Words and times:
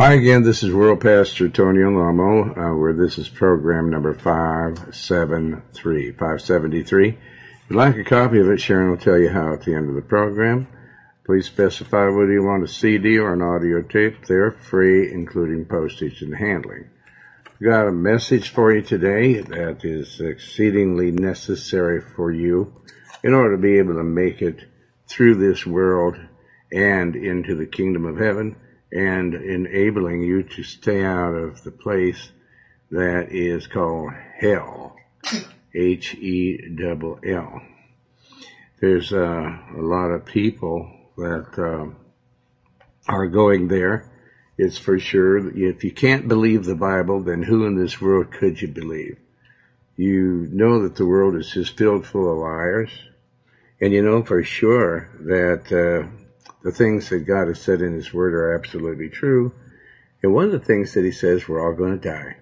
Hi 0.00 0.14
again, 0.14 0.42
this 0.44 0.62
is 0.62 0.72
World 0.72 1.02
Pastor 1.02 1.50
Tony 1.50 1.82
Alamo, 1.82 2.54
uh, 2.54 2.74
where 2.74 2.94
this 2.94 3.18
is 3.18 3.28
program 3.28 3.90
number 3.90 4.14
573. 4.14 6.12
573. 6.12 7.08
If 7.08 7.16
you'd 7.68 7.76
like 7.76 7.96
a 7.98 8.04
copy 8.04 8.40
of 8.40 8.48
it, 8.48 8.62
Sharon 8.62 8.88
will 8.88 8.96
tell 8.96 9.18
you 9.18 9.28
how 9.28 9.52
at 9.52 9.60
the 9.60 9.74
end 9.74 9.90
of 9.90 9.94
the 9.94 10.00
program. 10.00 10.68
Please 11.26 11.44
specify 11.44 12.08
whether 12.08 12.32
you 12.32 12.42
want 12.42 12.64
a 12.64 12.68
CD 12.68 13.18
or 13.18 13.34
an 13.34 13.42
audio 13.42 13.82
tape. 13.82 14.24
They're 14.24 14.52
free, 14.52 15.12
including 15.12 15.66
postage 15.66 16.22
and 16.22 16.34
handling. 16.34 16.88
We've 17.60 17.68
got 17.68 17.86
a 17.86 17.92
message 17.92 18.48
for 18.48 18.74
you 18.74 18.80
today 18.80 19.42
that 19.42 19.84
is 19.84 20.18
exceedingly 20.18 21.10
necessary 21.10 22.00
for 22.00 22.32
you 22.32 22.72
in 23.22 23.34
order 23.34 23.54
to 23.54 23.60
be 23.60 23.76
able 23.76 23.96
to 23.96 24.02
make 24.02 24.40
it 24.40 24.64
through 25.06 25.34
this 25.34 25.66
world 25.66 26.16
and 26.72 27.14
into 27.14 27.54
the 27.54 27.66
kingdom 27.66 28.06
of 28.06 28.16
heaven 28.16 28.56
and 28.92 29.34
enabling 29.34 30.22
you 30.22 30.42
to 30.42 30.62
stay 30.62 31.04
out 31.04 31.34
of 31.34 31.62
the 31.62 31.70
place 31.70 32.30
that 32.90 33.28
is 33.30 33.66
called 33.66 34.12
hell. 34.38 34.96
H-E-double-L. 35.74 37.62
There's 38.80 39.12
uh, 39.12 39.58
a 39.76 39.80
lot 39.80 40.10
of 40.10 40.24
people 40.24 40.90
that 41.16 41.58
uh, 41.58 41.86
are 43.06 43.26
going 43.28 43.68
there. 43.68 44.10
It's 44.58 44.78
for 44.78 44.98
sure. 44.98 45.38
If 45.56 45.84
you 45.84 45.92
can't 45.92 46.26
believe 46.26 46.64
the 46.64 46.74
Bible, 46.74 47.20
then 47.20 47.42
who 47.42 47.66
in 47.66 47.76
this 47.76 48.00
world 48.00 48.32
could 48.32 48.60
you 48.60 48.68
believe? 48.68 49.18
You 49.96 50.48
know 50.50 50.82
that 50.82 50.96
the 50.96 51.06
world 51.06 51.36
is 51.36 51.50
just 51.50 51.76
filled 51.76 52.06
full 52.06 52.32
of 52.32 52.38
liars. 52.38 52.90
And 53.80 53.92
you 53.92 54.02
know 54.02 54.22
for 54.22 54.42
sure 54.42 55.08
that 55.20 55.72
uh, 55.72 56.08
the 56.62 56.72
things 56.72 57.08
that 57.08 57.20
God 57.20 57.48
has 57.48 57.60
said 57.60 57.80
in 57.80 57.94
His 57.94 58.12
Word 58.12 58.34
are 58.34 58.54
absolutely 58.54 59.08
true. 59.08 59.52
And 60.22 60.34
one 60.34 60.46
of 60.46 60.52
the 60.52 60.58
things 60.58 60.94
that 60.94 61.04
He 61.04 61.12
says, 61.12 61.48
we're 61.48 61.64
all 61.64 61.74
going 61.74 61.98
to 61.98 62.08
die. 62.08 62.36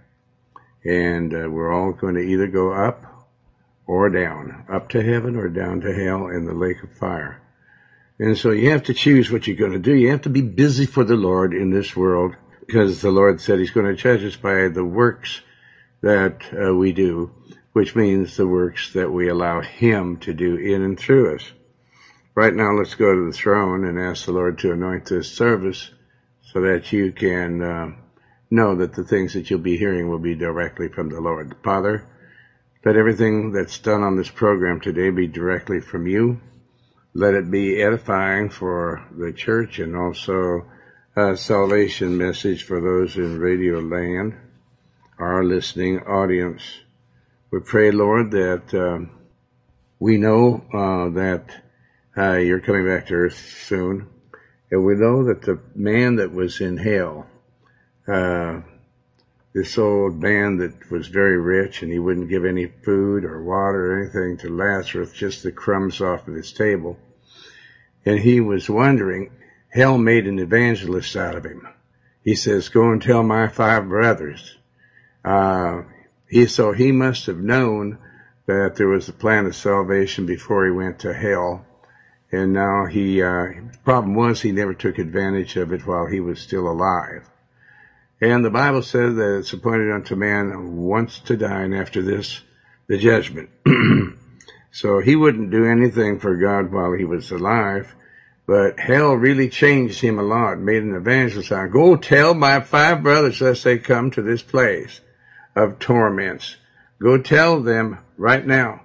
And 0.85 1.35
uh, 1.35 1.49
we're 1.51 1.73
all 1.73 1.93
going 1.93 2.15
to 2.15 2.21
either 2.21 2.47
go 2.47 2.73
up 2.73 3.05
or 3.87 4.11
down, 4.11 4.67
up 4.71 4.91
to 4.91 5.03
heaven 5.03 5.37
or 5.37 5.49
down 5.49 5.81
to 5.81 5.93
hell 5.93 6.29
in 6.29 6.45
the 6.45 6.55
lake 6.55 6.83
of 6.83 6.93
fire. 6.93 7.41
And 8.19 8.37
so 8.37 8.51
you 8.51 8.71
have 8.71 8.85
to 8.85 8.95
choose 8.95 9.31
what 9.31 9.47
you're 9.47 9.57
going 9.57 9.73
to 9.73 9.79
do. 9.79 9.95
You 9.95 10.11
have 10.11 10.23
to 10.23 10.31
be 10.31 10.43
busy 10.43 10.87
for 10.87 11.05
the 11.05 11.17
Lord 11.17 11.55
in 11.55 11.71
this 11.71 11.97
world 11.97 12.35
because 12.67 13.01
the 13.01 13.11
Lord 13.11 13.41
said 13.41 13.59
He's 13.59 13.71
going 13.71 13.87
to 13.87 13.95
judge 13.95 14.25
us 14.25 14.37
by 14.37 14.69
the 14.69 14.85
works 14.85 15.41
that 16.03 16.43
uh, 16.53 16.75
we 16.75 16.93
do, 16.93 17.31
which 17.73 17.95
means 17.95 18.37
the 18.37 18.47
works 18.47 18.93
that 18.93 19.11
we 19.11 19.29
allow 19.29 19.61
Him 19.61 20.19
to 20.19 20.35
do 20.35 20.57
in 20.57 20.83
and 20.83 20.99
through 20.99 21.37
us. 21.37 21.53
Right 22.39 22.55
now, 22.55 22.71
let's 22.71 22.95
go 22.95 23.13
to 23.13 23.27
the 23.27 23.37
throne 23.37 23.85
and 23.85 23.99
ask 23.99 24.27
the 24.27 24.31
Lord 24.31 24.61
to 24.61 24.71
anoint 24.71 25.07
this 25.07 25.29
service 25.29 25.91
so 26.41 26.61
that 26.61 26.93
you 26.93 27.11
can 27.11 27.61
uh, 27.61 27.91
know 28.49 28.77
that 28.77 28.93
the 28.93 29.03
things 29.03 29.35
that 29.35 29.51
you'll 29.51 29.59
be 29.59 29.77
hearing 29.77 30.09
will 30.09 30.21
be 30.21 30.37
directly 30.37 30.87
from 30.87 31.09
the 31.09 31.21
Lord. 31.21 31.57
Father, 31.65 32.07
let 32.85 32.95
everything 32.95 33.51
that's 33.51 33.81
done 33.81 34.05
on 34.05 34.17
this 34.17 34.31
program 34.31 34.81
today 34.81 35.11
be 35.11 35.27
directly 35.27 35.81
from 35.81 36.07
you. 36.07 36.41
Let 37.13 37.35
it 37.35 37.51
be 37.51 37.83
edifying 37.83 38.51
for 38.51 39.05
the 39.11 39.33
church 39.33 39.81
and 39.81 39.97
also 39.97 40.71
a 41.17 41.37
salvation 41.37 42.19
message 42.19 42.63
for 42.63 42.81
those 42.81 43.17
in 43.17 43.41
radio 43.41 43.81
land, 43.81 44.37
our 45.19 45.43
listening 45.43 46.07
audience. 46.07 46.63
We 47.51 47.59
pray, 47.59 47.91
Lord, 47.91 48.31
that 48.31 48.73
uh, 48.73 49.13
we 49.99 50.19
know 50.19 50.63
uh, 50.73 51.09
that 51.19 51.65
uh, 52.19 52.37
you're 52.37 52.61
coming 52.61 52.85
back 52.85 53.07
to 53.07 53.15
earth 53.15 53.39
soon. 53.67 54.09
And 54.71 54.85
we 54.85 54.97
know 54.97 55.25
that 55.25 55.43
the 55.43 55.61
man 55.75 56.17
that 56.17 56.33
was 56.33 56.61
in 56.61 56.77
hell, 56.77 57.27
uh, 58.07 58.61
this 59.55 59.79
old 59.79 60.21
man 60.21 60.59
that 60.59 60.91
was 60.91 61.07
very 61.07 61.39
rich 61.39 61.83
and 61.83 61.93
he 61.93 61.99
wouldn't 61.99 62.29
give 62.29 62.45
any 62.45 62.67
food 62.67 63.25
or 63.25 63.43
water 63.43 63.93
or 63.93 64.03
anything 64.03 64.37
to 64.39 64.55
Lazarus, 64.55 65.13
just 65.13 65.43
the 65.43 65.53
crumbs 65.53 66.01
off 66.01 66.27
of 66.27 66.35
his 66.35 66.53
table. 66.53 66.99
And 68.05 68.19
he 68.19 68.41
was 68.41 68.69
wondering, 68.69 69.31
hell 69.69 69.97
made 69.97 70.27
an 70.27 70.39
evangelist 70.39 71.17
out 71.17 71.37
of 71.37 71.45
him. 71.45 71.69
He 72.25 72.35
says, 72.35 72.69
go 72.69 72.91
and 72.91 73.01
tell 73.01 73.23
my 73.23 73.49
five 73.49 73.89
brothers. 73.89 74.57
Uh, 75.25 75.83
he, 76.29 76.47
so 76.47 76.73
he 76.73 76.93
must 76.93 77.27
have 77.27 77.39
known 77.39 77.99
that 78.47 78.77
there 78.77 78.89
was 78.89 79.09
a 79.09 79.13
plan 79.13 79.47
of 79.47 79.55
salvation 79.55 80.27
before 80.27 80.65
he 80.65 80.71
went 80.73 81.01
to 81.01 81.15
hell 81.15 81.65
and 82.31 82.53
now 82.53 82.85
he, 82.87 83.23
uh, 83.23 83.47
the 83.73 83.79
problem 83.85 84.15
was 84.15 84.41
he 84.41 84.53
never 84.53 84.75
took 84.75 84.99
advantage 84.99 85.57
of 85.57 85.73
it 85.73 85.87
while 85.87 86.07
he 86.07 86.21
was 86.21 86.41
still 86.41 86.69
alive. 86.69 87.29
And 88.21 88.45
the 88.45 88.51
Bible 88.51 88.83
says 88.83 89.15
that 89.15 89.39
it's 89.39 89.53
appointed 89.53 89.93
unto 89.93 90.17
man 90.17 90.77
once 90.77 91.21
to 91.21 91.37
die, 91.37 91.63
and 91.63 91.75
after 91.75 92.03
this, 92.03 92.43
the 92.89 92.99
judgment. 92.99 93.49
so 94.73 95.01
he 95.01 95.17
wouldn't 95.17 95.51
do 95.51 95.65
anything 95.65 96.19
for 96.19 96.37
God 96.37 96.73
while 96.73 96.93
he 96.93 97.05
was 97.05 97.31
alive, 97.31 97.95
but 98.47 98.79
hell 98.79 99.15
really 99.15 99.49
changed 99.49 100.01
him 100.01 100.19
a 100.19 100.23
lot, 100.23 100.59
made 100.59 100.83
an 100.83 100.97
evangelist 100.97 101.53
out. 101.53 101.71
Go 101.71 101.97
tell 101.97 102.35
my 102.35 102.61
five 102.61 103.03
brothers 103.03 103.41
lest 103.41 103.65
they 103.65 103.79
come 103.79 104.11
to 104.11 104.23
this 104.23 104.43
place 104.43 105.01
of 105.55 105.79
torments. 105.79 106.57
Go 107.01 107.19
tell 107.19 107.63
them 107.63 107.99
right 108.17 108.45
now. 108.45 108.83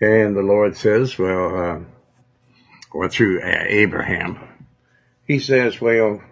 And 0.00 0.36
the 0.36 0.42
Lord 0.42 0.76
says, 0.76 1.18
well, 1.18 1.56
uh, 1.56 1.80
or 2.94 3.08
through 3.08 3.40
Abraham. 3.42 4.38
He 5.26 5.40
says, 5.40 5.80
well, 5.80 6.22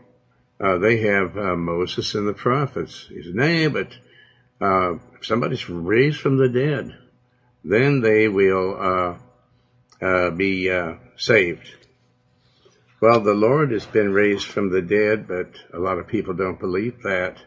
uh, 0.61 0.79
they 0.79 0.99
have 0.99 1.37
uh, 1.37 1.57
Moses 1.57 2.15
and 2.15 2.27
the 2.27 2.33
prophets. 2.33 3.07
He 3.09 3.23
said, 3.23 3.35
nay, 3.35 3.67
but 3.67 3.89
uh, 4.61 4.95
if 5.19 5.27
somebody's 5.27 5.69
raised 5.69 6.21
from 6.21 6.37
the 6.37 6.49
dead, 6.49 6.97
then 7.65 8.01
they 8.01 8.29
will 8.29 8.77
uh, 8.81 10.05
uh, 10.05 10.31
be 10.31 10.71
uh, 10.71 10.95
saved. 11.17 11.69
Well, 13.01 13.21
the 13.21 13.35
Lord 13.35 13.73
has 13.73 13.85
been 13.85 14.13
raised 14.13 14.47
from 14.47 14.71
the 14.71 14.83
dead, 14.83 15.27
but 15.27 15.49
a 15.75 15.81
lot 15.81 15.99
of 15.99 16.07
people 16.07 16.35
don't 16.35 16.61
believe 16.61 17.03
that. 17.03 17.39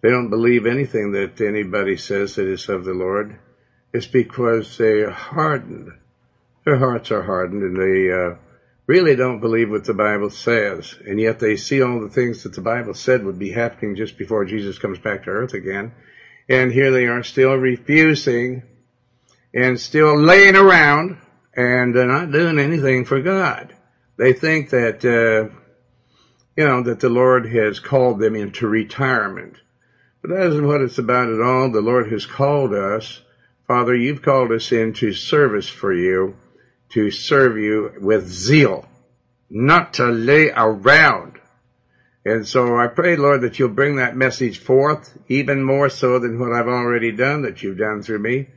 They 0.00 0.08
don't 0.08 0.30
believe 0.30 0.64
anything 0.64 1.12
that 1.12 1.42
anybody 1.42 1.98
says 1.98 2.36
that 2.36 2.46
is 2.46 2.70
of 2.70 2.86
the 2.86 2.94
Lord. 2.94 3.38
It's 3.92 4.06
because 4.06 4.78
they 4.78 5.02
are 5.02 5.10
hardened 5.10 5.92
their 6.68 6.76
hearts 6.76 7.10
are 7.10 7.22
hardened 7.22 7.62
and 7.62 7.80
they 7.80 8.12
uh, 8.12 8.34
really 8.86 9.16
don't 9.16 9.40
believe 9.40 9.70
what 9.70 9.84
the 9.84 9.94
Bible 9.94 10.28
says. 10.28 10.94
And 11.06 11.18
yet 11.18 11.38
they 11.38 11.56
see 11.56 11.80
all 11.80 11.98
the 11.98 12.10
things 12.10 12.42
that 12.42 12.52
the 12.52 12.60
Bible 12.60 12.92
said 12.92 13.24
would 13.24 13.38
be 13.38 13.50
happening 13.50 13.96
just 13.96 14.18
before 14.18 14.44
Jesus 14.44 14.78
comes 14.78 14.98
back 14.98 15.24
to 15.24 15.30
earth 15.30 15.54
again. 15.54 15.92
And 16.46 16.70
here 16.70 16.90
they 16.90 17.06
are 17.06 17.22
still 17.22 17.54
refusing 17.54 18.64
and 19.54 19.80
still 19.80 20.14
laying 20.20 20.56
around 20.56 21.16
and 21.56 21.96
uh, 21.96 22.04
not 22.04 22.32
doing 22.32 22.58
anything 22.58 23.06
for 23.06 23.22
God. 23.22 23.74
They 24.18 24.34
think 24.34 24.68
that, 24.70 25.02
uh, 25.06 25.48
you 26.54 26.66
know, 26.66 26.82
that 26.82 27.00
the 27.00 27.08
Lord 27.08 27.46
has 27.46 27.80
called 27.80 28.20
them 28.20 28.36
into 28.36 28.68
retirement. 28.68 29.56
But 30.20 30.32
that 30.32 30.46
isn't 30.48 30.66
what 30.66 30.82
it's 30.82 30.98
about 30.98 31.32
at 31.32 31.40
all. 31.40 31.70
The 31.70 31.80
Lord 31.80 32.12
has 32.12 32.26
called 32.26 32.74
us. 32.74 33.22
Father, 33.66 33.94
you've 33.94 34.20
called 34.20 34.52
us 34.52 34.70
into 34.70 35.14
service 35.14 35.68
for 35.68 35.94
you 35.94 36.36
to 36.90 37.10
serve 37.10 37.58
you 37.58 37.92
with 38.00 38.28
zeal, 38.28 38.86
not 39.50 39.94
to 39.94 40.06
lay 40.06 40.50
around. 40.50 41.38
And 42.24 42.46
so 42.46 42.78
I 42.78 42.88
pray, 42.88 43.16
Lord, 43.16 43.42
that 43.42 43.58
you'll 43.58 43.68
bring 43.70 43.96
that 43.96 44.16
message 44.16 44.58
forth 44.58 45.16
even 45.28 45.62
more 45.62 45.88
so 45.88 46.18
than 46.18 46.38
what 46.38 46.52
I've 46.52 46.68
already 46.68 47.12
done, 47.12 47.42
that 47.42 47.62
you've 47.62 47.78
done 47.78 48.02
through 48.02 48.18
me. 48.18 48.48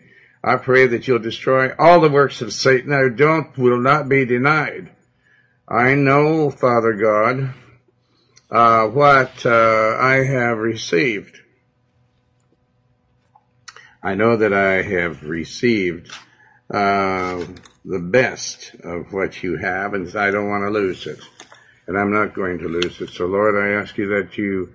I 0.43 0.57
pray 0.57 0.87
that 0.87 1.07
you'll 1.07 1.19
destroy 1.19 1.71
all 1.77 2.01
the 2.01 2.09
works 2.09 2.41
of 2.41 2.51
Satan. 2.51 2.91
I 2.91 3.09
don't, 3.09 3.55
will 3.57 3.79
not 3.79 4.09
be 4.09 4.25
denied. 4.25 4.91
I 5.67 5.95
know, 5.95 6.49
Father 6.49 6.93
God, 6.93 7.53
uh, 8.49 8.87
what 8.87 9.45
uh, 9.45 9.97
I 9.99 10.23
have 10.25 10.57
received. 10.57 11.39
I 14.03 14.15
know 14.15 14.35
that 14.35 14.51
I 14.51 14.81
have 14.81 15.23
received 15.23 16.11
uh, 16.73 17.45
the 17.83 17.99
best 17.99 18.75
of 18.83 19.11
what 19.11 19.43
you 19.43 19.57
have, 19.57 19.93
and 19.93 20.15
I 20.15 20.31
don't 20.31 20.49
want 20.49 20.63
to 20.63 20.69
lose 20.69 21.07
it. 21.07 21.19
And 21.87 21.97
I'm 21.97 22.13
not 22.13 22.33
going 22.33 22.59
to 22.59 22.67
lose 22.67 23.01
it. 23.01 23.09
So, 23.09 23.25
Lord, 23.25 23.55
I 23.55 23.81
ask 23.81 23.97
you 23.97 24.07
that 24.09 24.37
you 24.37 24.73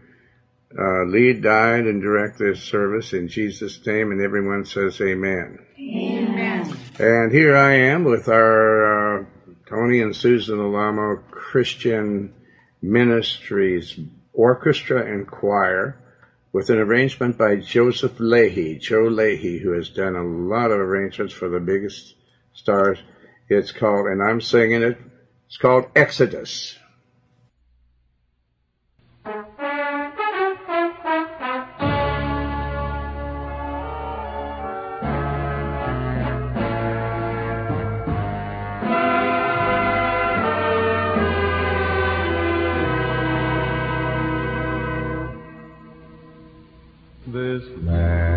uh, 0.78 1.04
lead, 1.04 1.42
guide, 1.42 1.86
and 1.86 2.02
direct 2.02 2.38
this 2.38 2.62
service 2.62 3.12
in 3.12 3.28
Jesus' 3.28 3.84
name, 3.86 4.10
and 4.10 4.20
everyone 4.20 4.64
says 4.64 5.00
amen. 5.00 5.58
Amen. 5.78 6.76
And 6.98 7.32
here 7.32 7.56
I 7.56 7.74
am 7.74 8.04
with 8.04 8.28
our 8.28 9.20
uh, 9.20 9.24
Tony 9.68 10.02
and 10.02 10.14
Susan 10.14 10.58
Alamo 10.58 11.16
Christian 11.30 12.34
Ministries 12.82 13.98
Orchestra 14.32 15.10
and 15.10 15.26
Choir 15.26 15.98
with 16.56 16.70
an 16.70 16.78
arrangement 16.78 17.36
by 17.36 17.54
Joseph 17.54 18.18
Leahy, 18.18 18.78
Joe 18.78 19.08
Leahy, 19.08 19.58
who 19.58 19.72
has 19.72 19.90
done 19.90 20.16
a 20.16 20.24
lot 20.24 20.70
of 20.70 20.78
arrangements 20.78 21.34
for 21.34 21.50
the 21.50 21.60
biggest 21.60 22.14
stars. 22.54 22.98
It's 23.50 23.72
called, 23.72 24.06
and 24.06 24.22
I'm 24.22 24.40
singing 24.40 24.82
it, 24.82 24.96
it's 25.46 25.58
called 25.58 25.84
Exodus. 25.94 26.78
This. 47.26 47.64
Land 47.82 48.35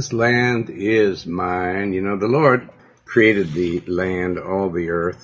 this 0.00 0.14
land 0.14 0.70
is 0.70 1.26
mine. 1.26 1.92
You 1.92 2.00
know, 2.00 2.16
the 2.16 2.26
Lord 2.26 2.66
created 3.04 3.52
the 3.52 3.80
land, 3.80 4.38
all 4.38 4.70
the 4.70 4.88
earth, 4.88 5.22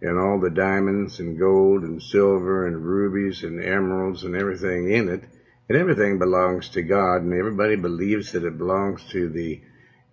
and 0.00 0.18
all 0.18 0.40
the 0.40 0.48
diamonds 0.48 1.20
and 1.20 1.38
gold 1.38 1.82
and 1.82 2.02
silver 2.02 2.66
and 2.66 2.82
rubies 2.82 3.42
and 3.42 3.62
emeralds 3.62 4.24
and 4.24 4.34
everything 4.34 4.90
in 4.90 5.10
it. 5.10 5.24
And 5.68 5.76
everything 5.76 6.18
belongs 6.18 6.70
to 6.70 6.82
God, 6.82 7.16
and 7.16 7.34
everybody 7.34 7.76
believes 7.76 8.32
that 8.32 8.42
it 8.42 8.56
belongs 8.56 9.04
to 9.10 9.28
the 9.28 9.60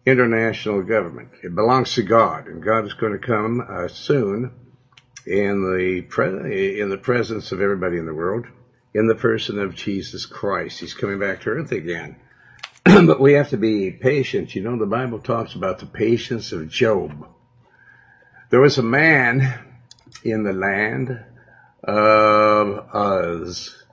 international 0.06 0.82
government. 0.82 1.30
It 1.42 1.56
belongs 1.56 1.94
to 1.94 2.04
God, 2.04 2.48
and 2.48 2.62
God 2.62 2.84
is 2.84 2.94
going 2.94 3.14
to 3.14 3.26
come 3.26 3.66
uh, 3.66 3.88
soon 3.88 4.52
in 5.26 5.62
the 5.64 6.02
pre- 6.02 6.82
in 6.82 6.90
the 6.90 6.98
presence 6.98 7.54
of 7.54 7.62
everybody 7.62 7.98
in 7.98 8.06
the 8.06 8.14
world, 8.14 8.48
in 8.94 9.08
the 9.08 9.16
person 9.16 9.58
of 9.58 9.76
Jesus 9.76 10.26
Christ. 10.26 10.82
He's 10.82 10.94
coming 10.94 11.20
back 11.20 11.40
to 11.42 11.52
earth 11.52 11.72
again. 11.72 12.18
but 13.06 13.20
we 13.20 13.34
have 13.34 13.50
to 13.50 13.58
be 13.58 13.92
patient. 13.92 14.56
You 14.56 14.62
know, 14.62 14.78
the 14.78 14.86
Bible 14.86 15.20
talks 15.20 15.56
about 15.56 15.80
the 15.80 15.86
patience 15.86 16.54
of 16.54 16.70
Job. 16.70 17.28
There 18.50 18.62
was 18.62 18.78
a 18.78 18.84
man 18.84 19.60
in 20.24 20.44
the 20.44 20.54
land 20.54 21.20
of 21.84 22.88
Uz 22.96 23.84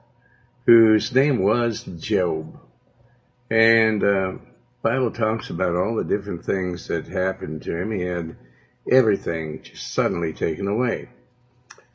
whose 0.65 1.13
name 1.13 1.39
was 1.39 1.83
Job. 1.83 2.57
And 3.49 4.01
uh, 4.01 4.33
Bible 4.81 5.11
talks 5.11 5.49
about 5.49 5.75
all 5.75 5.95
the 5.95 6.05
different 6.05 6.45
things 6.45 6.87
that 6.87 7.07
happened 7.07 7.63
to 7.63 7.75
him. 7.75 7.91
He 7.91 8.03
had 8.03 8.37
everything 8.89 9.61
just 9.61 9.93
suddenly 9.93 10.31
taken 10.31 10.69
away. 10.69 11.09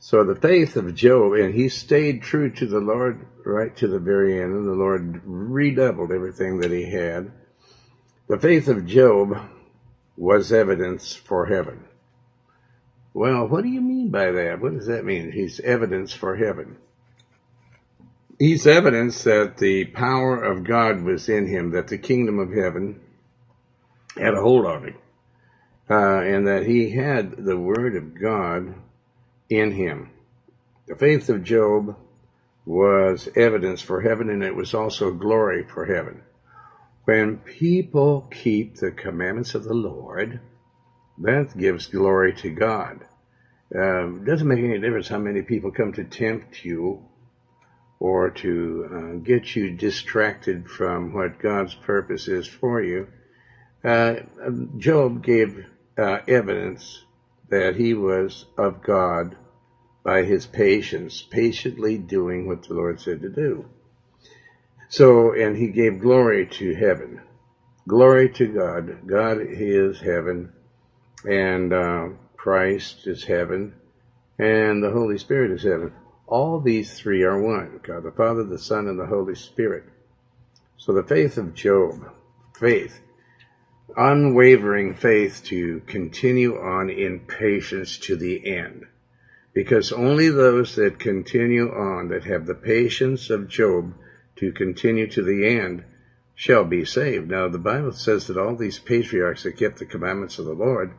So 0.03 0.25
the 0.25 0.35
faith 0.35 0.77
of 0.77 0.95
Job, 0.95 1.35
and 1.35 1.55
he 1.55 1.69
stayed 1.69 2.23
true 2.23 2.51
to 2.53 2.67
the 2.67 2.81
Lord 2.81 3.27
right 3.45 3.77
to 3.77 3.87
the 3.87 3.99
very 3.99 4.41
end, 4.41 4.55
and 4.55 4.67
the 4.67 4.73
Lord 4.73 5.21
redoubled 5.27 6.11
everything 6.11 6.61
that 6.61 6.71
he 6.71 6.91
had. 6.91 7.31
The 8.27 8.39
faith 8.39 8.69
of 8.69 8.87
Job 8.87 9.37
was 10.17 10.53
evidence 10.53 11.15
for 11.15 11.45
heaven. 11.45 11.85
Well, 13.13 13.47
what 13.47 13.63
do 13.63 13.69
you 13.69 13.83
mean 13.83 14.09
by 14.09 14.31
that? 14.31 14.61
What 14.61 14.73
does 14.73 14.87
that 14.87 15.05
mean? 15.05 15.33
He's 15.33 15.61
evidence 15.61 16.15
for 16.15 16.35
heaven. 16.35 16.79
He's 18.39 18.67
evidence 18.67 19.25
that 19.25 19.59
the 19.59 19.85
power 19.85 20.43
of 20.43 20.65
God 20.65 21.03
was 21.03 21.29
in 21.29 21.47
him, 21.47 21.73
that 21.73 21.89
the 21.89 21.99
kingdom 21.99 22.39
of 22.39 22.55
heaven 22.55 23.01
had 24.17 24.33
a 24.33 24.41
hold 24.41 24.65
on 24.65 24.85
him, 24.85 24.95
uh, 25.91 26.21
and 26.21 26.47
that 26.47 26.65
he 26.65 26.89
had 26.89 27.33
the 27.33 27.59
word 27.59 27.97
of 27.97 28.19
God 28.19 28.77
in 29.51 29.73
him. 29.73 30.11
The 30.87 30.97
faith 30.97 31.29
of 31.29 31.43
Job 31.45 31.97
was 32.65 33.29
evidence 33.37 33.83
for 33.83 34.01
heaven, 34.01 34.31
and 34.31 34.43
it 34.43 34.55
was 34.55 34.75
also 34.75 35.13
glory 35.13 35.65
for 35.65 35.85
heaven. 35.85 36.23
When 37.05 37.39
people 37.39 38.29
keep 38.31 38.77
the 38.77 38.93
commandments 38.93 39.55
of 39.55 39.65
the 39.65 39.75
Lord, 39.75 40.41
that 41.19 41.57
gives 41.57 41.87
glory 41.87 42.35
to 42.35 42.51
God. 42.51 43.05
Um, 43.75 44.25
doesn't 44.25 44.49
make 44.49 44.65
any 44.65 44.79
difference 44.79 45.09
how 45.09 45.19
many 45.19 45.43
people 45.43 45.71
come 45.71 45.93
to 45.95 46.05
tempt 46.05 46.65
you 46.65 47.05
or 48.01 48.31
to 48.31 48.89
uh, 48.93 49.17
get 49.19 49.55
you 49.55 49.71
distracted 49.71 50.69
from 50.69 51.13
what 51.13 51.39
God's 51.39 51.75
purpose 51.75 52.29
is 52.29 52.47
for 52.47 52.83
you. 52.83 53.09
Uh, 53.85 54.17
Job 54.79 55.23
gave 55.23 55.67
uh, 55.99 56.19
evidence 56.27 57.05
that 57.51 57.77
he 57.77 57.95
was 57.95 58.47
of 58.57 58.83
God 58.83 59.37
by 60.03 60.23
his 60.23 60.47
patience, 60.47 61.23
patiently 61.23 61.99
doing 61.99 62.47
what 62.47 62.63
the 62.63 62.75
Lord 62.75 63.01
said 63.01 63.21
to 63.23 63.29
do. 63.29 63.67
So, 64.89 65.33
and 65.33 65.57
he 65.57 65.69
gave 65.69 66.01
glory 66.01 66.47
to 66.47 66.75
heaven. 66.75 67.21
Glory 67.87 68.29
to 68.31 68.47
God. 68.47 69.07
God 69.07 69.39
is 69.41 70.01
heaven, 70.01 70.51
and 71.25 71.73
uh, 71.73 72.09
Christ 72.37 73.07
is 73.07 73.25
heaven, 73.25 73.75
and 74.39 74.83
the 74.83 74.91
Holy 74.91 75.19
Spirit 75.19 75.51
is 75.51 75.63
heaven. 75.63 75.93
All 76.27 76.61
these 76.61 76.95
three 76.95 77.23
are 77.25 77.41
one 77.41 77.81
God 77.83 78.05
the 78.05 78.13
Father, 78.13 78.45
the 78.45 78.59
Son, 78.59 78.87
and 78.87 78.99
the 78.99 79.07
Holy 79.07 79.35
Spirit. 79.35 79.85
So 80.77 80.93
the 80.93 81.03
faith 81.03 81.37
of 81.37 81.55
Job, 81.55 82.11
faith, 82.55 83.01
unwavering 83.97 84.95
faith 84.95 85.43
to 85.45 85.81
continue 85.87 86.57
on 86.57 86.91
in 86.91 87.21
patience 87.21 87.99
to 87.99 88.17
the 88.17 88.55
end. 88.57 88.87
Because 89.53 89.93
only 89.93 90.29
those 90.29 90.77
that 90.77 90.99
continue 90.99 91.71
on, 91.71 92.09
that 92.09 92.25
have 92.25 92.47
the 92.47 92.55
patience 92.55 93.31
of 93.31 93.49
Job 93.49 93.95
to 94.37 94.53
continue 94.53 95.09
to 95.09 95.23
the 95.23 95.59
end, 95.59 95.85
shall 96.35 96.65
be 96.65 96.85
saved. 96.85 97.29
Now, 97.29 97.49
the 97.49 97.59
Bible 97.59 97.93
says 97.93 98.29
that 98.29 98.39
all 98.39 98.57
these 98.57 98.79
patriarchs 98.79 99.43
that 99.43 99.59
kept 99.59 99.79
the 99.79 99.87
commandments 99.87 100.39
of 100.39 100.47
the 100.47 100.55
Lord 100.55 100.93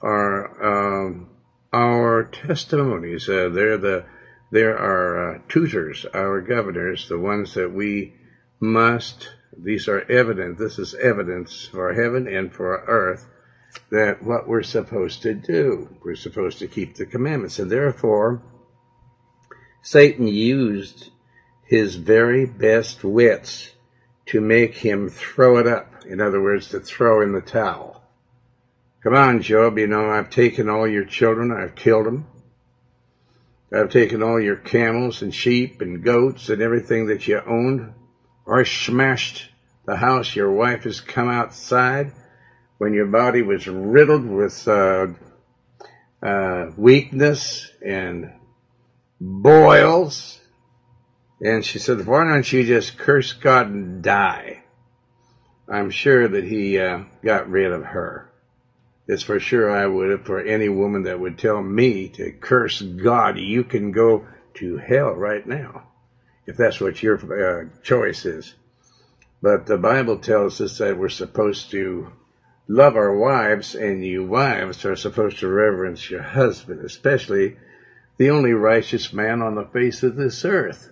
are 0.00 1.06
um, 1.06 1.30
our 1.72 2.24
testimonies. 2.24 3.28
Uh, 3.28 3.48
they're 3.48 3.78
the 3.78 4.04
there 4.52 4.76
are 4.76 5.34
uh, 5.34 5.38
tutors, 5.48 6.04
our 6.12 6.40
governors, 6.40 7.08
the 7.08 7.18
ones 7.18 7.54
that 7.54 7.72
we 7.72 8.14
must, 8.58 9.28
these 9.56 9.88
are 9.88 10.00
evident, 10.10 10.58
this 10.58 10.78
is 10.78 10.94
evidence 10.94 11.66
for 11.66 11.92
heaven 11.92 12.28
and 12.28 12.52
for 12.52 12.84
earth, 12.86 13.26
that 13.90 14.22
what 14.22 14.48
we're 14.48 14.62
supposed 14.62 15.22
to 15.22 15.34
do. 15.34 15.96
We're 16.02 16.16
supposed 16.16 16.58
to 16.60 16.68
keep 16.68 16.94
the 16.94 17.06
commandments. 17.06 17.58
And 17.58 17.70
therefore, 17.70 18.42
Satan 19.82 20.26
used 20.26 21.10
his 21.64 21.94
very 21.96 22.46
best 22.46 23.04
wits 23.04 23.70
to 24.26 24.40
make 24.40 24.74
him 24.74 25.08
throw 25.08 25.58
it 25.58 25.66
up. 25.66 26.04
In 26.06 26.20
other 26.20 26.42
words, 26.42 26.68
to 26.68 26.80
throw 26.80 27.22
in 27.22 27.32
the 27.32 27.40
towel. 27.40 28.02
Come 29.02 29.14
on, 29.14 29.40
Job, 29.40 29.78
you 29.78 29.86
know, 29.86 30.10
I've 30.10 30.30
taken 30.30 30.68
all 30.68 30.86
your 30.86 31.04
children, 31.04 31.50
I've 31.50 31.74
killed 31.74 32.06
them. 32.06 32.26
I've 33.72 33.90
taken 33.90 34.22
all 34.22 34.40
your 34.40 34.56
camels 34.56 35.22
and 35.22 35.34
sheep 35.34 35.80
and 35.80 36.02
goats 36.02 36.48
and 36.48 36.60
everything 36.60 37.06
that 37.06 37.26
you 37.26 37.40
owned, 37.46 37.94
or 38.50 38.64
smashed 38.64 39.48
the 39.86 39.94
house 39.94 40.34
your 40.34 40.50
wife 40.50 40.82
has 40.82 41.00
come 41.00 41.28
outside 41.28 42.10
when 42.78 42.92
your 42.92 43.06
body 43.06 43.42
was 43.42 43.68
riddled 43.68 44.26
with 44.26 44.66
uh, 44.66 45.06
uh, 46.20 46.66
weakness 46.76 47.70
and 47.80 48.32
boils. 49.20 50.40
And 51.40 51.64
she 51.64 51.78
said, 51.78 52.04
why 52.04 52.24
don't 52.24 52.52
you 52.52 52.64
just 52.64 52.98
curse 52.98 53.32
God 53.32 53.68
and 53.68 54.02
die? 54.02 54.64
I'm 55.68 55.90
sure 55.90 56.26
that 56.26 56.42
he 56.42 56.76
uh, 56.76 57.04
got 57.22 57.48
rid 57.48 57.70
of 57.70 57.84
her. 57.84 58.32
It's 59.06 59.22
for 59.22 59.38
sure 59.38 59.70
I 59.70 59.86
would 59.86 60.10
have 60.10 60.26
for 60.26 60.40
any 60.40 60.68
woman 60.68 61.04
that 61.04 61.20
would 61.20 61.38
tell 61.38 61.62
me 61.62 62.08
to 62.08 62.32
curse 62.32 62.82
God. 62.82 63.38
You 63.38 63.62
can 63.62 63.92
go 63.92 64.26
to 64.54 64.76
hell 64.78 65.12
right 65.12 65.46
now 65.46 65.89
if 66.46 66.56
that's 66.56 66.80
what 66.80 67.02
your 67.02 67.16
uh, 67.16 67.64
choice 67.82 68.24
is. 68.24 68.54
But 69.42 69.66
the 69.66 69.78
Bible 69.78 70.18
tells 70.18 70.60
us 70.60 70.78
that 70.78 70.98
we're 70.98 71.08
supposed 71.08 71.70
to 71.70 72.12
love 72.68 72.96
our 72.96 73.16
wives, 73.16 73.74
and 73.74 74.04
you 74.04 74.24
wives 74.24 74.84
are 74.84 74.96
supposed 74.96 75.40
to 75.40 75.48
reverence 75.48 76.10
your 76.10 76.22
husband, 76.22 76.84
especially 76.84 77.56
the 78.16 78.30
only 78.30 78.52
righteous 78.52 79.12
man 79.12 79.42
on 79.42 79.54
the 79.54 79.64
face 79.64 80.02
of 80.02 80.14
this 80.14 80.44
earth. 80.44 80.90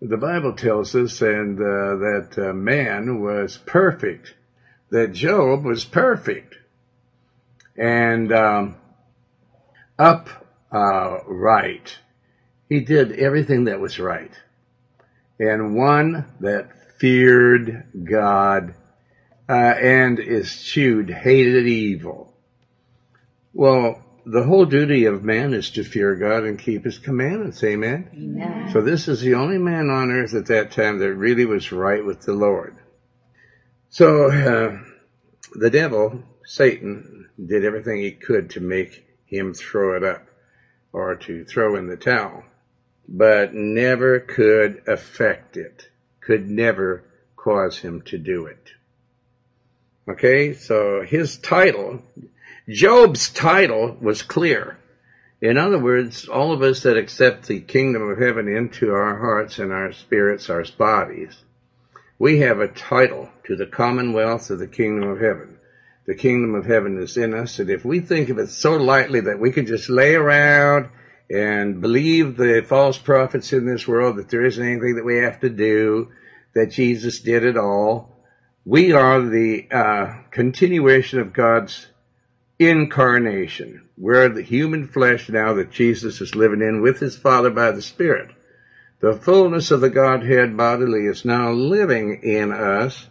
The 0.00 0.16
Bible 0.16 0.52
tells 0.52 0.94
us 0.94 1.20
and 1.22 1.58
uh, 1.58 1.96
that 1.96 2.34
uh, 2.38 2.52
man 2.52 3.20
was 3.20 3.56
perfect, 3.56 4.34
that 4.90 5.12
Job 5.12 5.64
was 5.64 5.84
perfect, 5.84 6.54
and 7.76 8.32
um, 8.32 8.76
upright. 9.98 11.98
He 12.68 12.80
did 12.80 13.12
everything 13.12 13.64
that 13.64 13.80
was 13.80 13.98
right, 13.98 14.32
and 15.38 15.76
one 15.76 16.26
that 16.40 16.68
feared 16.98 17.84
God 18.02 18.74
uh, 19.48 19.52
and 19.52 20.18
eschewed, 20.18 21.10
hated 21.10 21.66
evil. 21.66 22.32
Well, 23.52 24.02
the 24.24 24.42
whole 24.42 24.64
duty 24.64 25.04
of 25.04 25.22
man 25.22 25.54
is 25.54 25.70
to 25.70 25.84
fear 25.84 26.16
God 26.16 26.44
and 26.44 26.58
keep 26.58 26.84
his 26.84 26.98
commandments. 26.98 27.62
Amen? 27.62 28.10
Amen. 28.12 28.70
So 28.72 28.82
this 28.82 29.06
is 29.06 29.20
the 29.20 29.34
only 29.34 29.58
man 29.58 29.88
on 29.88 30.10
earth 30.10 30.34
at 30.34 30.46
that 30.46 30.72
time 30.72 30.98
that 30.98 31.14
really 31.14 31.44
was 31.44 31.70
right 31.70 32.04
with 32.04 32.22
the 32.22 32.32
Lord. 32.32 32.76
So 33.88 34.30
uh, 34.30 34.78
the 35.54 35.70
devil, 35.70 36.22
Satan, 36.44 37.28
did 37.44 37.64
everything 37.64 38.00
he 38.00 38.12
could 38.12 38.50
to 38.50 38.60
make 38.60 39.06
him 39.26 39.54
throw 39.54 39.96
it 39.96 40.02
up 40.02 40.26
or 40.92 41.14
to 41.14 41.44
throw 41.44 41.76
in 41.76 41.86
the 41.86 41.96
towel, 41.96 42.42
but 43.08 43.54
never 43.54 44.20
could 44.20 44.82
affect 44.86 45.56
it, 45.56 45.88
could 46.20 46.48
never 46.48 47.04
cause 47.36 47.78
him 47.78 48.02
to 48.02 48.18
do 48.18 48.46
it. 48.46 48.72
Okay, 50.08 50.54
so 50.54 51.02
his 51.02 51.36
title, 51.38 52.02
Job's 52.68 53.28
title 53.28 53.96
was 54.00 54.22
clear. 54.22 54.78
In 55.40 55.58
other 55.58 55.78
words, 55.78 56.28
all 56.28 56.52
of 56.52 56.62
us 56.62 56.82
that 56.82 56.96
accept 56.96 57.46
the 57.46 57.60
kingdom 57.60 58.02
of 58.02 58.18
heaven 58.18 58.48
into 58.48 58.92
our 58.92 59.18
hearts 59.18 59.58
and 59.58 59.72
our 59.72 59.92
spirits, 59.92 60.48
our 60.48 60.64
bodies, 60.78 61.36
we 62.18 62.38
have 62.38 62.60
a 62.60 62.68
title 62.68 63.28
to 63.44 63.56
the 63.56 63.66
commonwealth 63.66 64.50
of 64.50 64.58
the 64.58 64.66
kingdom 64.66 65.08
of 65.08 65.20
heaven. 65.20 65.58
The 66.06 66.14
kingdom 66.14 66.54
of 66.54 66.64
heaven 66.64 67.02
is 67.02 67.16
in 67.16 67.34
us, 67.34 67.58
and 67.58 67.68
if 67.68 67.84
we 67.84 68.00
think 68.00 68.28
of 68.30 68.38
it 68.38 68.48
so 68.48 68.76
lightly 68.76 69.20
that 69.20 69.38
we 69.38 69.50
can 69.50 69.66
just 69.66 69.90
lay 69.90 70.14
around 70.14 70.88
and 71.30 71.80
believe 71.80 72.36
the 72.36 72.64
false 72.66 72.98
prophets 72.98 73.52
in 73.52 73.66
this 73.66 73.86
world 73.86 74.16
that 74.16 74.28
there 74.28 74.44
isn't 74.44 74.64
anything 74.64 74.96
that 74.96 75.04
we 75.04 75.18
have 75.18 75.40
to 75.40 75.50
do, 75.50 76.10
that 76.54 76.70
Jesus 76.70 77.20
did 77.20 77.44
it 77.44 77.56
all, 77.56 78.16
we 78.64 78.92
are 78.92 79.20
the 79.22 79.68
uh, 79.70 80.22
continuation 80.30 81.20
of 81.20 81.32
God's 81.32 81.86
incarnation. 82.58 83.88
We're 83.96 84.28
the 84.28 84.42
human 84.42 84.88
flesh 84.88 85.28
now 85.28 85.54
that 85.54 85.70
Jesus 85.70 86.20
is 86.20 86.34
living 86.34 86.62
in 86.62 86.82
with 86.82 86.98
his 86.98 87.16
Father 87.16 87.50
by 87.50 87.72
the 87.72 87.82
Spirit. 87.82 88.30
The 89.00 89.12
fullness 89.12 89.70
of 89.70 89.80
the 89.80 89.90
Godhead 89.90 90.56
bodily 90.56 91.06
is 91.06 91.24
now 91.24 91.52
living 91.52 92.22
in 92.22 92.50
us, 92.50 93.06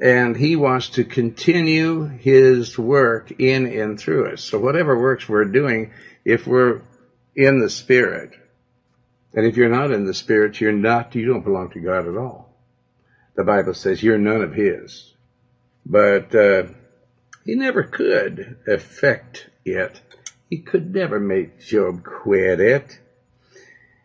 and 0.00 0.36
he 0.36 0.54
wants 0.54 0.90
to 0.90 1.04
continue 1.04 2.04
his 2.04 2.78
work 2.78 3.32
in 3.40 3.66
and 3.66 3.98
through 3.98 4.32
us. 4.32 4.44
So 4.44 4.58
whatever 4.58 4.98
works 4.98 5.28
we're 5.28 5.44
doing, 5.44 5.92
if 6.24 6.46
we're 6.46 6.82
in 7.38 7.60
the 7.60 7.70
Spirit, 7.70 8.32
and 9.32 9.46
if 9.46 9.56
you're 9.56 9.70
not 9.70 9.92
in 9.92 10.04
the 10.04 10.12
Spirit, 10.12 10.60
you're 10.60 10.72
not, 10.72 11.14
you 11.14 11.24
don't 11.24 11.44
belong 11.44 11.70
to 11.70 11.80
God 11.80 12.06
at 12.06 12.16
all 12.16 12.48
the 13.38 13.44
Bible 13.44 13.72
says 13.72 14.02
you're 14.02 14.18
none 14.18 14.42
of 14.42 14.52
his. 14.52 15.14
But 15.86 16.34
uh, 16.34 16.64
he 17.44 17.54
never 17.54 17.84
could 17.84 18.56
affect 18.66 19.48
it. 19.64 20.00
He 20.50 20.58
could 20.58 20.92
never 20.92 21.20
make 21.20 21.60
Job 21.60 22.02
quit 22.02 22.58
it. 22.58 22.98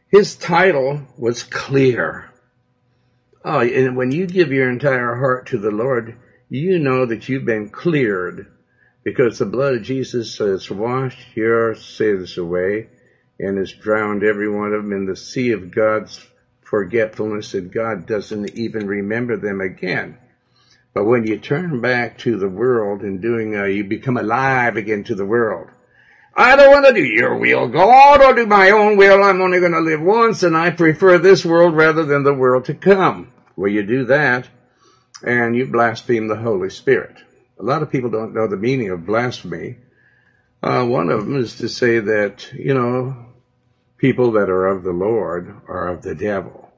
His 0.10 0.36
title 0.36 1.02
was 1.18 1.42
clear. 1.42 2.30
Oh, 3.44 3.62
and 3.62 3.98
when 3.98 4.12
you 4.12 4.28
give 4.28 4.52
your 4.52 4.70
entire 4.70 5.16
heart 5.16 5.48
to 5.48 5.58
the 5.58 5.72
Lord, 5.72 6.16
you 6.48 6.78
know 6.78 7.08
that 7.08 7.28
you've 7.28 7.44
been 7.44 7.70
cleared 7.70 8.46
because 9.04 9.40
the 9.40 9.48
blood 9.48 9.74
of 9.74 9.82
Jesus 9.82 10.38
has 10.38 10.70
washed 10.70 11.36
your 11.36 11.74
sins 11.74 12.38
away 12.38 12.90
and 13.40 13.58
has 13.58 13.72
drowned 13.72 14.24
every 14.24 14.50
one 14.50 14.74
of 14.74 14.84
them 14.84 14.94
in 14.94 15.06
the 15.06 15.16
sea 15.16 15.52
of 15.52 15.72
God's 15.72 16.26
forgetfulness 16.62 17.54
and 17.54 17.72
God 17.72 18.08
doesn't 18.08 18.56
even 18.56 18.88
remember 18.88 19.38
them 19.38 19.62
again. 19.62 20.18
But 20.94 21.06
when 21.06 21.26
you 21.26 21.38
turn 21.38 21.82
back 21.82 22.20
to 22.20 22.38
the 22.38 22.50
world 22.50 23.02
and 23.02 23.22
doing, 23.22 23.56
uh, 23.56 23.66
you 23.66 23.84
become 23.84 24.18
alive 24.18 24.78
again 24.78 25.04
to 25.06 25.16
the 25.16 25.26
world. 25.26 25.70
I 26.36 26.56
don't 26.56 26.72
want 26.72 26.88
to 26.88 26.94
do 26.94 27.04
your 27.04 27.38
will, 27.38 27.68
God. 27.68 28.22
I'll 28.22 28.34
do 28.34 28.46
my 28.46 28.72
own 28.72 28.98
will. 28.98 29.24
I'm 29.24 29.42
only 29.42 29.60
going 29.60 29.74
to 29.74 29.80
live 29.80 30.02
once 30.02 30.44
and 30.44 30.58
I 30.58 30.72
prefer 30.72 31.20
this 31.20 31.46
world 31.46 31.76
rather 31.76 32.06
than 32.06 32.24
the 32.24 32.34
world 32.34 32.66
to 32.66 32.74
come. 32.74 33.32
Well, 33.56 33.72
you 33.72 33.84
do 33.84 34.06
that 34.06 34.48
and 35.24 35.56
you 35.56 35.68
blaspheme 35.68 36.28
the 36.28 36.36
Holy 36.36 36.70
Spirit. 36.70 37.18
A 37.60 37.64
lot 37.64 37.84
of 37.84 37.92
people 37.92 38.10
don't 38.10 38.34
know 38.34 38.48
the 38.48 38.58
meaning 38.58 38.90
of 38.90 39.06
blasphemy. 39.06 39.78
Uh, 40.64 40.86
one 40.86 41.10
of 41.10 41.26
them 41.26 41.36
is 41.36 41.56
to 41.56 41.68
say 41.68 42.00
that, 42.00 42.54
you 42.54 42.74
know, 42.74 43.14
people 43.98 44.32
that 44.32 44.50
are 44.50 44.68
of 44.68 44.84
the 44.84 44.94
Lord 44.94 45.54
are 45.68 45.90
of 45.90 46.02
the 46.02 46.16
devil. 46.16 46.72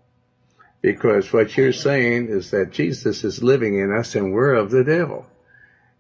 Because 0.82 1.32
what 1.32 1.56
you're 1.56 1.72
saying 1.72 2.30
is 2.30 2.50
that 2.50 2.72
Jesus 2.72 3.24
is 3.24 3.44
living 3.44 3.78
in 3.78 3.96
us 3.96 4.16
and 4.16 4.34
we're 4.34 4.56
of 4.56 4.72
the 4.72 4.84
devil. 4.84 5.28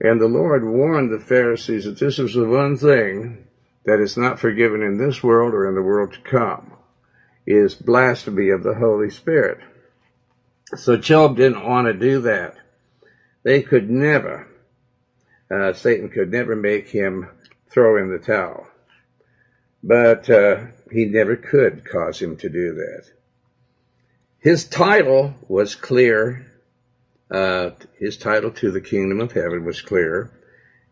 And 0.01 0.19
the 0.19 0.27
Lord 0.27 0.63
warned 0.65 1.13
the 1.13 1.23
Pharisees 1.23 1.85
that 1.85 1.99
this 1.99 2.17
is 2.17 2.33
the 2.33 2.47
one 2.47 2.75
thing 2.75 3.45
that 3.85 3.99
is 3.99 4.17
not 4.17 4.39
forgiven 4.39 4.81
in 4.81 4.97
this 4.97 5.21
world 5.21 5.53
or 5.53 5.69
in 5.69 5.75
the 5.75 5.81
world 5.83 6.13
to 6.13 6.21
come, 6.21 6.73
is 7.45 7.75
blasphemy 7.75 8.49
of 8.49 8.63
the 8.63 8.73
Holy 8.73 9.11
Spirit. 9.11 9.59
So 10.75 10.97
Job 10.97 11.37
didn't 11.37 11.67
want 11.67 11.85
to 11.85 11.93
do 11.93 12.21
that. 12.21 12.55
They 13.43 13.61
could 13.61 13.91
never, 13.91 14.47
uh, 15.51 15.73
Satan 15.73 16.09
could 16.09 16.31
never 16.31 16.55
make 16.55 16.89
him 16.89 17.29
throw 17.75 17.97
in 17.97 18.09
the 18.09 18.17
towel. 18.17 18.65
But 19.83 20.29
uh, 20.29 20.67
he 20.89 21.05
never 21.05 21.35
could 21.35 21.83
cause 21.83 22.19
him 22.19 22.37
to 22.37 22.49
do 22.49 22.75
that. 22.75 23.03
His 24.39 24.63
title 24.63 25.33
was 25.49 25.75
clear. 25.75 26.49
Uh, 27.29 27.71
his 27.99 28.15
title 28.15 28.51
to 28.51 28.71
the 28.71 28.79
kingdom 28.79 29.19
of 29.19 29.33
heaven 29.33 29.65
was 29.65 29.81
clear. 29.81 30.31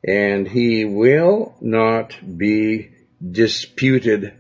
And 0.06 0.46
he 0.46 0.84
will 0.84 1.56
not 1.62 2.16
be 2.38 2.92
disputed 3.32 4.34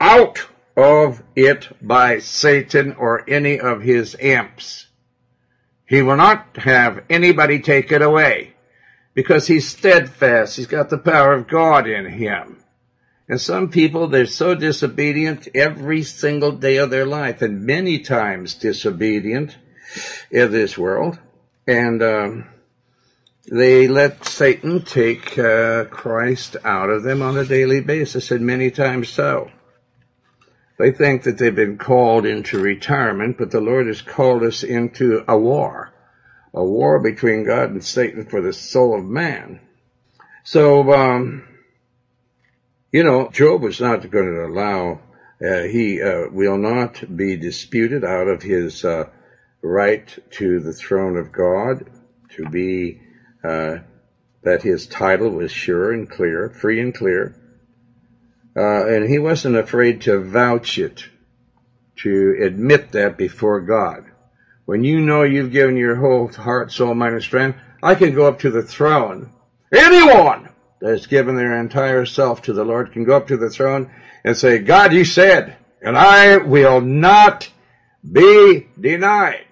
out 0.00 0.44
of 0.76 1.22
it 1.36 1.68
by 1.80 2.18
Satan 2.18 2.94
or 2.94 3.30
any 3.30 3.60
of 3.60 3.80
his 3.80 4.16
imps. 4.16 4.88
He 5.86 6.02
will 6.02 6.16
not 6.16 6.56
have 6.56 7.04
anybody 7.08 7.60
take 7.60 7.92
it 7.92 8.02
away 8.02 8.55
because 9.16 9.46
he's 9.46 9.66
steadfast. 9.66 10.56
He's 10.56 10.66
got 10.66 10.90
the 10.90 10.98
power 10.98 11.32
of 11.32 11.48
God 11.48 11.88
in 11.88 12.04
him. 12.04 12.62
And 13.28 13.40
some 13.40 13.70
people, 13.70 14.06
they're 14.06 14.26
so 14.26 14.54
disobedient 14.54 15.48
every 15.54 16.04
single 16.04 16.52
day 16.52 16.76
of 16.76 16.90
their 16.90 17.06
life 17.06 17.42
and 17.42 17.66
many 17.66 17.98
times 17.98 18.54
disobedient 18.54 19.56
in 20.30 20.52
this 20.52 20.78
world. 20.78 21.18
And, 21.66 22.02
um, 22.02 22.48
they 23.50 23.86
let 23.86 24.24
Satan 24.24 24.82
take 24.82 25.38
uh, 25.38 25.84
Christ 25.84 26.56
out 26.64 26.90
of 26.90 27.04
them 27.04 27.22
on 27.22 27.38
a 27.38 27.44
daily 27.44 27.80
basis, 27.80 28.32
and 28.32 28.44
many 28.44 28.72
times 28.72 29.08
so. 29.08 29.50
They 30.78 30.90
think 30.90 31.22
that 31.22 31.38
they've 31.38 31.54
been 31.54 31.78
called 31.78 32.26
into 32.26 32.58
retirement, 32.58 33.38
but 33.38 33.52
the 33.52 33.60
Lord 33.60 33.86
has 33.86 34.02
called 34.02 34.42
us 34.42 34.64
into 34.64 35.24
a 35.28 35.38
war, 35.38 35.92
a 36.56 36.64
war 36.64 36.98
between 36.98 37.44
God 37.44 37.70
and 37.70 37.84
Satan 37.84 38.24
for 38.24 38.40
the 38.40 38.52
soul 38.52 38.98
of 38.98 39.04
man. 39.04 39.60
So, 40.42 40.90
um, 40.90 41.46
you 42.90 43.04
know, 43.04 43.28
Job 43.28 43.62
was 43.62 43.78
not 43.78 44.10
going 44.10 44.32
to 44.32 44.46
allow, 44.46 45.02
uh, 45.46 45.64
he 45.64 46.00
uh, 46.00 46.28
will 46.30 46.56
not 46.56 47.14
be 47.14 47.36
disputed 47.36 48.04
out 48.04 48.26
of 48.26 48.40
his 48.42 48.84
uh, 48.86 49.04
right 49.60 50.18
to 50.30 50.60
the 50.60 50.72
throne 50.72 51.18
of 51.18 51.30
God, 51.30 51.90
to 52.30 52.48
be 52.48 53.00
uh, 53.44 53.78
that 54.42 54.62
his 54.62 54.86
title 54.86 55.30
was 55.30 55.52
sure 55.52 55.92
and 55.92 56.08
clear, 56.08 56.48
free 56.48 56.80
and 56.80 56.94
clear. 56.94 57.34
Uh, 58.56 58.86
and 58.86 59.06
he 59.06 59.18
wasn't 59.18 59.56
afraid 59.56 60.00
to 60.00 60.20
vouch 60.20 60.78
it, 60.78 61.10
to 61.96 62.34
admit 62.40 62.92
that 62.92 63.18
before 63.18 63.60
God. 63.60 64.04
When 64.66 64.82
you 64.82 65.00
know 65.00 65.22
you've 65.22 65.52
given 65.52 65.76
your 65.76 65.94
whole 65.94 66.26
heart, 66.28 66.72
soul, 66.72 66.92
mind, 66.92 67.14
and 67.14 67.22
strength, 67.22 67.58
I 67.82 67.94
can 67.94 68.14
go 68.14 68.26
up 68.26 68.40
to 68.40 68.50
the 68.50 68.62
throne. 68.62 69.30
Anyone 69.72 70.48
that 70.80 70.90
has 70.90 71.06
given 71.06 71.36
their 71.36 71.58
entire 71.58 72.04
self 72.04 72.42
to 72.42 72.52
the 72.52 72.64
Lord 72.64 72.92
can 72.92 73.04
go 73.04 73.16
up 73.16 73.28
to 73.28 73.36
the 73.36 73.48
throne 73.48 73.90
and 74.24 74.36
say, 74.36 74.58
God, 74.58 74.92
you 74.92 75.04
said, 75.04 75.56
and 75.80 75.96
I 75.96 76.38
will 76.38 76.80
not 76.80 77.48
be 78.02 78.66
denied. 78.78 79.46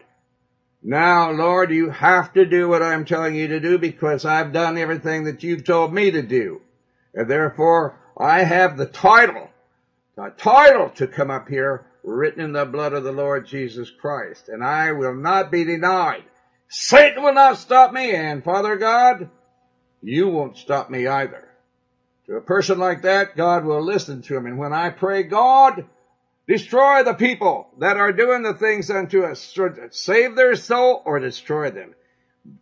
Now, 0.83 1.31
Lord, 1.31 1.71
you 1.71 1.91
have 1.91 2.33
to 2.35 2.45
do 2.45 2.69
what 2.69 2.83
I'm 2.83 3.05
telling 3.05 3.37
you 3.37 3.47
to 3.49 3.61
do 3.61 3.79
because 3.79 4.25
I've 4.25 4.53
done 4.53 4.77
everything 4.77 5.25
that 5.25 5.45
you've 5.45 5.65
told 5.65 5.95
me 5.95 6.11
to 6.11 6.23
do. 6.23 6.61
And 7.15 7.31
therefore, 7.31 8.01
I 8.19 8.43
have 8.43 8.77
the 8.77 8.87
title, 8.87 9.49
the 10.17 10.33
title 10.37 10.91
to 10.97 11.07
come 11.07 11.31
up 11.31 11.49
here 11.49 11.87
written 12.05 12.41
in 12.41 12.53
the 12.53 12.65
blood 12.65 12.93
of 12.93 13.03
the 13.03 13.13
Lord 13.13 13.47
Jesus 13.47 13.91
Christ. 13.91 14.49
And 14.49 14.63
I 14.63 14.93
will 14.93 15.15
not 15.15 15.51
be 15.51 15.65
denied. 15.65 16.25
Satan 16.69 17.23
will 17.23 17.35
not 17.35 17.59
stop 17.59 17.93
me. 17.93 18.13
And 18.15 18.45
Father 18.45 18.77
God, 18.77 19.31
you 20.03 20.29
won't 20.29 20.59
stop 20.59 20.91
me 20.91 21.07
either. 21.07 21.49
To 22.27 22.37
a 22.37 22.41
person 22.41 22.79
like 22.79 23.03
that, 23.03 23.37
God 23.37 23.65
will 23.65 23.83
listen 23.83 24.23
to 24.23 24.37
him. 24.37 24.47
And 24.47 24.59
when 24.59 24.73
I 24.73 24.91
pray, 24.91 25.25
God, 25.25 25.85
Destroy 26.47 27.03
the 27.03 27.15
people 27.15 27.69
that 27.79 27.97
are 27.97 28.13
doing 28.13 28.43
the 28.43 28.53
things 28.53 28.91
unto 28.91 29.25
us. 29.25 29.57
Save 29.91 30.37
their 30.37 30.55
soul 30.57 31.03
or 31.07 31.19
destroy 31.19 31.71
them. 31.71 31.95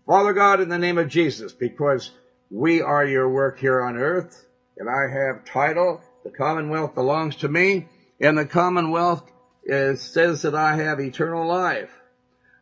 Father 0.07 0.33
God, 0.33 0.61
in 0.61 0.69
the 0.69 0.79
name 0.79 0.99
of 0.99 1.09
Jesus, 1.09 1.53
because 1.53 2.13
we 2.49 2.81
are 2.81 3.05
your 3.05 3.29
work 3.29 3.59
here 3.59 3.83
on 3.83 3.97
earth, 3.97 4.47
and 4.77 4.89
I 4.89 5.13
have 5.13 5.45
title, 5.45 6.01
the 6.23 6.31
commonwealth 6.31 6.95
belongs 6.95 7.37
to 7.37 7.49
me, 7.49 7.89
and 8.21 8.39
the 8.39 8.47
commonwealth 8.47 9.25
is, 9.65 10.01
says 10.01 10.43
that 10.43 10.55
I 10.55 10.77
have 10.77 11.01
eternal 11.01 11.47
life. 11.47 11.91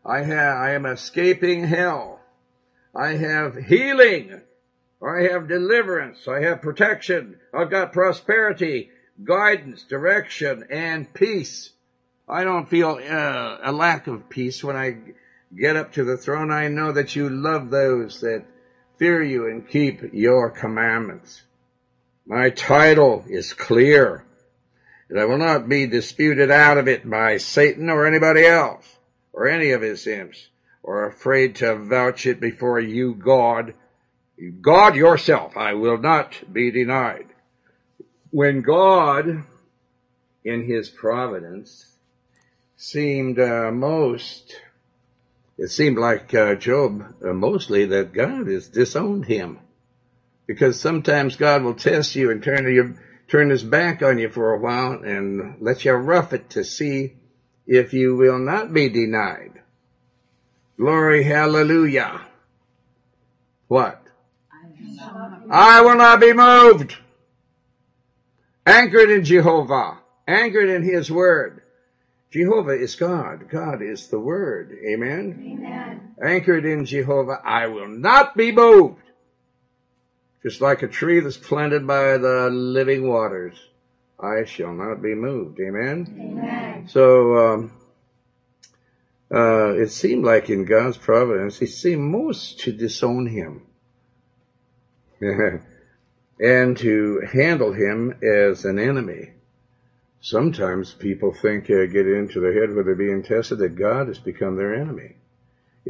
I 0.05 0.23
have, 0.23 0.57
I 0.57 0.75
am 0.75 0.87
escaping 0.87 1.65
hell. 1.65 2.21
I 2.95 3.17
have 3.17 3.57
healing. 3.57 4.41
I 5.03 5.23
have 5.31 5.49
deliverance. 5.49 6.27
I 6.29 6.43
have 6.43 6.63
protection. 6.63 7.39
I've 7.55 7.71
got 7.71 7.93
prosperity 7.93 8.91
guidance, 9.23 9.83
direction, 9.83 10.65
and 10.71 11.13
peace. 11.13 11.71
I 12.29 12.45
don't 12.45 12.69
feel 12.69 13.01
uh, 13.03 13.59
a 13.63 13.73
lack 13.73 14.07
of 14.07 14.29
peace 14.29 14.63
when 14.63 14.77
I 14.77 14.97
get 15.57 15.77
up 15.77 15.93
to 15.95 16.05
the 16.05 16.17
throne. 16.17 16.51
I 16.51 16.69
know 16.69 16.93
that 16.93 17.17
you 17.17 17.29
love 17.29 17.71
those 17.71 18.21
that 18.21 18.45
fear 18.99 19.23
you 19.23 19.49
and 19.49 19.69
keep 19.69 20.13
your 20.13 20.51
commandments. 20.51 21.43
My 22.27 22.51
title 22.51 23.25
is 23.29 23.53
clear, 23.53 24.25
and 25.11 25.21
I 25.21 25.27
will 25.27 25.39
not 25.39 25.69
be 25.69 25.87
disputed 25.87 26.51
out 26.51 26.79
of 26.79 26.89
it 26.89 27.09
by 27.09 27.37
Satan 27.37 27.91
or 27.91 28.07
anybody 28.07 28.47
else, 28.47 28.87
or 29.33 29.49
any 29.49 29.73
of 29.73 29.83
his 29.83 30.07
imps, 30.07 30.49
or 30.83 31.05
afraid 31.05 31.57
to 31.57 31.77
vouch 31.77 32.25
it 32.25 32.41
before 32.41 32.81
you, 32.81 33.15
God. 33.15 33.75
God 34.63 34.97
yourself, 34.97 35.57
I 35.59 35.75
will 35.75 35.99
not 35.99 36.35
be 36.51 36.71
denied 36.71 37.27
when 38.31 38.63
God, 38.63 39.45
in 40.45 40.65
his 40.65 40.89
providence, 40.89 41.87
seemed 42.77 43.39
uh, 43.39 43.71
most, 43.73 44.55
it 45.59 45.69
seemed 45.69 45.99
like 45.99 46.33
uh, 46.33 46.55
Job 46.55 47.15
uh, 47.25 47.33
mostly 47.33 47.87
that 47.87 48.13
God 48.13 48.47
has 48.47 48.69
disowned 48.69 49.27
him. 49.27 49.59
Because 50.47 50.81
sometimes 50.81 51.37
God 51.37 51.63
will 51.63 51.75
test 51.75 52.17
you 52.17 52.31
and 52.31 52.43
turn 52.43 52.65
to 52.65 52.73
you, 52.73 52.97
turn 53.31 53.51
his 53.51 53.63
back 53.63 54.03
on 54.03 54.19
you 54.19 54.29
for 54.29 54.53
a 54.53 54.59
while 54.59 55.03
and 55.05 55.57
let 55.61 55.85
you 55.85 55.93
rough 55.93 56.33
it 56.33 56.51
to 56.51 56.65
see 56.65 57.15
if 57.67 57.93
you 57.93 58.17
will 58.17 58.39
not 58.39 58.73
be 58.73 58.89
denied. 58.89 59.61
Glory, 60.77 61.23
hallelujah. 61.23 62.21
What? 63.69 64.03
I 65.51 65.81
will 65.83 65.97
not 65.97 66.21
be 66.21 66.33
moved 66.33 66.97
anchored 68.71 69.11
in 69.11 69.25
Jehovah, 69.25 69.99
anchored 70.27 70.69
in 70.69 70.83
His 70.83 71.11
Word. 71.11 71.63
Jehovah 72.31 72.79
is 72.79 72.95
God. 72.95 73.49
God 73.49 73.83
is 73.83 74.09
the 74.09 74.21
Word. 74.21 74.77
Amen? 74.89 75.59
Amen. 75.59 76.15
Anchored 76.23 76.65
in 76.65 76.85
Jehovah, 76.85 77.41
I 77.45 77.67
will 77.67 77.89
not 77.89 78.37
be 78.37 78.53
moved. 78.53 79.03
Just 80.43 80.61
like 80.61 80.83
a 80.83 80.89
tree 80.89 81.21
that's 81.21 81.37
planted 81.37 81.87
by 81.87 82.17
the 82.17 82.49
living 82.51 83.07
waters, 83.07 83.55
I 84.19 84.45
shall 84.45 84.73
not 84.73 85.03
be 85.03 85.15
moved. 85.15 85.61
Amen? 85.61 86.07
Amen. 86.19 86.89
So, 86.89 87.37
um, 87.37 87.73
uh, 89.33 89.75
it 89.75 89.91
seemed 89.91 90.25
like 90.25 90.49
in 90.51 90.65
God's 90.65 90.97
providence, 90.97 91.59
He 91.59 91.67
seemed 91.67 92.03
most 92.03 92.61
to 92.61 92.73
disown 92.73 93.27
him. 93.27 93.67
and 96.41 96.77
to 96.79 97.21
handle 97.31 97.73
him 97.73 98.15
as 98.23 98.65
an 98.65 98.79
enemy. 98.79 99.33
Sometimes 100.23 100.95
people 100.95 101.33
think, 101.33 101.71
uh, 101.71 101.87
get 101.87 102.07
into 102.07 102.41
their 102.41 102.59
head 102.59 102.75
where 102.75 102.85
they're 102.85 102.95
being 102.95 103.23
tested, 103.23 103.59
that 103.59 103.75
God 103.75 104.09
has 104.09 104.19
become 104.19 104.57
their 104.57 104.75
enemy. 104.75 105.17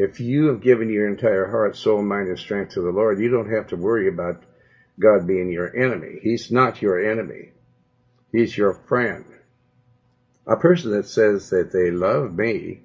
If 0.02 0.18
you 0.18 0.46
have 0.46 0.62
given 0.62 0.88
your 0.88 1.06
entire 1.06 1.46
heart, 1.46 1.76
soul, 1.76 2.02
mind, 2.02 2.28
and 2.28 2.38
strength 2.38 2.72
to 2.72 2.80
the 2.80 2.90
Lord, 2.90 3.18
you 3.18 3.28
don't 3.28 3.52
have 3.52 3.66
to 3.66 3.76
worry 3.76 4.08
about 4.08 4.42
God 4.98 5.26
being 5.26 5.50
your 5.50 5.76
enemy. 5.76 6.18
He's 6.22 6.50
not 6.50 6.80
your 6.80 6.98
enemy. 6.98 7.52
He's 8.32 8.56
your 8.56 8.72
friend. 8.72 9.26
A 10.46 10.56
person 10.56 10.92
that 10.92 11.06
says 11.06 11.50
that 11.50 11.70
they 11.70 11.90
love 11.90 12.32
me 12.32 12.80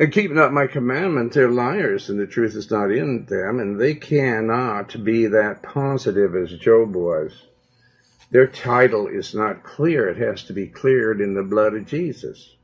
and 0.00 0.10
keep 0.10 0.32
not 0.32 0.52
my 0.52 0.66
commandments, 0.66 1.36
they're 1.36 1.48
liars, 1.48 2.10
and 2.10 2.18
the 2.18 2.26
truth 2.26 2.56
is 2.56 2.72
not 2.72 2.90
in 2.90 3.24
them, 3.26 3.60
and 3.60 3.80
they 3.80 3.94
cannot 3.94 5.04
be 5.04 5.28
that 5.28 5.62
positive 5.62 6.34
as 6.34 6.50
Job 6.52 6.96
was. 6.96 7.32
Their 8.32 8.48
title 8.48 9.06
is 9.06 9.32
not 9.32 9.62
clear. 9.62 10.08
It 10.08 10.16
has 10.16 10.42
to 10.44 10.52
be 10.52 10.66
cleared 10.66 11.20
in 11.20 11.34
the 11.34 11.44
blood 11.44 11.74
of 11.74 11.86
Jesus. 11.86 12.56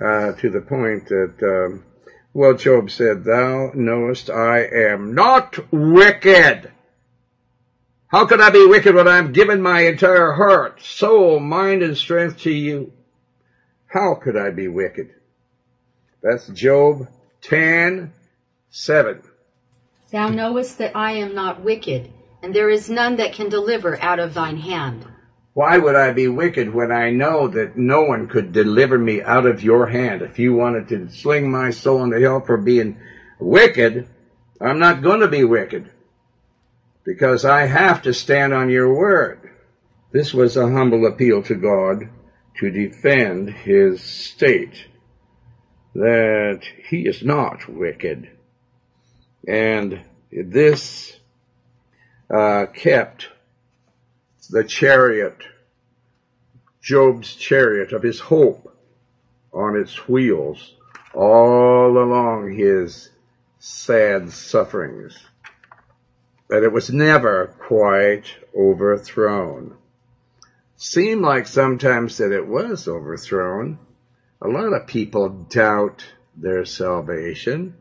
Uh, 0.00 0.32
to 0.34 0.48
the 0.48 0.60
point 0.60 1.06
that, 1.08 1.34
uh, 1.42 1.89
well, 2.32 2.54
Job 2.54 2.90
said, 2.90 3.24
Thou 3.24 3.72
knowest 3.74 4.30
I 4.30 4.60
am 4.60 5.14
not 5.14 5.72
wicked. 5.72 6.70
How 8.06 8.26
could 8.26 8.40
I 8.40 8.50
be 8.50 8.66
wicked 8.66 8.94
when 8.94 9.08
I'm 9.08 9.32
given 9.32 9.62
my 9.62 9.82
entire 9.82 10.32
heart, 10.32 10.82
soul, 10.82 11.40
mind, 11.40 11.82
and 11.82 11.96
strength 11.96 12.38
to 12.42 12.50
you? 12.50 12.92
How 13.86 14.14
could 14.14 14.36
I 14.36 14.50
be 14.50 14.68
wicked? 14.68 15.14
That's 16.22 16.48
Job 16.48 17.08
10, 17.42 18.12
7. 18.70 19.22
Thou 20.12 20.28
knowest 20.28 20.78
that 20.78 20.96
I 20.96 21.12
am 21.12 21.34
not 21.34 21.62
wicked, 21.62 22.12
and 22.42 22.54
there 22.54 22.70
is 22.70 22.90
none 22.90 23.16
that 23.16 23.32
can 23.32 23.48
deliver 23.48 24.00
out 24.00 24.18
of 24.18 24.34
thine 24.34 24.56
hand. 24.56 25.06
Why 25.52 25.78
would 25.78 25.96
I 25.96 26.12
be 26.12 26.28
wicked 26.28 26.72
when 26.72 26.92
I 26.92 27.10
know 27.10 27.48
that 27.48 27.76
no 27.76 28.02
one 28.02 28.28
could 28.28 28.52
deliver 28.52 28.96
me 28.96 29.20
out 29.20 29.46
of 29.46 29.62
your 29.62 29.86
hand? 29.86 30.22
If 30.22 30.38
you 30.38 30.54
wanted 30.54 30.88
to 30.88 31.10
sling 31.10 31.50
my 31.50 31.70
soul 31.70 32.04
into 32.04 32.20
hell 32.20 32.40
for 32.40 32.56
being 32.56 32.98
wicked, 33.38 34.08
I'm 34.60 34.78
not 34.78 35.02
going 35.02 35.20
to 35.20 35.28
be 35.28 35.42
wicked 35.42 35.90
because 37.04 37.44
I 37.44 37.66
have 37.66 38.02
to 38.02 38.14
stand 38.14 38.52
on 38.52 38.70
your 38.70 38.94
word. 38.94 39.50
This 40.12 40.32
was 40.32 40.56
a 40.56 40.70
humble 40.70 41.06
appeal 41.06 41.42
to 41.44 41.54
God 41.54 42.08
to 42.58 42.70
defend 42.70 43.50
his 43.50 44.02
state 44.02 44.86
that 45.94 46.62
he 46.88 47.06
is 47.06 47.22
not 47.24 47.68
wicked. 47.68 48.30
And 49.48 50.00
this 50.30 51.18
uh, 52.32 52.66
kept 52.66 53.28
the 54.50 54.64
chariot, 54.64 55.36
Job's 56.82 57.36
chariot 57.36 57.92
of 57.92 58.02
his 58.02 58.18
hope 58.18 58.76
on 59.52 59.76
its 59.76 60.08
wheels 60.08 60.74
all 61.14 61.98
along 61.98 62.52
his 62.52 63.10
sad 63.60 64.30
sufferings. 64.32 65.16
That 66.48 66.64
it 66.64 66.72
was 66.72 66.90
never 66.90 67.46
quite 67.46 68.24
overthrown. 68.56 69.76
Seemed 70.76 71.22
like 71.22 71.46
sometimes 71.46 72.18
that 72.18 72.32
it 72.32 72.46
was 72.46 72.88
overthrown. 72.88 73.78
A 74.42 74.48
lot 74.48 74.72
of 74.72 74.88
people 74.88 75.28
doubt 75.28 76.04
their 76.36 76.64
salvation. 76.64 77.74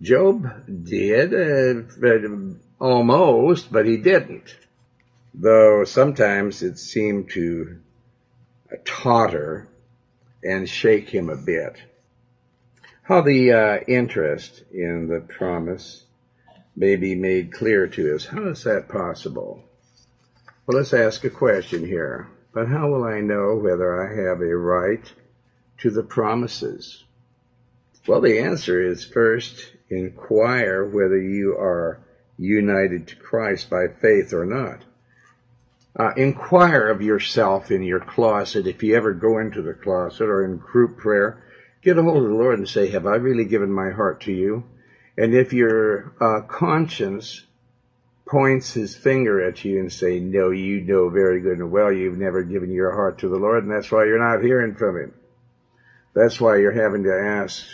Job 0.00 0.84
did, 0.84 1.34
uh, 1.34 2.34
almost, 2.80 3.70
but 3.70 3.86
he 3.86 3.98
didn't. 3.98 4.56
Though 5.34 5.84
sometimes 5.84 6.62
it 6.62 6.78
seemed 6.78 7.30
to 7.30 7.78
totter 8.84 9.68
and 10.42 10.68
shake 10.68 11.08
him 11.08 11.28
a 11.28 11.36
bit. 11.36 11.76
How 13.02 13.22
the 13.22 13.52
uh, 13.52 13.78
interest 13.86 14.62
in 14.72 15.08
the 15.08 15.20
promise 15.20 16.04
may 16.76 16.96
be 16.96 17.14
made 17.14 17.52
clear 17.52 17.88
to 17.88 18.14
us. 18.14 18.26
How 18.26 18.48
is 18.48 18.64
that 18.64 18.88
possible? 18.88 19.64
Well, 20.66 20.76
let's 20.76 20.92
ask 20.92 21.24
a 21.24 21.30
question 21.30 21.84
here. 21.86 22.28
But 22.52 22.68
how 22.68 22.88
will 22.88 23.04
I 23.04 23.20
know 23.20 23.56
whether 23.56 24.02
I 24.02 24.28
have 24.28 24.40
a 24.40 24.56
right 24.56 25.04
to 25.78 25.90
the 25.90 26.02
promises? 26.02 27.04
Well, 28.06 28.20
the 28.20 28.40
answer 28.40 28.80
is 28.80 29.04
first 29.04 29.72
inquire 29.90 30.84
whether 30.84 31.20
you 31.20 31.56
are 31.56 32.00
united 32.36 33.08
to 33.08 33.16
Christ 33.16 33.70
by 33.70 33.88
faith 33.88 34.32
or 34.32 34.44
not. 34.44 34.84
Uh, 35.98 36.12
inquire 36.16 36.88
of 36.88 37.02
yourself 37.02 37.72
in 37.72 37.82
your 37.82 37.98
closet. 37.98 38.68
If 38.68 38.82
you 38.84 38.94
ever 38.96 39.12
go 39.12 39.38
into 39.38 39.62
the 39.62 39.74
closet 39.74 40.24
or 40.24 40.44
in 40.44 40.58
group 40.58 40.98
prayer, 40.98 41.42
get 41.82 41.98
a 41.98 42.02
hold 42.02 42.22
of 42.22 42.28
the 42.30 42.36
Lord 42.36 42.58
and 42.58 42.68
say, 42.68 42.88
Have 42.90 43.06
I 43.06 43.16
really 43.16 43.44
given 43.44 43.72
my 43.72 43.90
heart 43.90 44.20
to 44.22 44.32
you? 44.32 44.64
And 45.16 45.34
if 45.34 45.52
your 45.52 46.12
uh, 46.20 46.42
conscience 46.42 47.44
points 48.26 48.72
his 48.74 48.94
finger 48.94 49.44
at 49.44 49.64
you 49.64 49.80
and 49.80 49.92
say, 49.92 50.20
No, 50.20 50.50
you 50.50 50.82
know 50.82 51.08
very 51.08 51.40
good 51.40 51.58
and 51.58 51.72
well 51.72 51.90
you've 51.90 52.18
never 52.18 52.44
given 52.44 52.70
your 52.70 52.92
heart 52.92 53.18
to 53.18 53.28
the 53.28 53.36
Lord, 53.36 53.64
and 53.64 53.72
that's 53.72 53.90
why 53.90 54.04
you're 54.04 54.24
not 54.24 54.44
hearing 54.44 54.76
from 54.76 54.98
him. 54.98 55.14
That's 56.14 56.40
why 56.40 56.58
you're 56.58 56.72
having 56.72 57.04
to 57.04 57.12
ask, 57.12 57.64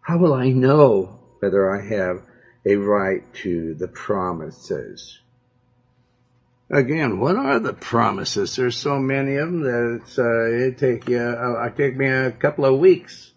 how 0.00 0.18
will 0.18 0.34
I 0.34 0.50
know 0.50 1.18
whether 1.40 1.70
I 1.70 1.82
have 1.82 2.22
a 2.64 2.76
right 2.76 3.22
to 3.42 3.74
the 3.74 3.88
promises? 3.88 5.18
Again, 6.68 7.20
what 7.20 7.36
are 7.36 7.60
the 7.60 7.74
promises? 7.74 8.56
There's 8.56 8.76
so 8.76 8.98
many 8.98 9.36
of 9.36 9.52
them 9.52 9.60
that 9.62 10.00
it's, 10.00 10.18
uh, 10.18 10.66
it 10.66 10.78
take 10.78 11.08
you, 11.08 11.20
uh, 11.20 11.68
take 11.70 11.96
me 11.96 12.08
a 12.08 12.32
couple 12.32 12.64
of 12.64 12.80
weeks 12.80 13.32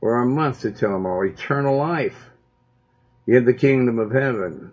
or 0.00 0.22
a 0.22 0.26
month 0.26 0.62
to 0.62 0.72
tell 0.72 0.92
them 0.92 1.04
all. 1.04 1.22
Eternal 1.24 1.76
life 1.76 2.30
in 3.26 3.44
the 3.44 3.52
kingdom 3.52 3.98
of 3.98 4.12
heaven, 4.12 4.72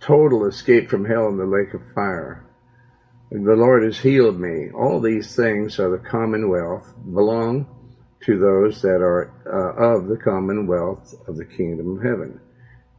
total 0.00 0.44
escape 0.44 0.90
from 0.90 1.06
hell 1.06 1.28
and 1.28 1.38
the 1.38 1.46
lake 1.46 1.72
of 1.72 1.80
fire. 1.94 2.44
The 3.30 3.56
Lord 3.56 3.84
has 3.84 3.98
healed 3.98 4.38
me. 4.38 4.70
All 4.70 5.00
these 5.00 5.34
things 5.34 5.78
are 5.78 5.90
the 5.90 5.98
commonwealth, 6.10 6.92
belong 7.04 7.66
to 8.24 8.38
those 8.38 8.82
that 8.82 9.00
are 9.00 9.32
uh, 9.46 9.96
of 9.96 10.08
the 10.08 10.16
commonwealth 10.18 11.14
of 11.26 11.36
the 11.36 11.44
kingdom 11.46 11.96
of 11.96 12.02
heaven. 12.02 12.40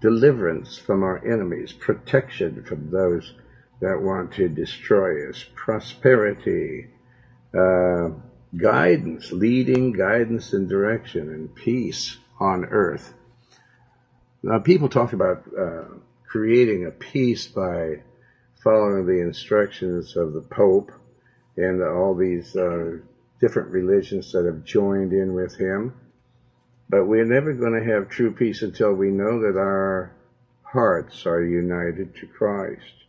Deliverance 0.02 0.78
from 0.78 1.04
our 1.04 1.24
enemies, 1.32 1.74
protection 1.74 2.63
from 2.63 2.89
those 2.89 3.34
that 3.80 4.02
want 4.02 4.34
to 4.34 4.50
destroy 4.50 5.30
us, 5.30 5.46
prosperity, 5.56 6.88
uh, 7.58 8.10
guidance, 8.56 9.32
leading, 9.32 9.94
guidance, 9.94 10.54
and 10.54 10.68
direction, 10.68 11.30
and 11.30 11.54
peace 11.56 12.18
on 12.39 12.65
earth. 12.65 13.13
Now, 14.44 14.60
people 14.60 14.89
talk 14.89 15.13
about 15.13 15.44
uh, 15.58 15.86
creating 16.28 16.86
a 16.86 16.92
peace 16.92 17.48
by 17.48 18.02
following 18.63 19.06
the 19.06 19.22
instructions 19.22 20.15
of 20.15 20.34
the 20.34 20.42
Pope 20.42 20.92
and 21.58 21.82
all 21.82 22.15
these 22.15 22.56
uh, 22.56 22.98
different 23.39 23.70
religions 23.70 24.32
that 24.32 24.46
have 24.46 24.63
joined 24.63 25.13
in 25.13 25.34
with 25.34 25.56
him. 25.56 25.94
But 26.89 27.06
we're 27.06 27.26
never 27.26 27.54
going 27.54 27.80
to 27.80 27.94
have 27.94 28.10
true 28.10 28.32
peace 28.32 28.62
until 28.62 28.94
we 28.94 29.10
know 29.10 29.42
that 29.42 29.58
our 29.58 30.12
hearts 30.63 31.26
are 31.26 31.44
united 31.44 32.15
to 32.15 32.28
Christ. 32.28 33.06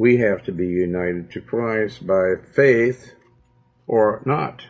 We 0.00 0.16
have 0.16 0.44
to 0.44 0.52
be 0.52 0.66
united 0.66 1.32
to 1.32 1.42
Christ 1.42 2.06
by 2.06 2.36
faith 2.54 3.12
or 3.86 4.22
not. 4.24 4.62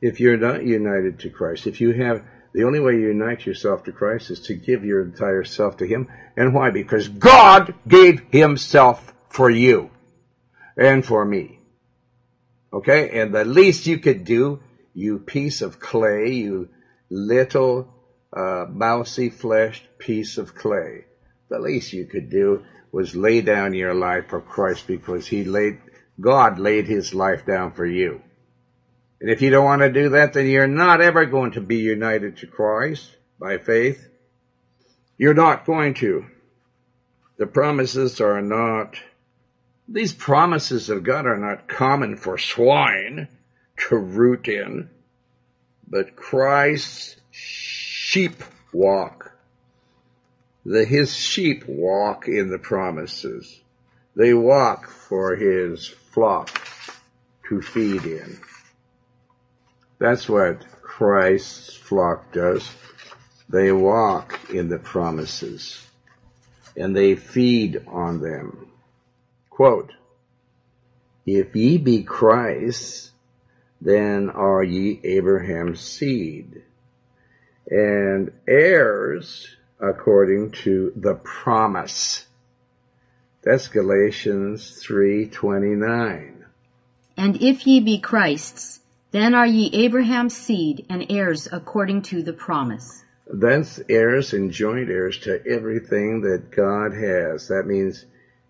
If 0.00 0.18
you're 0.18 0.36
not 0.36 0.64
united 0.64 1.20
to 1.20 1.30
Christ, 1.30 1.68
if 1.68 1.80
you 1.80 1.92
have 1.92 2.24
the 2.52 2.64
only 2.64 2.80
way 2.80 2.94
you 2.94 3.06
unite 3.06 3.46
yourself 3.46 3.84
to 3.84 3.92
Christ 3.92 4.32
is 4.32 4.40
to 4.48 4.54
give 4.54 4.84
your 4.84 5.02
entire 5.02 5.44
self 5.44 5.76
to 5.76 5.86
Him. 5.86 6.08
And 6.36 6.52
why? 6.52 6.70
Because 6.70 7.06
God 7.06 7.72
gave 7.86 8.20
Himself 8.32 9.14
for 9.28 9.48
you 9.48 9.90
and 10.76 11.06
for 11.06 11.24
me. 11.24 11.60
Okay? 12.72 13.20
And 13.20 13.32
the 13.32 13.44
least 13.44 13.86
you 13.86 13.98
could 13.98 14.24
do, 14.24 14.58
you 14.92 15.20
piece 15.20 15.62
of 15.62 15.78
clay, 15.78 16.32
you 16.32 16.68
little 17.10 17.94
uh, 18.36 18.66
mousy 18.68 19.30
fleshed 19.30 19.86
piece 19.98 20.36
of 20.36 20.56
clay, 20.56 21.04
the 21.50 21.58
least 21.58 21.92
you 21.92 22.06
could 22.06 22.30
do 22.30 22.64
was 22.92 23.14
lay 23.14 23.42
down 23.42 23.74
your 23.74 23.94
life 23.94 24.28
for 24.28 24.40
Christ 24.40 24.86
because 24.86 25.26
He 25.26 25.44
laid, 25.44 25.78
God 26.18 26.58
laid 26.58 26.86
His 26.86 27.12
life 27.12 27.44
down 27.44 27.72
for 27.72 27.84
you. 27.84 28.22
And 29.20 29.28
if 29.30 29.42
you 29.42 29.50
don't 29.50 29.66
want 29.66 29.82
to 29.82 29.92
do 29.92 30.10
that, 30.10 30.32
then 30.32 30.46
you're 30.46 30.66
not 30.66 31.02
ever 31.02 31.26
going 31.26 31.52
to 31.52 31.60
be 31.60 31.76
united 31.76 32.38
to 32.38 32.46
Christ 32.46 33.14
by 33.38 33.58
faith. 33.58 34.08
You're 35.18 35.34
not 35.34 35.66
going 35.66 35.94
to. 35.94 36.24
The 37.36 37.46
promises 37.46 38.20
are 38.22 38.40
not 38.40 38.96
these 39.92 40.12
promises 40.12 40.88
of 40.88 41.02
God 41.02 41.26
are 41.26 41.36
not 41.36 41.66
common 41.66 42.16
for 42.16 42.38
swine 42.38 43.26
to 43.88 43.96
root 43.96 44.46
in, 44.46 44.88
but 45.88 46.14
Christ's 46.14 47.16
sheep 47.32 48.44
walk. 48.72 49.32
The, 50.64 50.84
his 50.84 51.14
sheep 51.14 51.64
walk 51.66 52.28
in 52.28 52.50
the 52.50 52.58
promises. 52.58 53.60
They 54.14 54.34
walk 54.34 54.88
for 54.90 55.36
his 55.36 55.88
flock 55.88 56.50
to 57.48 57.62
feed 57.62 58.04
in. 58.04 58.38
That's 59.98 60.28
what 60.28 60.66
Christ's 60.82 61.74
flock 61.74 62.32
does. 62.32 62.70
They 63.48 63.72
walk 63.72 64.50
in 64.50 64.68
the 64.68 64.78
promises 64.78 65.86
and 66.76 66.96
they 66.96 67.14
feed 67.14 67.84
on 67.86 68.20
them. 68.20 68.68
Quote, 69.48 69.92
If 71.26 71.54
ye 71.56 71.78
be 71.78 72.02
Christ, 72.02 73.10
then 73.80 74.30
are 74.30 74.62
ye 74.62 75.00
Abraham's 75.02 75.80
seed, 75.80 76.62
and 77.68 78.32
heirs 78.46 79.56
according 79.80 80.52
to 80.52 80.92
the 80.96 81.14
promise. 81.14 82.26
That's 83.42 83.68
Galatians 83.68 84.82
3:29. 84.84 86.44
And 87.16 87.42
if 87.42 87.66
ye 87.66 87.80
be 87.80 87.98
Christ's, 87.98 88.80
then 89.10 89.34
are 89.34 89.46
ye 89.46 89.70
Abraham's 89.72 90.36
seed 90.36 90.86
and 90.88 91.06
heirs 91.08 91.48
according 91.50 92.02
to 92.02 92.22
the 92.22 92.32
promise. 92.32 93.04
That's 93.32 93.80
heirs 93.88 94.32
and 94.32 94.50
joint 94.50 94.90
heirs 94.90 95.18
to 95.20 95.44
everything 95.46 96.22
that 96.22 96.50
God 96.50 96.92
has. 96.92 97.48
That 97.48 97.66
means 97.66 98.04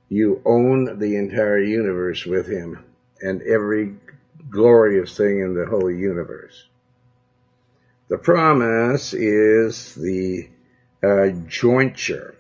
you 0.09 0.43
own 0.45 0.99
the 0.99 1.17
entire 1.17 1.61
universe 1.61 2.27
with 2.27 2.47
him 2.47 2.85
and 3.21 3.43
every 3.43 3.95
glorious 4.49 5.17
thing 5.17 5.41
in 5.41 5.55
the 5.55 5.67
whole 5.67 5.91
universe. 5.91 6.67
The 8.09 8.19
promise 8.19 9.15
is 9.15 9.95
the 9.95 10.49
uh, 11.03 11.29
jointure. 11.47 12.35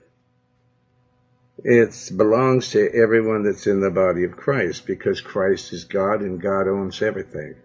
It 1.62 2.10
belongs 2.16 2.70
to 2.70 2.90
everyone 2.94 3.42
that's 3.42 3.66
in 3.66 3.80
the 3.80 3.90
body 3.90 4.24
of 4.24 4.36
Christ 4.36 4.86
because 4.86 5.20
Christ 5.20 5.72
is 5.72 5.84
God 5.84 6.20
and 6.20 6.40
God 6.40 6.68
owns 6.68 7.02
everything 7.02 7.56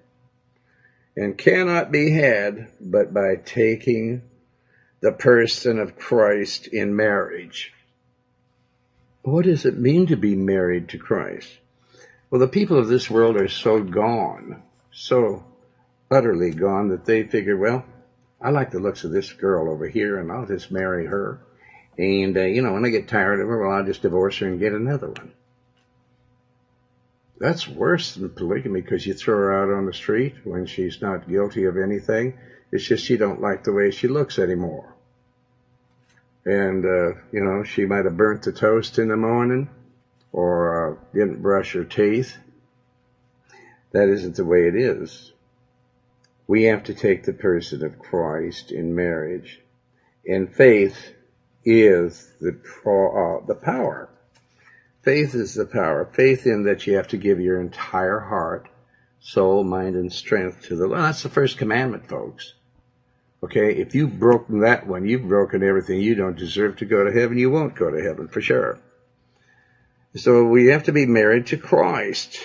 and 1.16 1.38
cannot 1.38 1.92
be 1.92 2.12
had 2.12 2.68
but 2.82 3.14
by 3.14 3.36
taking 3.36 4.22
the 5.02 5.12
person 5.12 5.80
of 5.80 5.96
Christ 5.96 6.68
in 6.68 6.96
marriage. 6.96 7.74
What 9.22 9.46
does 9.46 9.66
it 9.66 9.78
mean 9.78 10.08
to 10.08 10.18
be 10.18 10.36
married 10.36 10.90
to 10.90 10.98
Christ? 10.98 11.50
Well, 12.30 12.42
the 12.42 12.48
people 12.48 12.78
of 12.78 12.88
this 12.88 13.10
world 13.10 13.38
are 13.38 13.48
so 13.48 13.82
gone, 13.82 14.62
so 14.92 15.46
utterly 16.12 16.52
gone 16.52 16.90
that 16.90 17.06
they 17.06 17.24
figure, 17.24 17.58
well, 17.58 17.86
I 18.42 18.50
like 18.50 18.72
the 18.72 18.80
looks 18.80 19.04
of 19.04 19.12
this 19.12 19.32
girl 19.34 19.70
over 19.70 19.88
here 19.88 20.20
and 20.20 20.32
I'll 20.32 20.46
just 20.46 20.72
marry 20.72 21.06
her. 21.06 21.40
And, 21.98 22.38
uh, 22.38 22.42
you 22.42 22.62
know, 22.62 22.74
when 22.74 22.86
I 22.86 22.90
get 22.90 23.08
tired 23.08 23.40
of 23.40 23.48
her, 23.48 23.62
well, 23.62 23.72
I'll 23.78 23.86
just 23.86 24.02
divorce 24.02 24.38
her 24.40 24.48
and 24.48 24.60
get 24.60 24.74
another 24.74 25.08
one. 25.08 25.32
That's 27.38 27.68
worse 27.68 28.16
than 28.16 28.30
polygamy 28.30 28.82
because 28.82 29.06
you 29.06 29.14
throw 29.14 29.36
her 29.36 29.64
out 29.64 29.70
on 29.70 29.86
the 29.86 29.94
street 29.94 30.36
when 30.44 30.66
she's 30.66 31.02
not 31.02 31.28
guilty 31.28 31.66
of 31.66 31.78
anything. 31.78 32.34
It's 32.72 32.86
just 32.86 33.10
you 33.10 33.18
don't 33.18 33.42
like 33.42 33.64
the 33.64 33.74
way 33.74 33.92
she 33.92 34.08
looks 34.08 34.40
anymore. 34.40 34.94
And, 36.46 36.86
uh, 36.86 37.20
you 37.32 37.44
know, 37.44 37.64
she 37.64 37.86
might 37.86 38.06
have 38.06 38.18
burnt 38.18 38.44
the 38.44 38.52
toast 38.52 39.00
in 39.00 39.08
the 39.08 39.18
morning 39.18 39.70
or 40.32 40.92
uh, 40.92 40.96
didn't 41.14 41.42
brush 41.42 41.74
her 41.74 41.86
teeth. 41.86 42.38
That 43.92 44.10
isn't 44.10 44.36
the 44.36 44.46
way 44.46 44.68
it 44.68 44.76
is. 44.76 45.32
We 46.48 46.64
have 46.64 46.84
to 46.86 46.94
take 46.94 47.24
the 47.24 47.34
person 47.34 47.84
of 47.84 48.00
Christ 48.00 48.72
in 48.72 48.96
marriage. 48.96 49.62
And 50.28 50.54
faith 50.54 50.98
is 51.64 52.32
the, 52.40 52.52
uh, 52.86 53.46
the 53.46 53.56
power 53.56 54.10
Faith 55.06 55.36
is 55.36 55.54
the 55.54 55.68
power. 55.68 56.04
Faith 56.04 56.48
in 56.48 56.64
that 56.64 56.88
you 56.88 56.96
have 56.96 57.10
to 57.10 57.18
give 57.18 57.40
your 57.40 57.62
entire 57.62 58.20
heart, 58.20 58.68
soul, 59.20 59.64
mind, 59.64 59.96
and 59.96 60.12
strength 60.12 60.64
to 60.64 60.76
the 60.76 60.88
Lord. 60.88 61.00
That's 61.00 61.22
the 61.22 61.30
first 61.30 61.60
commandment, 61.60 62.10
folks. 62.10 62.54
Okay, 63.44 63.76
if 63.76 63.94
you've 63.94 64.18
broken 64.18 64.62
that 64.62 64.88
one, 64.88 65.08
you've 65.08 65.28
broken 65.28 65.62
everything. 65.62 66.02
You 66.02 66.16
don't 66.16 66.36
deserve 66.36 66.78
to 66.78 66.86
go 66.86 67.04
to 67.04 67.12
heaven. 67.12 67.38
You 67.38 67.52
won't 67.52 67.76
go 67.76 67.92
to 67.92 68.02
heaven 68.02 68.28
for 68.28 68.42
sure. 68.42 68.80
So 70.16 70.46
we 70.46 70.68
have 70.68 70.86
to 70.86 70.92
be 70.92 71.06
married 71.06 71.48
to 71.48 71.58
Christ. 71.58 72.40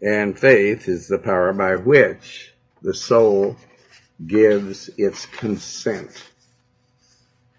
And 0.00 0.38
faith 0.38 0.88
is 0.88 1.06
the 1.06 1.18
power 1.18 1.52
by 1.52 1.76
which 1.76 2.51
the 2.82 2.94
soul 2.94 3.56
gives 4.24 4.90
its 4.96 5.26
consent 5.26 6.10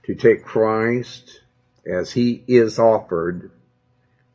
to 0.04 0.16
take 0.16 0.44
Christ 0.44 1.42
as 1.86 2.12
he 2.12 2.44
is 2.48 2.80
offered 2.80 3.52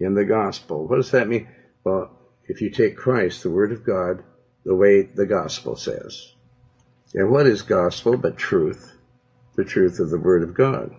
in 0.01 0.15
the 0.15 0.25
gospel. 0.25 0.87
What 0.87 0.97
does 0.97 1.11
that 1.13 1.29
mean? 1.29 1.49
Well, 1.85 2.11
if 2.47 2.61
you 2.61 2.71
take 2.71 2.97
Christ, 2.97 3.43
the 3.43 3.51
Word 3.51 3.73
of 3.73 3.85
God, 3.85 4.23
the 4.65 4.75
way 4.75 5.03
the 5.03 5.27
gospel 5.27 5.77
says. 5.77 6.33
And 7.15 7.31
what 7.31 7.47
is 7.47 7.63
gospel 7.63 8.17
but 8.17 8.37
truth? 8.37 8.93
The 9.57 9.65
truth 9.65 9.99
of 9.99 10.11
the 10.11 10.19
Word 10.19 10.43
of 10.43 10.55
God. 10.55 10.95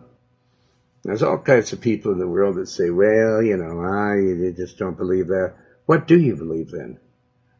There's 1.03 1.23
all 1.23 1.37
kinds 1.37 1.71
of 1.71 1.81
people 1.81 2.11
in 2.11 2.19
the 2.19 2.27
world 2.27 2.55
that 2.55 2.67
say, 2.67 2.89
well, 2.89 3.41
you 3.41 3.57
know, 3.57 3.79
I 3.81 4.51
just 4.55 4.77
don't 4.77 4.97
believe 4.97 5.27
that. 5.27 5.53
What 5.85 6.07
do 6.07 6.19
you 6.19 6.35
believe 6.35 6.71
then? 6.71 6.99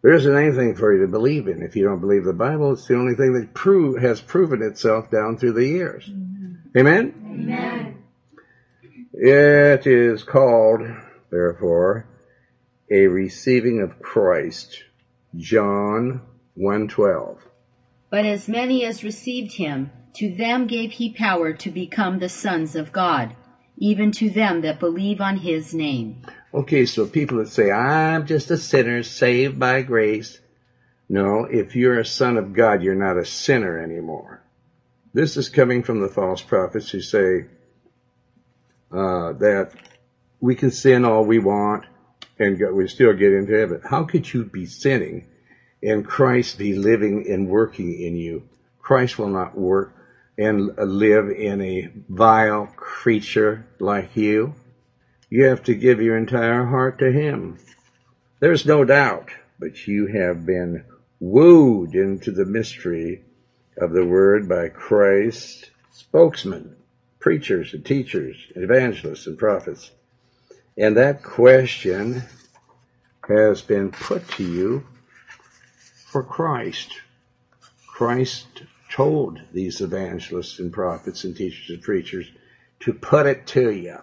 There 0.02 0.14
isn't 0.14 0.36
anything 0.36 0.76
for 0.76 0.94
you 0.94 1.02
to 1.02 1.12
believe 1.12 1.48
in 1.48 1.62
if 1.62 1.76
you 1.76 1.84
don't 1.84 2.00
believe 2.00 2.24
the 2.24 2.34
Bible. 2.34 2.74
It's 2.74 2.88
the 2.88 2.96
only 2.96 3.16
thing 3.16 3.34
that 3.34 3.54
prove, 3.54 4.02
has 4.02 4.22
proven 4.22 4.62
itself 4.62 5.12
down 5.12 5.38
through 5.38 5.54
the 5.54 5.66
years. 5.66 6.10
Amen? 6.78 7.14
Amen. 7.26 7.44
Amen. 7.46 8.04
It 9.14 9.86
is 9.86 10.24
called 10.24 10.82
therefore, 11.30 12.06
a 12.90 13.08
receiving 13.08 13.82
of 13.82 14.00
Christ. 14.00 14.84
John 15.36 16.22
1:12. 16.58 17.38
But 18.10 18.26
as 18.26 18.48
many 18.48 18.86
as 18.86 19.04
received 19.04 19.54
him, 19.54 19.92
to 20.16 20.34
them 20.34 20.66
gave 20.66 20.92
he 20.94 21.14
power 21.14 21.54
to 21.54 21.70
become 21.70 22.20
the 22.20 22.30
sons 22.30 22.76
of 22.76 22.92
God, 22.92 23.36
even 23.78 24.12
to 24.14 24.30
them 24.30 24.62
that 24.62 24.80
believe 24.80 25.22
on 25.22 25.38
his 25.38 25.74
name. 25.74 26.22
Okay, 26.52 26.86
so 26.86 27.06
people 27.06 27.38
that 27.38 27.50
say, 27.50 27.70
I'm 27.72 28.26
just 28.26 28.50
a 28.50 28.58
sinner 28.58 29.04
saved 29.04 29.60
by 29.60 29.84
grace. 29.84 30.40
No, 31.08 31.46
if 31.46 31.76
you're 31.76 32.00
a 32.00 32.06
son 32.06 32.38
of 32.38 32.54
God, 32.54 32.82
you're 32.82 32.96
not 32.96 33.18
a 33.18 33.26
sinner 33.26 33.78
anymore. 33.78 34.42
This 35.14 35.38
is 35.38 35.50
coming 35.50 35.84
from 35.84 36.02
the 36.02 36.08
false 36.08 36.42
prophets 36.42 36.90
who 36.90 37.02
say 37.02 37.46
uh, 38.92 39.34
that 39.34 39.72
we 40.40 40.56
can 40.56 40.72
sin 40.72 41.06
all 41.06 41.24
we 41.24 41.40
want 41.40 41.86
and 42.40 42.60
we 42.76 42.88
still 42.88 43.14
get 43.14 43.34
into 43.34 43.54
heaven. 43.54 43.82
How 43.88 44.04
could 44.04 44.32
you 44.32 44.44
be 44.44 44.66
sinning 44.66 45.28
and 45.84 46.06
Christ 46.06 46.58
be 46.58 46.74
living 46.74 47.28
and 47.30 47.48
working 47.48 47.94
in 47.94 48.16
you? 48.16 48.44
Christ 48.80 49.20
will 49.20 49.30
not 49.30 49.58
work 49.58 49.94
and 50.38 50.76
live 50.78 51.30
in 51.30 51.62
a 51.62 51.90
vile 52.08 52.68
creature 52.76 53.68
like 53.80 54.16
you. 54.16 54.56
You 55.30 55.46
have 55.46 55.64
to 55.64 55.76
give 55.76 56.02
your 56.02 56.18
entire 56.18 56.66
heart 56.66 57.00
to 57.00 57.12
Him. 57.12 57.60
There's 58.40 58.66
no 58.66 58.84
doubt, 58.84 59.30
but 59.60 59.88
you 59.88 60.08
have 60.08 60.46
been 60.46 60.86
wooed 61.20 61.94
into 61.94 62.32
the 62.32 62.46
mystery 62.46 63.24
of 63.78 63.92
the 63.92 64.06
Word 64.06 64.50
by 64.50 64.70
Christ's 64.70 65.70
spokesmen, 65.92 66.76
preachers 67.20 67.74
and 67.74 67.86
teachers, 67.86 68.38
evangelists 68.56 69.28
and 69.28 69.38
prophets. 69.38 69.92
And 70.76 70.98
that 70.98 71.22
question 71.22 72.24
has 73.28 73.62
been 73.62 73.92
put 73.92 74.28
to 74.30 74.44
you 74.44 74.84
for 76.08 76.24
Christ. 76.24 76.92
Christ 77.86 78.48
told 78.90 79.40
these 79.54 79.82
evangelists 79.82 80.58
and 80.58 80.74
prophets 80.74 81.24
and 81.24 81.36
teachers 81.36 81.70
and 81.70 81.84
preachers 81.84 82.32
to 82.80 82.94
put 82.94 83.28
it 83.28 83.46
to 83.48 83.70
you. 83.70 84.00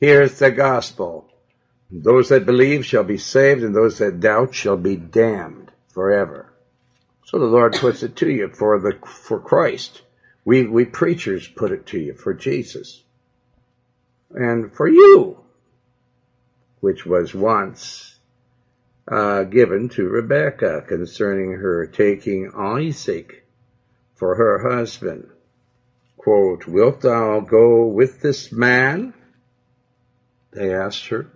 Here's 0.00 0.38
the 0.38 0.50
gospel. 0.50 1.28
Those 1.90 2.28
that 2.28 2.46
believe 2.46 2.84
shall 2.84 3.04
be 3.04 3.18
saved, 3.18 3.62
and 3.62 3.74
those 3.74 3.98
that 3.98 4.20
doubt 4.20 4.54
shall 4.54 4.76
be 4.76 4.96
damned 4.96 5.72
forever. 5.88 6.52
So 7.24 7.38
the 7.38 7.46
Lord 7.46 7.74
puts 7.74 8.02
it 8.02 8.16
to 8.16 8.30
you 8.30 8.48
for 8.48 8.78
the 8.78 8.98
for 9.06 9.40
Christ. 9.40 10.02
We 10.44 10.66
we 10.66 10.84
preachers 10.84 11.48
put 11.48 11.72
it 11.72 11.86
to 11.86 11.98
you 11.98 12.14
for 12.14 12.34
Jesus. 12.34 13.02
And 14.30 14.72
for 14.72 14.88
you 14.88 15.38
which 16.80 17.04
was 17.04 17.34
once 17.34 18.18
uh, 19.10 19.42
given 19.44 19.88
to 19.88 20.08
Rebekah 20.08 20.84
concerning 20.86 21.52
her 21.52 21.86
taking 21.86 22.52
Isaac 22.56 23.44
for 24.14 24.36
her 24.36 24.70
husband. 24.70 25.28
Quote, 26.16 26.66
Wilt 26.66 27.00
thou 27.00 27.40
go 27.40 27.86
with 27.86 28.20
this 28.20 28.52
man? 28.52 29.14
They 30.52 30.72
asked 30.74 31.06
her. 31.08 31.26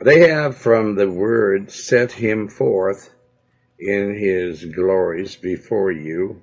They 0.00 0.28
have 0.30 0.56
from 0.56 0.94
the 0.94 1.10
word 1.10 1.70
set 1.70 2.12
him 2.12 2.48
forth 2.48 3.12
in 3.78 4.14
his 4.14 4.64
glories 4.64 5.36
before 5.36 5.92
you, 5.92 6.40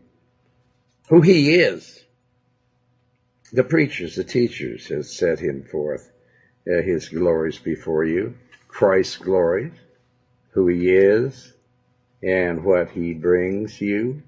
who 1.10 1.22
he 1.22 1.56
is. 1.56 2.04
The 3.52 3.64
preachers, 3.64 4.16
the 4.16 4.24
teachers 4.24 4.88
has 4.88 5.16
set 5.16 5.40
him 5.40 5.64
forth 5.64 6.12
uh, 6.68 6.82
his 6.82 7.10
glories 7.10 7.58
before 7.58 8.04
you, 8.04 8.36
Christ's 8.68 9.18
glories, 9.18 9.74
who 10.52 10.68
he 10.68 10.90
is, 10.90 11.54
and 12.22 12.64
what 12.64 12.92
he 12.92 13.14
brings 13.14 13.80
you. 13.80 14.22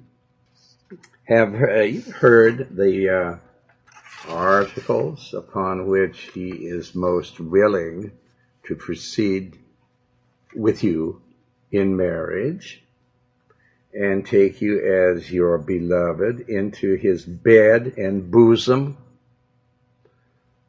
Have 1.25 1.53
uh, 1.53 1.87
heard 2.15 2.75
the 2.75 3.09
uh, 3.09 3.48
articles 4.29 5.33
upon 5.33 5.87
which 5.87 6.29
he 6.33 6.49
is 6.49 6.95
most 6.95 7.39
willing 7.39 8.11
to 8.63 8.75
proceed 8.75 9.57
with 10.55 10.83
you 10.83 11.21
in 11.71 11.95
marriage 11.97 12.83
and 13.93 14.25
take 14.25 14.61
you 14.61 14.79
as 14.79 15.31
your 15.31 15.57
beloved 15.57 16.41
into 16.41 16.95
his 16.95 17.25
bed 17.25 17.93
and 17.97 18.29
bosom? 18.29 18.97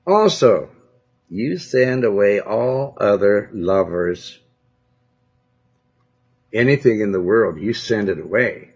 Also, 0.07 0.70
you 1.29 1.59
send 1.59 2.05
away 2.05 2.40
all 2.40 2.96
other 2.96 3.51
lovers. 3.53 4.38
Anything 6.53 7.01
in 7.01 7.12
the 7.12 7.20
world, 7.20 7.61
you 7.61 7.73
send 7.73 8.09
it 8.09 8.18
away. 8.18 8.69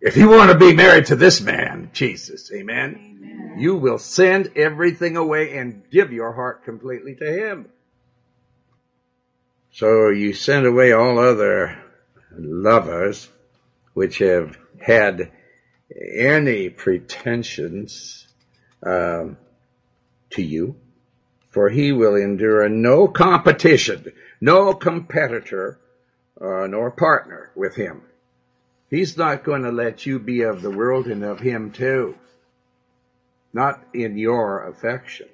If 0.00 0.16
you 0.16 0.28
want 0.28 0.50
to 0.50 0.58
be 0.58 0.74
married 0.74 1.06
to 1.06 1.16
this 1.16 1.40
man, 1.40 1.90
Jesus, 1.92 2.50
amen, 2.52 3.18
amen, 3.20 3.56
you 3.58 3.76
will 3.76 3.98
send 3.98 4.52
everything 4.56 5.16
away 5.16 5.56
and 5.56 5.82
give 5.90 6.12
your 6.12 6.32
heart 6.32 6.64
completely 6.64 7.14
to 7.16 7.30
him. 7.30 7.68
So 9.72 10.08
you 10.08 10.32
send 10.32 10.66
away 10.66 10.92
all 10.92 11.18
other 11.18 11.78
lovers 12.36 13.28
which 13.92 14.18
have 14.18 14.56
had 14.80 15.32
any 15.94 16.70
pretensions 16.70 18.26
um, 18.82 19.36
to 20.30 20.42
you 20.42 20.76
for 21.50 21.68
he 21.68 21.92
will 21.92 22.14
endure 22.14 22.68
no 22.68 23.08
competition, 23.08 24.12
no 24.40 24.72
competitor, 24.72 25.78
uh, 26.40 26.66
nor 26.66 26.90
partner 26.90 27.50
with 27.54 27.74
him. 27.74 28.02
He's 28.90 29.16
not 29.16 29.44
going 29.44 29.62
to 29.62 29.70
let 29.70 30.04
you 30.04 30.18
be 30.18 30.42
of 30.42 30.62
the 30.62 30.70
world 30.70 31.06
and 31.06 31.24
of 31.24 31.38
him 31.38 31.70
too. 31.70 32.16
Not 33.52 33.80
in 33.94 34.18
your 34.18 34.68
affections. 34.68 35.30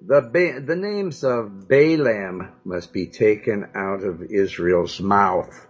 The, 0.00 0.20
ba- 0.20 0.60
the 0.60 0.76
names 0.76 1.24
of 1.24 1.68
Balaam 1.68 2.52
must 2.64 2.92
be 2.92 3.06
taken 3.06 3.68
out 3.74 4.04
of 4.04 4.22
Israel's 4.22 5.00
mouth. 5.00 5.66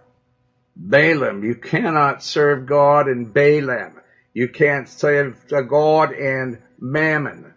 Balaam, 0.75 1.43
you 1.43 1.55
cannot 1.55 2.23
serve 2.23 2.65
God 2.67 3.07
and 3.07 3.33
Balaam. 3.33 3.99
You 4.33 4.47
can't 4.47 4.87
serve 4.87 5.45
God 5.67 6.11
and 6.11 6.59
Mammon. 6.79 7.53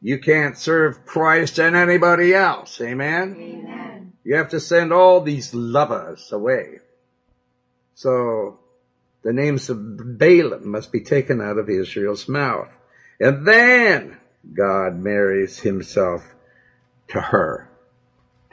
You 0.00 0.18
can't 0.18 0.56
serve 0.56 1.04
Christ 1.04 1.58
and 1.58 1.76
anybody 1.76 2.34
else. 2.34 2.80
Amen? 2.80 3.36
Amen. 3.38 4.12
You 4.24 4.36
have 4.36 4.50
to 4.50 4.60
send 4.60 4.92
all 4.92 5.20
these 5.20 5.54
lovers 5.54 6.30
away. 6.32 6.80
So 7.94 8.58
the 9.22 9.32
names 9.32 9.70
of 9.70 9.76
Baalim 9.78 10.64
must 10.64 10.90
be 10.90 11.00
taken 11.00 11.40
out 11.40 11.58
of 11.58 11.70
Israel's 11.70 12.28
mouth. 12.28 12.68
And 13.20 13.46
then 13.46 14.16
God 14.52 14.98
marries 14.98 15.60
himself 15.60 16.22
to 17.08 17.20
her, 17.20 17.68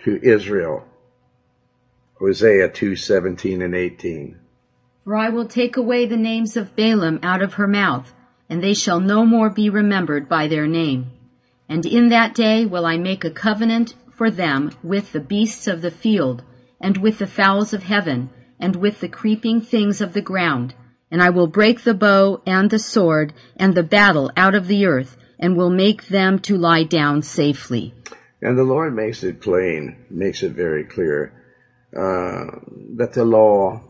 to 0.03 0.19
Israel. 0.21 0.85
Hosea 2.19 2.69
2, 2.69 2.95
17 2.95 3.61
and 3.61 3.73
18. 3.73 4.37
For 5.05 5.15
I 5.15 5.29
will 5.29 5.47
take 5.47 5.77
away 5.77 6.05
the 6.05 6.17
names 6.17 6.55
of 6.55 6.75
Baalim 6.75 7.19
out 7.23 7.41
of 7.41 7.53
her 7.53 7.67
mouth, 7.67 8.13
and 8.49 8.61
they 8.61 8.73
shall 8.73 8.99
no 8.99 9.25
more 9.25 9.49
be 9.49 9.69
remembered 9.69 10.29
by 10.29 10.47
their 10.47 10.67
name. 10.67 11.11
And 11.67 11.85
in 11.85 12.09
that 12.09 12.35
day 12.35 12.65
will 12.65 12.85
I 12.85 12.97
make 12.97 13.23
a 13.23 13.31
covenant 13.31 13.95
for 14.11 14.29
them 14.29 14.71
with 14.83 15.13
the 15.13 15.19
beasts 15.19 15.67
of 15.67 15.81
the 15.81 15.91
field, 15.91 16.43
and 16.79 16.97
with 16.97 17.17
the 17.17 17.27
fowls 17.27 17.73
of 17.73 17.83
heaven, 17.83 18.29
and 18.59 18.75
with 18.75 18.99
the 18.99 19.07
creeping 19.07 19.61
things 19.61 20.01
of 20.01 20.13
the 20.13 20.21
ground. 20.21 20.73
And 21.11 21.23
I 21.23 21.29
will 21.29 21.47
break 21.47 21.83
the 21.83 21.93
bow 21.93 22.41
and 22.45 22.69
the 22.69 22.79
sword 22.79 23.33
and 23.55 23.73
the 23.73 23.83
battle 23.83 24.31
out 24.37 24.55
of 24.55 24.67
the 24.67 24.85
earth, 24.85 25.17
and 25.39 25.55
will 25.55 25.69
make 25.69 26.07
them 26.07 26.39
to 26.39 26.57
lie 26.57 26.83
down 26.83 27.21
safely. 27.21 27.93
And 28.41 28.57
the 28.57 28.63
Lord 28.63 28.95
makes 28.95 29.23
it 29.23 29.41
plain, 29.41 30.05
makes 30.09 30.43
it 30.43 30.51
very 30.51 30.83
clear, 30.83 31.33
uh, 31.95 32.59
that 32.97 33.13
the 33.13 33.25
law 33.25 33.81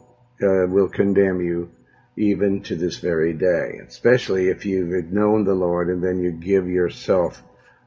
uh, 0.42 0.68
will 0.68 0.90
condemn 0.90 1.42
you 1.42 1.72
even 2.16 2.62
to 2.64 2.76
this 2.76 2.98
very 2.98 3.34
day, 3.34 3.80
especially 3.88 4.50
if 4.50 4.66
you've 4.66 5.12
known 5.12 5.44
the 5.44 5.54
Lord 5.54 5.90
and 5.90 6.04
then 6.04 6.20
you 6.20 6.32
give 6.32 6.68
yourself 6.68 7.42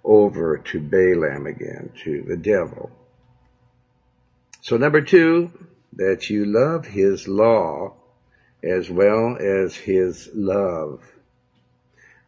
over 0.04 0.58
to 0.58 0.80
Baalim 0.80 1.48
again, 1.48 1.92
to 2.04 2.22
the 2.22 2.36
devil. 2.36 2.90
So 4.60 4.76
number 4.76 5.00
two, 5.00 5.50
that 5.94 6.30
you 6.30 6.44
love 6.44 6.86
his 6.86 7.28
law 7.28 7.94
as 8.62 8.90
well 8.90 9.36
as 9.38 9.74
his 9.74 10.30
love. 10.34 11.02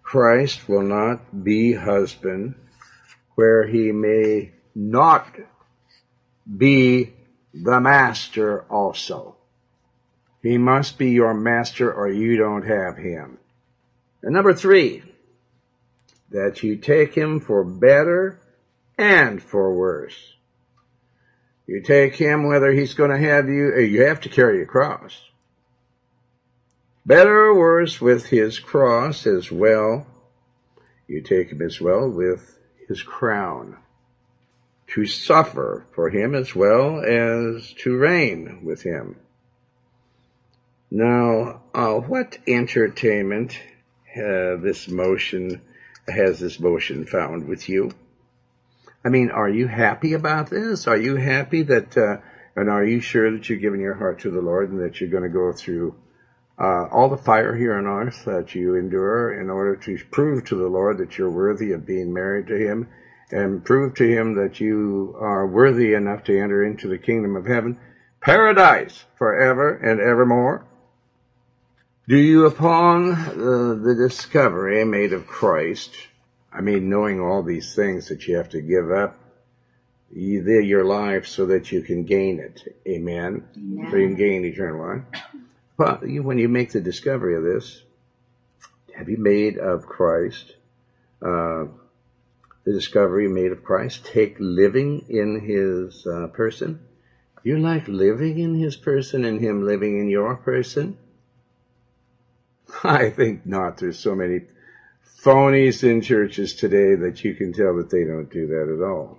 Christ 0.02 0.68
will 0.68 0.82
not 0.82 1.44
be 1.44 1.72
husband 1.72 2.54
where 3.34 3.66
he 3.66 3.90
may 3.92 4.52
not 4.74 5.26
be 6.58 7.12
the 7.52 7.80
master 7.80 8.62
also. 8.70 9.36
He 10.42 10.58
must 10.58 10.98
be 10.98 11.10
your 11.10 11.34
master 11.34 11.92
or 11.92 12.10
you 12.10 12.36
don't 12.36 12.66
have 12.66 12.96
him. 12.96 13.38
And 14.22 14.34
number 14.34 14.52
three, 14.52 15.02
that 16.30 16.62
you 16.62 16.76
take 16.76 17.14
him 17.14 17.40
for 17.40 17.64
better 17.64 18.38
and 18.98 19.42
for 19.42 19.72
worse. 19.72 20.33
You 21.66 21.82
take 21.82 22.14
him 22.14 22.46
whether 22.46 22.72
he's 22.72 22.94
going 22.94 23.10
to 23.10 23.18
have 23.18 23.48
you, 23.48 23.72
uh, 23.76 23.80
you 23.80 24.02
have 24.02 24.20
to 24.22 24.28
carry 24.28 24.62
a 24.62 24.66
cross. 24.66 25.18
Better 27.06 27.46
or 27.46 27.58
worse 27.58 28.00
with 28.00 28.26
his 28.26 28.58
cross 28.58 29.26
as 29.26 29.50
well. 29.50 30.06
You 31.06 31.22
take 31.22 31.50
him 31.50 31.62
as 31.62 31.80
well 31.80 32.08
with 32.08 32.58
his 32.88 33.02
crown. 33.02 33.78
To 34.88 35.06
suffer 35.06 35.86
for 35.94 36.10
him 36.10 36.34
as 36.34 36.54
well 36.54 37.02
as 37.02 37.72
to 37.78 37.96
reign 37.96 38.60
with 38.64 38.82
him. 38.82 39.16
Now, 40.90 41.62
uh, 41.74 41.94
what 41.94 42.38
entertainment 42.46 43.58
uh, 44.14 44.56
this 44.56 44.86
motion 44.86 45.62
has 46.06 46.38
this 46.38 46.60
motion 46.60 47.06
found 47.06 47.48
with 47.48 47.68
you? 47.68 47.90
I 49.04 49.10
mean, 49.10 49.30
are 49.30 49.48
you 49.48 49.66
happy 49.66 50.14
about 50.14 50.48
this? 50.48 50.86
Are 50.86 50.96
you 50.96 51.16
happy 51.16 51.62
that, 51.62 51.96
uh, 51.96 52.16
and 52.56 52.70
are 52.70 52.84
you 52.84 53.00
sure 53.00 53.30
that 53.32 53.48
you're 53.48 53.58
giving 53.58 53.80
your 53.80 53.94
heart 53.94 54.20
to 54.20 54.30
the 54.30 54.40
Lord 54.40 54.70
and 54.70 54.80
that 54.80 55.00
you're 55.00 55.10
going 55.10 55.24
to 55.24 55.28
go 55.28 55.52
through 55.52 55.94
uh, 56.58 56.86
all 56.90 57.10
the 57.10 57.16
fire 57.18 57.54
here 57.54 57.74
on 57.74 57.86
earth 57.86 58.24
that 58.24 58.54
you 58.54 58.76
endure 58.76 59.38
in 59.38 59.50
order 59.50 59.76
to 59.76 59.98
prove 60.10 60.46
to 60.46 60.54
the 60.54 60.68
Lord 60.68 60.98
that 60.98 61.18
you're 61.18 61.30
worthy 61.30 61.72
of 61.72 61.84
being 61.84 62.14
married 62.14 62.46
to 62.46 62.56
Him 62.56 62.88
and 63.30 63.64
prove 63.64 63.94
to 63.96 64.08
Him 64.08 64.36
that 64.36 64.60
you 64.60 65.14
are 65.18 65.46
worthy 65.46 65.92
enough 65.92 66.24
to 66.24 66.40
enter 66.40 66.64
into 66.64 66.88
the 66.88 66.98
kingdom 66.98 67.36
of 67.36 67.44
heaven, 67.44 67.78
paradise 68.20 69.04
forever 69.18 69.74
and 69.76 70.00
evermore? 70.00 70.64
Do 72.08 72.16
you, 72.16 72.46
upon 72.46 73.10
the, 73.10 73.80
the 73.82 73.94
discovery 73.94 74.84
made 74.84 75.12
of 75.12 75.26
Christ, 75.26 75.94
I 76.54 76.60
mean, 76.60 76.88
knowing 76.88 77.20
all 77.20 77.42
these 77.42 77.74
things 77.74 78.08
that 78.08 78.28
you 78.28 78.36
have 78.36 78.50
to 78.50 78.60
give 78.60 78.92
up, 78.92 79.18
your 80.14 80.84
life 80.84 81.26
so 81.26 81.46
that 81.46 81.72
you 81.72 81.82
can 81.82 82.04
gain 82.04 82.38
it. 82.38 82.62
Amen. 82.86 83.48
Amen. 83.56 83.88
So 83.90 83.96
you 83.96 84.08
can 84.08 84.16
gain 84.16 84.44
eternal 84.44 84.80
life. 84.86 85.02
But 85.76 86.02
when 86.02 86.38
you 86.38 86.48
make 86.48 86.70
the 86.70 86.80
discovery 86.80 87.36
of 87.36 87.42
this, 87.42 87.82
have 88.96 89.08
you 89.08 89.16
made 89.16 89.58
of 89.58 89.84
Christ, 89.84 90.54
uh, 91.20 91.64
the 92.64 92.72
discovery 92.72 93.26
made 93.26 93.50
of 93.50 93.64
Christ, 93.64 94.04
take 94.04 94.36
living 94.38 95.06
in 95.08 95.40
his 95.40 96.06
uh, 96.06 96.28
person? 96.28 96.78
You 97.42 97.58
like 97.58 97.88
living 97.88 98.38
in 98.38 98.54
his 98.54 98.76
person 98.76 99.24
and 99.24 99.40
him 99.40 99.66
living 99.66 99.98
in 99.98 100.08
your 100.08 100.36
person? 100.36 100.96
I 102.84 103.10
think 103.10 103.44
not. 103.44 103.78
There's 103.78 103.98
so 103.98 104.14
many 104.14 104.42
phonies 105.20 105.82
in 105.82 106.00
churches 106.00 106.54
today 106.54 106.94
that 106.96 107.24
you 107.24 107.34
can 107.34 107.52
tell 107.52 107.76
that 107.76 107.90
they 107.90 108.04
don't 108.04 108.30
do 108.30 108.46
that 108.48 108.74
at 108.74 108.82
all. 108.82 109.18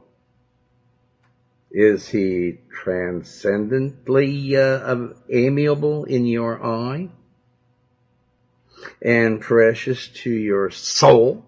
Is 1.72 2.08
he 2.08 2.60
transcendently 2.72 4.56
uh, 4.56 5.08
amiable 5.30 6.06
in 6.06 6.26
your 6.26 6.64
eye 6.64 7.10
and 9.02 9.42
precious 9.42 10.08
to 10.08 10.30
your 10.30 10.70
soul 10.72 11.44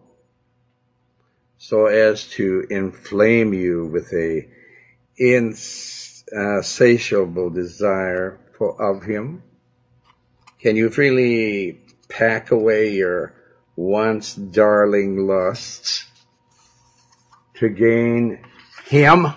so 1.58 1.86
as 1.86 2.28
to 2.30 2.66
inflame 2.70 3.54
you 3.54 3.86
with 3.86 4.12
a 4.14 4.50
insatiable 5.18 7.50
desire 7.50 8.38
for, 8.58 8.82
of 8.82 9.04
him? 9.04 9.44
Can 10.60 10.76
you 10.76 10.90
freely 10.90 11.80
pack 12.10 12.52
away 12.52 12.90
your 12.90 13.34
once 13.78 14.36
darling 14.36 15.26
lusts 15.26 16.06
to 17.54 17.70
gain 17.70 18.40
him? 18.84 19.28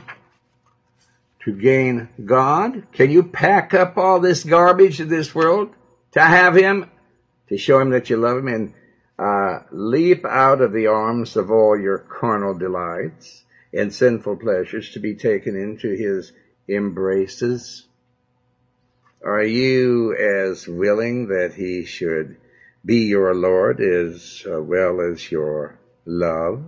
to 1.44 1.52
gain 1.52 2.08
God? 2.24 2.86
Can 2.92 3.10
you 3.10 3.22
pack 3.22 3.74
up 3.74 3.96
all 3.96 4.20
this 4.20 4.44
garbage 4.44 5.00
of 5.00 5.08
this 5.08 5.34
world 5.34 5.74
to 6.12 6.20
have 6.20 6.54
Him, 6.54 6.90
to 7.48 7.58
show 7.58 7.80
Him 7.80 7.90
that 7.90 8.10
you 8.10 8.16
love 8.16 8.38
Him, 8.38 8.48
and 8.48 8.74
uh, 9.18 9.60
leap 9.70 10.24
out 10.24 10.60
of 10.60 10.72
the 10.72 10.86
arms 10.86 11.36
of 11.36 11.50
all 11.50 11.78
your 11.78 11.98
carnal 11.98 12.56
delights 12.56 13.44
and 13.72 13.92
sinful 13.92 14.36
pleasures 14.36 14.90
to 14.92 15.00
be 15.00 15.14
taken 15.14 15.56
into 15.56 15.90
His 15.90 16.32
embraces? 16.68 17.86
Are 19.24 19.44
you 19.44 20.14
as 20.16 20.66
willing 20.66 21.28
that 21.28 21.54
He 21.54 21.84
should 21.84 22.36
be 22.84 23.04
your 23.04 23.34
Lord 23.34 23.80
as 23.80 24.44
well 24.46 25.00
as 25.00 25.30
your 25.30 25.78
love? 26.04 26.64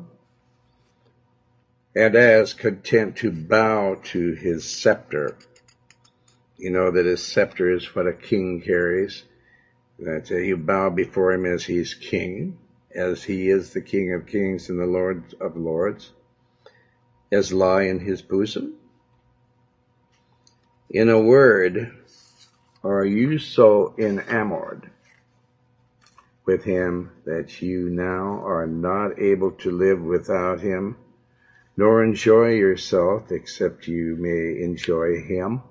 and 1.95 2.15
as 2.17 2.55
content 2.55 3.17
to 3.17 3.31
bow 3.31 3.99
to 4.03 4.33
his 4.33 4.69
scepter. 4.69 5.37
You 6.57 6.71
know 6.71 6.91
that 6.91 7.07
his 7.07 7.25
scepter 7.25 7.71
is 7.73 7.95
what 7.95 8.07
a 8.07 8.13
king 8.13 8.63
carries. 8.63 9.25
That 9.99 10.31
uh, 10.31 10.37
you 10.37 10.57
bow 10.57 10.91
before 10.91 11.33
him 11.33 11.45
as 11.45 11.65
he's 11.65 11.95
king, 11.95 12.59
as 12.95 13.23
he 13.23 13.51
is 13.51 13.73
the 13.73 13.81
King 13.81 14.15
of 14.15 14.27
kings 14.27 14.69
and 14.69 14.79
the 14.79 14.87
Lord 14.87 15.35
of 15.41 15.57
lords, 15.57 16.11
as 17.31 17.53
lie 17.53 17.83
in 17.83 18.01
his 18.01 18.23
bosom. 18.23 18.75
In 20.91 21.09
a 21.09 21.21
word, 21.21 21.95
are 22.83 23.05
you 23.05 23.39
so 23.39 23.95
enamored 23.99 24.91
with 26.45 26.65
him 26.65 27.11
that 27.25 27.63
you 27.63 27.89
now 27.91 28.43
are 28.45 28.67
not 28.67 29.19
able 29.19 29.53
to 29.53 29.71
live 29.71 30.01
without 30.01 30.61
him? 30.61 30.97
nor 31.77 32.05
enjoy 32.05 32.51
yourself 32.51 33.31
except 33.31 33.89
you 33.89 34.17
may 34.19 34.63
enjoy 34.63 35.21
him. 35.21 35.63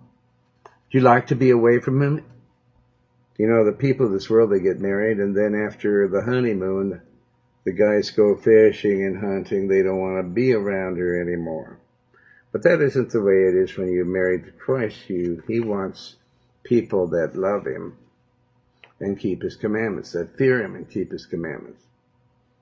Do 0.65 0.97
you 0.97 1.01
like 1.01 1.27
to 1.27 1.35
be 1.35 1.51
away 1.51 1.79
from 1.79 2.01
him? 2.01 2.23
You 3.37 3.47
know, 3.47 3.63
the 3.63 3.71
people 3.71 4.07
of 4.07 4.11
this 4.11 4.29
world, 4.29 4.51
they 4.51 4.59
get 4.59 4.79
married 4.79 5.17
and 5.17 5.35
then 5.35 5.55
after 5.55 6.07
the 6.07 6.21
honeymoon, 6.21 7.01
the 7.63 7.71
guys 7.71 8.09
go 8.11 8.35
fishing 8.35 9.05
and 9.05 9.17
hunting. 9.17 9.67
They 9.67 9.83
don't 9.83 9.99
want 9.99 10.25
to 10.25 10.29
be 10.29 10.53
around 10.53 10.97
her 10.97 11.21
anymore. 11.21 11.79
But 12.51 12.63
that 12.63 12.81
isn't 12.81 13.11
the 13.11 13.21
way 13.21 13.45
it 13.45 13.55
is 13.55 13.77
when 13.77 13.91
you're 13.91 14.03
married 14.03 14.45
to 14.45 14.51
Christ. 14.51 15.09
You, 15.09 15.43
he 15.47 15.59
wants 15.59 16.15
people 16.63 17.07
that 17.09 17.35
love 17.35 17.65
him 17.65 17.95
and 19.01 19.19
keep 19.19 19.41
his 19.41 19.57
commandments, 19.57 20.13
that 20.13 20.37
fear 20.37 20.63
him 20.63 20.75
and 20.75 20.89
keep 20.89 21.11
his 21.11 21.25
commandments 21.25 21.83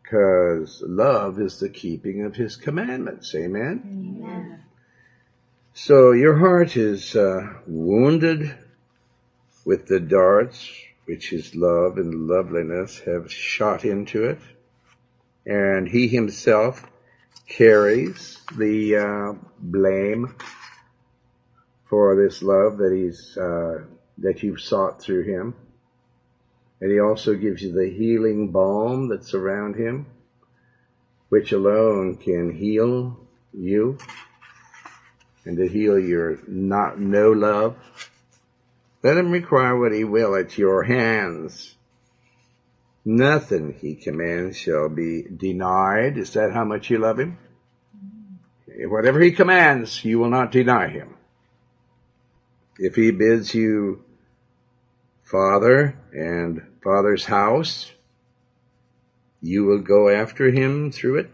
because 0.10 0.82
love 0.86 1.40
is 1.40 1.60
the 1.60 1.70
keeping 1.70 2.26
of 2.26 2.36
his 2.36 2.56
commandments. 2.56 3.36
Amen? 3.36 4.22
Amen. 4.26 4.64
So 5.74 6.12
your 6.12 6.36
heart 6.36 6.76
is 6.76 7.16
uh, 7.16 7.54
wounded 7.68 8.56
with 9.66 9.86
the 9.86 10.00
darts 10.00 10.68
which 11.06 11.30
his 11.30 11.56
love 11.56 11.98
and 11.98 12.28
loveliness 12.28 13.00
have 13.00 13.32
shot 13.32 13.86
into 13.86 14.26
it, 14.26 14.40
and 15.46 15.88
he 15.88 16.08
himself 16.08 16.86
carries 17.48 18.40
the 18.58 18.98
uh, 18.98 19.34
blame 19.60 20.36
for 21.86 22.16
this 22.16 22.44
love 22.44 22.78
that 22.78 22.94
he's 22.94 23.38
uh, 23.38 23.84
that 24.20 24.44
you've 24.44 24.62
sought 24.62 25.02
through 25.02 25.24
him, 25.24 25.56
and 26.82 26.92
he 26.92 27.00
also 27.00 27.36
gives 27.36 27.62
you 27.62 27.74
the 27.74 27.90
healing 27.90 28.52
balm 28.52 29.10
that's 29.10 29.34
around 29.34 29.76
him, 29.76 30.06
which 31.30 31.52
alone 31.52 32.16
can 32.16 32.52
heal 32.56 33.20
you 33.54 33.98
and 35.46 35.58
to 35.58 35.68
heal 35.68 36.00
your 36.00 36.40
not 36.48 37.00
no 37.00 37.32
love. 37.32 37.76
Let 39.04 39.18
him 39.18 39.32
require 39.32 39.78
what 39.78 39.94
he 39.94 40.04
will 40.04 40.36
at 40.36 40.58
your 40.58 40.84
hands. 40.84 41.76
Nothing 43.06 43.74
he 43.80 43.96
commands 43.96 44.58
shall 44.58 44.90
be 44.90 45.24
denied. 45.24 46.18
Is 46.18 46.34
that 46.34 46.52
how 46.52 46.66
much 46.66 46.90
you 46.90 47.00
love 47.00 47.20
him? 47.20 47.38
Whatever 48.68 49.20
he 49.20 49.32
commands, 49.32 50.04
you 50.06 50.20
will 50.20 50.30
not 50.30 50.52
deny 50.52 50.88
him. 50.88 51.16
If 52.78 52.96
he 52.96 53.12
bids 53.12 53.54
you 53.54 54.04
father 55.30 55.96
and 56.12 56.62
father's 56.84 57.26
house, 57.26 57.92
you 59.42 59.66
will 59.66 59.80
go 59.80 60.10
after 60.10 60.50
him 60.50 60.92
through 60.92 61.20
it. 61.20 61.32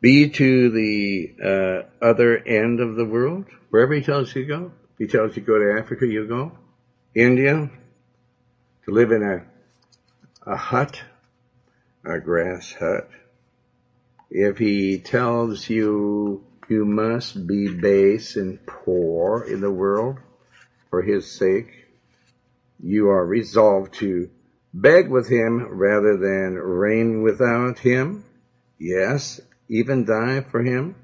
Be 0.00 0.30
to 0.30 0.70
the 0.70 1.34
uh, 1.42 2.04
other 2.04 2.38
end 2.38 2.80
of 2.80 2.96
the 2.96 3.04
world, 3.04 3.44
wherever 3.70 3.94
he 3.94 4.02
tells 4.02 4.34
you 4.34 4.42
to 4.42 4.48
go. 4.48 4.72
He 4.98 5.06
tells 5.06 5.36
you 5.36 5.42
to 5.42 5.46
go 5.46 5.58
to 5.58 5.80
Africa, 5.80 6.06
you 6.06 6.26
go. 6.26 6.52
India, 7.14 7.70
to 8.84 8.90
live 8.90 9.12
in 9.12 9.22
a, 9.22 9.44
a 10.50 10.56
hut, 10.56 11.02
a 12.04 12.18
grass 12.18 12.72
hut. 12.72 13.08
If 14.30 14.58
he 14.58 14.98
tells 14.98 15.68
you 15.68 16.44
you 16.68 16.84
must 16.84 17.46
be 17.46 17.68
base 17.68 18.36
and 18.36 18.64
poor 18.64 19.44
in 19.44 19.60
the 19.60 19.70
world 19.70 20.18
for 20.88 21.02
his 21.02 21.30
sake, 21.30 21.89
you 22.82 23.08
are 23.10 23.24
resolved 23.24 23.94
to 23.94 24.30
beg 24.72 25.08
with 25.08 25.28
him 25.28 25.66
rather 25.68 26.16
than 26.16 26.54
reign 26.54 27.22
without 27.22 27.78
him. 27.78 28.24
Yes, 28.78 29.40
even 29.68 30.04
die 30.04 30.40
for 30.40 30.62
him. 30.62 30.94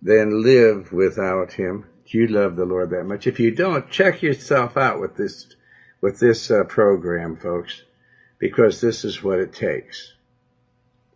Then 0.00 0.42
live 0.42 0.92
without 0.92 1.52
him. 1.52 1.86
Do 2.06 2.18
you 2.18 2.26
love 2.26 2.56
the 2.56 2.64
Lord 2.64 2.90
that 2.90 3.04
much? 3.04 3.26
If 3.26 3.38
you 3.38 3.52
don't, 3.52 3.90
check 3.90 4.22
yourself 4.22 4.76
out 4.76 5.00
with 5.00 5.16
this, 5.16 5.46
with 6.00 6.18
this 6.18 6.50
uh, 6.50 6.64
program, 6.64 7.36
folks, 7.36 7.82
because 8.38 8.80
this 8.80 9.04
is 9.04 9.22
what 9.22 9.38
it 9.38 9.54
takes. 9.54 10.12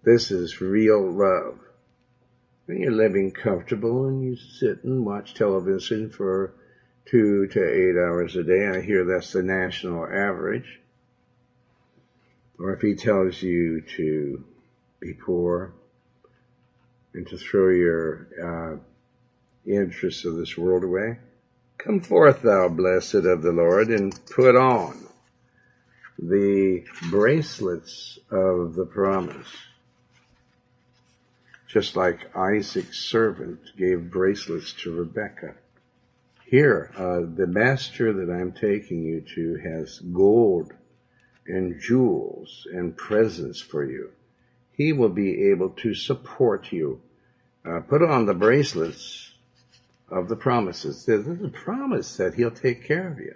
This 0.04 0.30
is 0.30 0.60
real 0.60 1.10
love. 1.10 1.58
When 2.66 2.80
you're 2.80 2.92
living 2.92 3.32
comfortable 3.32 4.06
and 4.06 4.22
you 4.22 4.36
sit 4.36 4.84
and 4.84 5.04
watch 5.04 5.34
television 5.34 6.10
for 6.10 6.54
two 7.06 7.46
to 7.46 7.60
eight 7.60 7.96
hours 7.96 8.36
a 8.36 8.42
day. 8.42 8.66
I 8.66 8.80
hear 8.80 9.04
that's 9.04 9.32
the 9.32 9.42
national 9.42 10.04
average. 10.04 10.80
Or 12.58 12.72
if 12.72 12.80
he 12.80 12.94
tells 12.94 13.40
you 13.42 13.82
to 13.96 14.44
be 15.00 15.12
poor 15.14 15.72
and 17.14 17.26
to 17.28 17.38
throw 17.38 17.70
your 17.70 18.28
uh, 18.42 19.70
interests 19.70 20.24
of 20.24 20.36
this 20.36 20.56
world 20.56 20.84
away, 20.84 21.18
come 21.78 22.00
forth, 22.00 22.42
thou 22.42 22.68
blessed 22.68 23.14
of 23.14 23.42
the 23.42 23.52
Lord, 23.52 23.88
and 23.88 24.18
put 24.26 24.56
on 24.56 25.06
the 26.18 26.82
bracelets 27.10 28.18
of 28.30 28.74
the 28.74 28.86
promise. 28.86 29.48
Just 31.68 31.94
like 31.94 32.34
Isaac's 32.34 32.98
servant 32.98 33.60
gave 33.76 34.10
bracelets 34.10 34.72
to 34.82 34.96
Rebekah 34.96 35.56
here, 36.48 36.92
uh, 36.96 37.20
the 37.34 37.46
master 37.48 38.12
that 38.12 38.32
I'm 38.32 38.52
taking 38.52 39.02
you 39.02 39.20
to 39.34 39.56
has 39.68 39.98
gold 39.98 40.72
and 41.44 41.80
jewels 41.80 42.68
and 42.72 42.96
presents 42.96 43.60
for 43.60 43.84
you. 43.84 44.12
He 44.72 44.92
will 44.92 45.08
be 45.08 45.50
able 45.50 45.70
to 45.70 45.94
support 45.94 46.70
you. 46.70 47.00
Uh, 47.64 47.80
put 47.80 48.00
on 48.00 48.26
the 48.26 48.34
bracelets 48.34 49.32
of 50.08 50.28
the 50.28 50.36
promises. 50.36 51.04
There's 51.04 51.26
a 51.26 51.48
promise 51.48 52.16
that 52.18 52.34
he'll 52.34 52.52
take 52.52 52.84
care 52.84 53.08
of 53.08 53.18
you. 53.18 53.34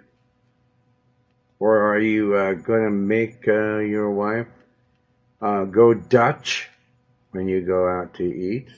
Or 1.59 1.93
are 1.93 1.99
you 1.99 2.35
uh, 2.35 2.53
going 2.53 2.85
to 2.85 2.91
make 2.91 3.45
uh, 3.45 3.79
your 3.79 4.09
wife 4.09 4.47
uh, 5.41 5.65
go 5.65 5.93
Dutch 5.93 6.69
when 7.31 7.49
you 7.49 7.61
go 7.61 7.89
out 7.89 8.13
to 8.15 8.23
eat? 8.23 8.69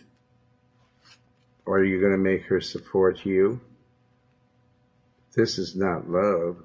Or 1.68 1.78
are 1.78 1.86
you 1.86 2.00
going 2.00 2.14
to 2.14 2.18
make 2.18 2.46
her 2.46 2.62
support 2.62 3.24
you? 3.26 3.62
This 5.36 5.58
is 5.58 5.76
not 5.76 6.10
love. 6.10 6.58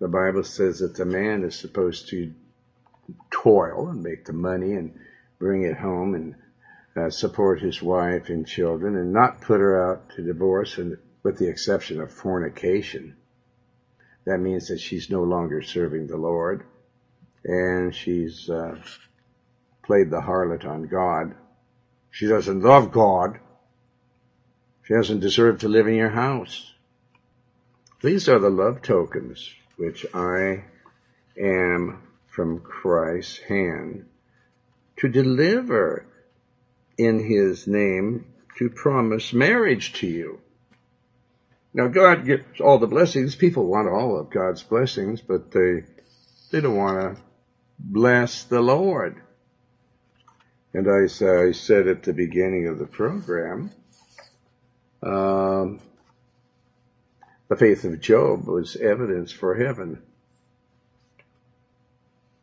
The 0.00 0.08
Bible 0.08 0.42
says 0.42 0.80
that 0.80 0.96
the 0.96 1.04
man 1.04 1.44
is 1.44 1.54
supposed 1.54 2.08
to 2.08 2.34
toil 3.30 3.88
and 3.88 4.02
make 4.02 4.24
the 4.24 4.32
money 4.32 4.72
and 4.72 4.98
bring 5.38 5.62
it 5.62 5.76
home 5.76 6.14
and 6.14 6.34
uh, 6.96 7.10
support 7.10 7.60
his 7.60 7.80
wife 7.80 8.28
and 8.28 8.46
children 8.46 8.96
and 8.96 9.12
not 9.12 9.40
put 9.40 9.60
her 9.60 9.90
out 9.90 10.10
to 10.10 10.22
divorce 10.22 10.78
and 10.78 10.96
with 11.22 11.38
the 11.38 11.48
exception 11.48 12.00
of 12.00 12.12
fornication. 12.12 13.16
That 14.26 14.38
means 14.38 14.68
that 14.68 14.80
she's 14.80 15.10
no 15.10 15.22
longer 15.22 15.62
serving 15.62 16.06
the 16.06 16.16
Lord 16.16 16.64
and 17.44 17.94
she's 17.94 18.48
uh, 18.50 18.76
played 19.82 20.10
the 20.10 20.20
harlot 20.20 20.64
on 20.64 20.84
God. 20.84 21.34
She 22.10 22.26
doesn't 22.26 22.62
love 22.62 22.90
God. 22.90 23.38
She 24.84 24.94
doesn't 24.94 25.20
deserve 25.20 25.60
to 25.60 25.68
live 25.68 25.86
in 25.86 25.94
your 25.94 26.10
house. 26.10 26.73
These 28.04 28.28
are 28.28 28.38
the 28.38 28.50
love 28.50 28.82
tokens 28.82 29.48
which 29.78 30.04
I 30.12 30.64
am 31.40 32.02
from 32.26 32.60
Christ's 32.60 33.38
hand 33.38 34.04
to 34.98 35.08
deliver 35.08 36.04
in 36.98 37.18
his 37.18 37.66
name 37.66 38.26
to 38.58 38.68
promise 38.68 39.32
marriage 39.32 39.94
to 39.94 40.06
you. 40.06 40.40
Now 41.72 41.88
God 41.88 42.26
gives 42.26 42.60
all 42.60 42.76
the 42.76 42.86
blessings. 42.86 43.36
People 43.36 43.64
want 43.64 43.88
all 43.88 44.20
of 44.20 44.28
God's 44.28 44.62
blessings, 44.62 45.22
but 45.22 45.50
they, 45.50 45.84
they 46.50 46.60
don't 46.60 46.76
want 46.76 47.16
to 47.16 47.22
bless 47.78 48.44
the 48.44 48.60
Lord. 48.60 49.16
And 50.74 50.86
I, 50.90 51.04
I 51.04 51.52
said 51.52 51.88
at 51.88 52.02
the 52.02 52.12
beginning 52.12 52.66
of 52.66 52.78
the 52.78 52.86
program, 52.86 53.70
um, 55.02 55.80
the 57.48 57.56
faith 57.56 57.84
of 57.84 58.00
Job 58.00 58.46
was 58.46 58.76
evidence 58.76 59.32
for 59.32 59.54
heaven 59.54 60.02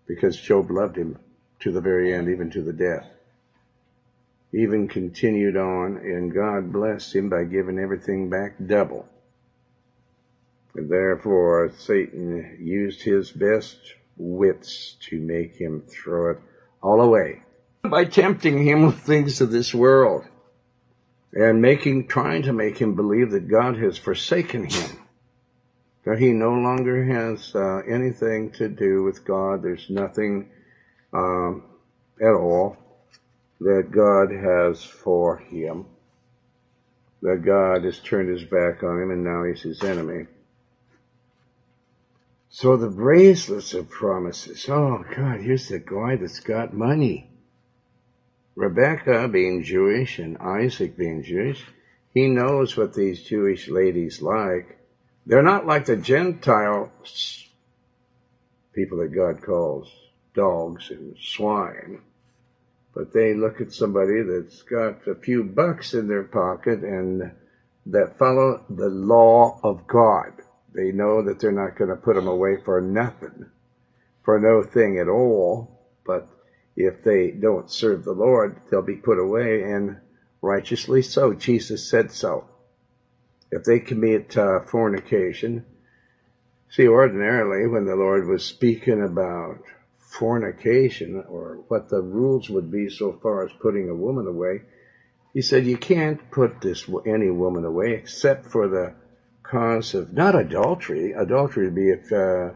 because 0.07 0.39
Job 0.39 0.69
loved 0.69 0.97
him 0.97 1.17
to 1.61 1.71
the 1.71 1.81
very 1.81 2.13
end, 2.13 2.29
even 2.29 2.49
to 2.51 2.61
the 2.61 2.73
death. 2.73 3.07
Even 4.53 4.87
continued 4.87 5.55
on, 5.55 5.97
and 5.97 6.33
God 6.33 6.73
blessed 6.73 7.15
him 7.15 7.29
by 7.29 7.45
giving 7.45 7.79
everything 7.79 8.29
back 8.29 8.55
double. 8.65 9.07
And 10.75 10.89
therefore, 10.89 11.71
Satan 11.77 12.57
used 12.59 13.01
his 13.01 13.31
best 13.31 13.77
wits 14.17 14.97
to 15.09 15.19
make 15.19 15.55
him 15.55 15.83
throw 15.87 16.31
it 16.31 16.39
all 16.81 17.01
away 17.01 17.41
by 17.83 18.05
tempting 18.05 18.63
him 18.63 18.85
with 18.85 18.99
things 18.99 19.41
of 19.41 19.51
this 19.51 19.73
world 19.73 20.23
and 21.33 21.61
making, 21.61 22.07
trying 22.07 22.43
to 22.43 22.53
make 22.53 22.77
him 22.77 22.95
believe 22.95 23.31
that 23.31 23.47
God 23.47 23.77
has 23.77 23.97
forsaken 23.97 24.65
him, 24.65 24.97
that 26.05 26.19
he 26.19 26.33
no 26.33 26.51
longer 26.51 27.03
has 27.05 27.55
uh, 27.55 27.81
anything 27.87 28.51
to 28.53 28.67
do 28.67 29.03
with 29.03 29.23
God. 29.23 29.63
There's 29.63 29.89
nothing 29.89 30.49
um, 31.13 31.63
at 32.21 32.33
all 32.33 32.77
that 33.61 33.91
God 33.91 34.31
has 34.31 34.83
for 34.83 35.37
him. 35.37 35.85
That 37.21 37.43
God 37.45 37.83
has 37.83 37.99
turned 37.99 38.29
his 38.29 38.43
back 38.43 38.83
on 38.83 39.01
him 39.01 39.11
and 39.11 39.23
now 39.23 39.43
he's 39.43 39.61
his 39.61 39.83
enemy. 39.83 40.25
So 42.49 42.75
the 42.75 42.89
bracelets 42.89 43.73
of 43.73 43.89
promises. 43.89 44.67
Oh 44.67 45.05
God, 45.15 45.39
here's 45.39 45.69
the 45.69 45.79
guy 45.79 46.17
that's 46.17 46.41
got 46.41 46.73
money. 46.73 47.30
Rebecca 48.55 49.27
being 49.27 49.63
Jewish 49.63 50.19
and 50.19 50.37
Isaac 50.37 50.97
being 50.97 51.23
Jewish, 51.23 51.65
he 52.13 52.27
knows 52.27 52.75
what 52.77 52.93
these 52.93 53.23
Jewish 53.23 53.69
ladies 53.69 54.21
like. 54.21 54.77
They're 55.25 55.43
not 55.43 55.65
like 55.65 55.85
the 55.85 55.95
Gentile 55.97 56.91
people 58.73 58.99
that 58.99 59.13
God 59.15 59.41
calls 59.41 59.91
dogs 60.33 60.91
and 60.91 61.15
swine. 61.19 62.01
but 62.93 63.13
they 63.13 63.33
look 63.33 63.61
at 63.61 63.71
somebody 63.73 64.21
that's 64.23 64.61
got 64.63 65.07
a 65.07 65.15
few 65.15 65.43
bucks 65.43 65.93
in 65.93 66.07
their 66.07 66.23
pocket 66.23 66.83
and 66.83 67.31
that 67.85 68.17
follow 68.17 68.63
the 68.69 68.89
law 68.89 69.59
of 69.63 69.87
God. 69.87 70.33
They 70.73 70.91
know 70.91 71.23
that 71.23 71.39
they're 71.39 71.51
not 71.51 71.77
going 71.77 71.89
to 71.89 71.95
put 71.95 72.15
them 72.15 72.27
away 72.27 72.57
for 72.63 72.81
nothing, 72.81 73.45
for 74.23 74.39
no 74.39 74.63
thing 74.63 74.99
at 74.99 75.07
all. 75.07 75.79
But 76.05 76.29
if 76.85 77.03
they 77.03 77.31
don't 77.31 77.69
serve 77.69 78.03
the 78.03 78.13
Lord, 78.13 78.55
they'll 78.69 78.81
be 78.81 78.95
put 78.95 79.19
away, 79.19 79.63
and 79.63 79.97
righteously 80.41 81.01
so. 81.01 81.33
Jesus 81.33 81.89
said 81.89 82.11
so. 82.11 82.45
If 83.51 83.63
they 83.63 83.79
commit 83.79 84.37
uh, 84.37 84.61
fornication, 84.61 85.65
see, 86.69 86.87
ordinarily 86.87 87.67
when 87.67 87.85
the 87.85 87.95
Lord 87.95 88.27
was 88.27 88.43
speaking 88.43 89.03
about 89.03 89.59
fornication 89.97 91.23
or 91.27 91.63
what 91.67 91.89
the 91.89 92.01
rules 92.01 92.49
would 92.49 92.71
be 92.71 92.89
so 92.89 93.13
far 93.21 93.45
as 93.45 93.51
putting 93.61 93.89
a 93.89 93.95
woman 93.95 94.27
away, 94.27 94.61
he 95.33 95.41
said 95.41 95.65
you 95.65 95.77
can't 95.77 96.31
put 96.31 96.61
this 96.61 96.89
any 97.05 97.29
woman 97.29 97.65
away 97.65 97.93
except 97.93 98.45
for 98.45 98.67
the 98.67 98.93
cause 99.43 99.93
of 99.93 100.13
not 100.13 100.35
adultery. 100.35 101.13
Adultery 101.13 101.65
would 101.65 101.75
be 101.75 101.89
if 101.89 102.11
uh, 102.11 102.51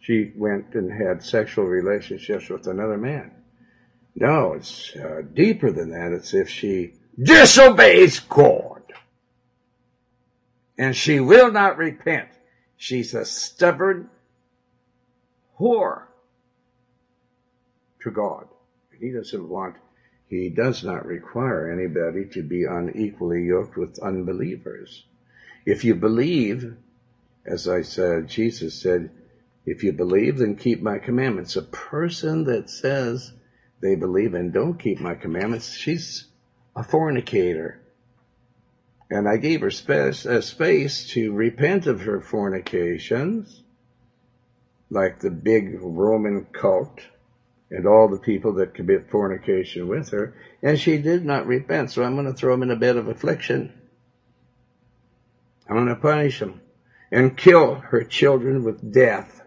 she 0.00 0.32
went 0.36 0.74
and 0.74 0.90
had 0.92 1.22
sexual 1.22 1.64
relationships 1.64 2.48
with 2.48 2.66
another 2.66 2.98
man. 2.98 3.32
No, 4.18 4.54
it's 4.54 4.96
uh, 4.96 5.22
deeper 5.34 5.70
than 5.70 5.90
that. 5.90 6.12
It's 6.12 6.32
if 6.32 6.48
she 6.48 6.94
disobeys 7.22 8.18
God 8.20 8.82
and 10.78 10.96
she 10.96 11.20
will 11.20 11.52
not 11.52 11.76
repent. 11.76 12.28
She's 12.78 13.14
a 13.14 13.26
stubborn 13.26 14.08
whore 15.58 16.04
to 18.00 18.10
God. 18.10 18.48
He 18.98 19.12
doesn't 19.12 19.48
want, 19.48 19.76
he 20.28 20.48
does 20.48 20.82
not 20.82 21.04
require 21.04 21.70
anybody 21.70 22.24
to 22.32 22.42
be 22.42 22.64
unequally 22.64 23.44
yoked 23.44 23.76
with 23.76 23.98
unbelievers. 23.98 25.04
If 25.66 25.84
you 25.84 25.94
believe, 25.94 26.74
as 27.44 27.68
I 27.68 27.82
said, 27.82 28.28
Jesus 28.28 28.74
said, 28.74 29.10
if 29.66 29.82
you 29.82 29.92
believe, 29.92 30.38
then 30.38 30.56
keep 30.56 30.80
my 30.80 30.98
commandments. 30.98 31.56
A 31.56 31.62
person 31.62 32.44
that 32.44 32.70
says 32.70 33.32
they 33.86 33.94
believe 33.94 34.34
and 34.34 34.52
don't 34.52 34.78
keep 34.78 35.00
my 35.00 35.14
commandments, 35.14 35.72
she's 35.72 36.26
a 36.74 36.82
fornicator. 36.82 37.80
And 39.10 39.28
I 39.28 39.36
gave 39.36 39.60
her 39.60 39.70
space, 39.70 40.24
a 40.24 40.42
space 40.42 41.08
to 41.10 41.32
repent 41.32 41.86
of 41.86 42.00
her 42.00 42.20
fornications, 42.20 43.62
like 44.90 45.20
the 45.20 45.30
big 45.30 45.78
Roman 45.80 46.46
cult 46.52 47.00
and 47.70 47.86
all 47.86 48.08
the 48.08 48.18
people 48.18 48.54
that 48.54 48.74
commit 48.74 49.10
fornication 49.10 49.88
with 49.88 50.10
her, 50.10 50.34
and 50.62 50.78
she 50.78 50.98
did 50.98 51.24
not 51.24 51.46
repent. 51.46 51.90
So 51.90 52.02
I'm 52.02 52.14
going 52.14 52.26
to 52.26 52.32
throw 52.32 52.54
them 52.54 52.64
in 52.64 52.70
a 52.70 52.76
bed 52.76 52.96
of 52.96 53.08
affliction. 53.08 53.72
I'm 55.68 55.76
going 55.76 55.88
to 55.88 55.96
punish 55.96 56.38
them 56.38 56.60
and 57.10 57.36
kill 57.36 57.74
her 57.74 58.02
children 58.02 58.64
with 58.64 58.92
death. 58.92 59.42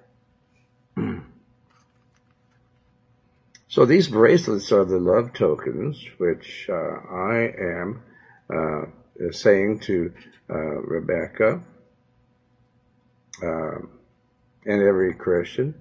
So 3.70 3.86
these 3.86 4.08
bracelets 4.08 4.72
are 4.72 4.84
the 4.84 4.98
love 4.98 5.32
tokens, 5.34 6.04
which 6.18 6.68
uh, 6.70 6.74
I 6.74 7.54
am 7.56 8.02
uh, 8.52 8.86
saying 9.32 9.82
to 9.82 10.12
uh, 10.50 10.58
Rebecca 10.58 11.62
uh, 13.44 13.78
and 14.66 14.82
every 14.82 15.14
Christian. 15.14 15.76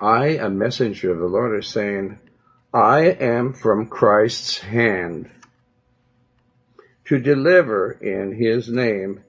I, 0.00 0.38
a 0.38 0.48
messenger 0.48 1.10
of 1.10 1.18
the 1.18 1.26
Lord, 1.26 1.58
is 1.58 1.68
saying, 1.68 2.20
I 2.72 3.00
am 3.06 3.52
from 3.52 3.88
Christ's 3.88 4.58
hand 4.58 5.28
to 7.06 7.18
deliver 7.18 7.90
in 7.90 8.40
his 8.40 8.68
name, 8.68 9.24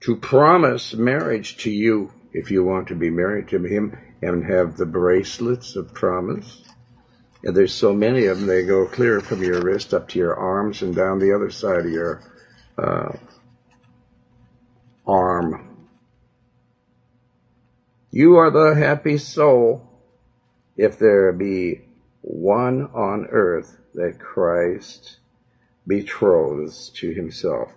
to 0.00 0.16
promise 0.16 0.94
marriage 0.94 1.58
to 1.58 1.70
you 1.70 2.12
if 2.32 2.50
you 2.50 2.64
want 2.64 2.88
to 2.88 2.96
be 2.96 3.08
married 3.08 3.48
to 3.50 3.62
him 3.62 3.96
and 4.24 4.44
have 4.44 4.76
the 4.76 4.86
bracelets 4.86 5.76
of 5.76 5.92
promise. 5.92 6.62
And 7.42 7.54
there's 7.54 7.74
so 7.74 7.92
many 7.92 8.26
of 8.26 8.38
them, 8.38 8.46
they 8.46 8.64
go 8.64 8.86
clear 8.86 9.20
from 9.20 9.42
your 9.42 9.60
wrist 9.60 9.92
up 9.92 10.08
to 10.08 10.18
your 10.18 10.34
arms 10.34 10.80
and 10.80 10.94
down 10.94 11.18
the 11.18 11.34
other 11.34 11.50
side 11.50 11.84
of 11.84 11.90
your 11.90 12.22
uh, 12.78 13.12
arm. 15.06 15.86
You 18.10 18.36
are 18.36 18.50
the 18.50 18.74
happy 18.74 19.18
soul 19.18 19.90
if 20.76 20.98
there 20.98 21.32
be 21.32 21.82
one 22.22 22.88
on 22.94 23.26
earth 23.26 23.76
that 23.92 24.18
Christ 24.18 25.18
betroths 25.86 26.88
to 26.94 27.12
himself. 27.12 27.70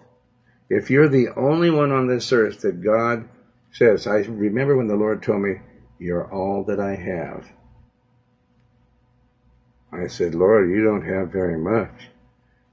If 0.70 0.90
you're 0.90 1.10
the 1.10 1.30
only 1.36 1.72
one 1.72 1.92
on 1.92 2.08
this 2.08 2.32
earth 2.32 2.62
that 2.62 2.82
God 2.82 3.28
says, 3.74 4.08
I 4.08 4.20
remember 4.20 4.78
when 4.78 4.88
the 4.88 4.96
Lord 4.96 5.22
told 5.24 5.42
me, 5.42 5.56
You're 6.00 6.32
all 6.32 6.64
that 6.66 6.80
I 6.80 6.96
have. 6.96 7.48
I 9.92 10.08
said, 10.08 10.36
Lord, 10.36 10.70
you 10.70 10.84
don't 10.84 11.02
have 11.06 11.30
very 11.30 11.58
much. 11.58 12.10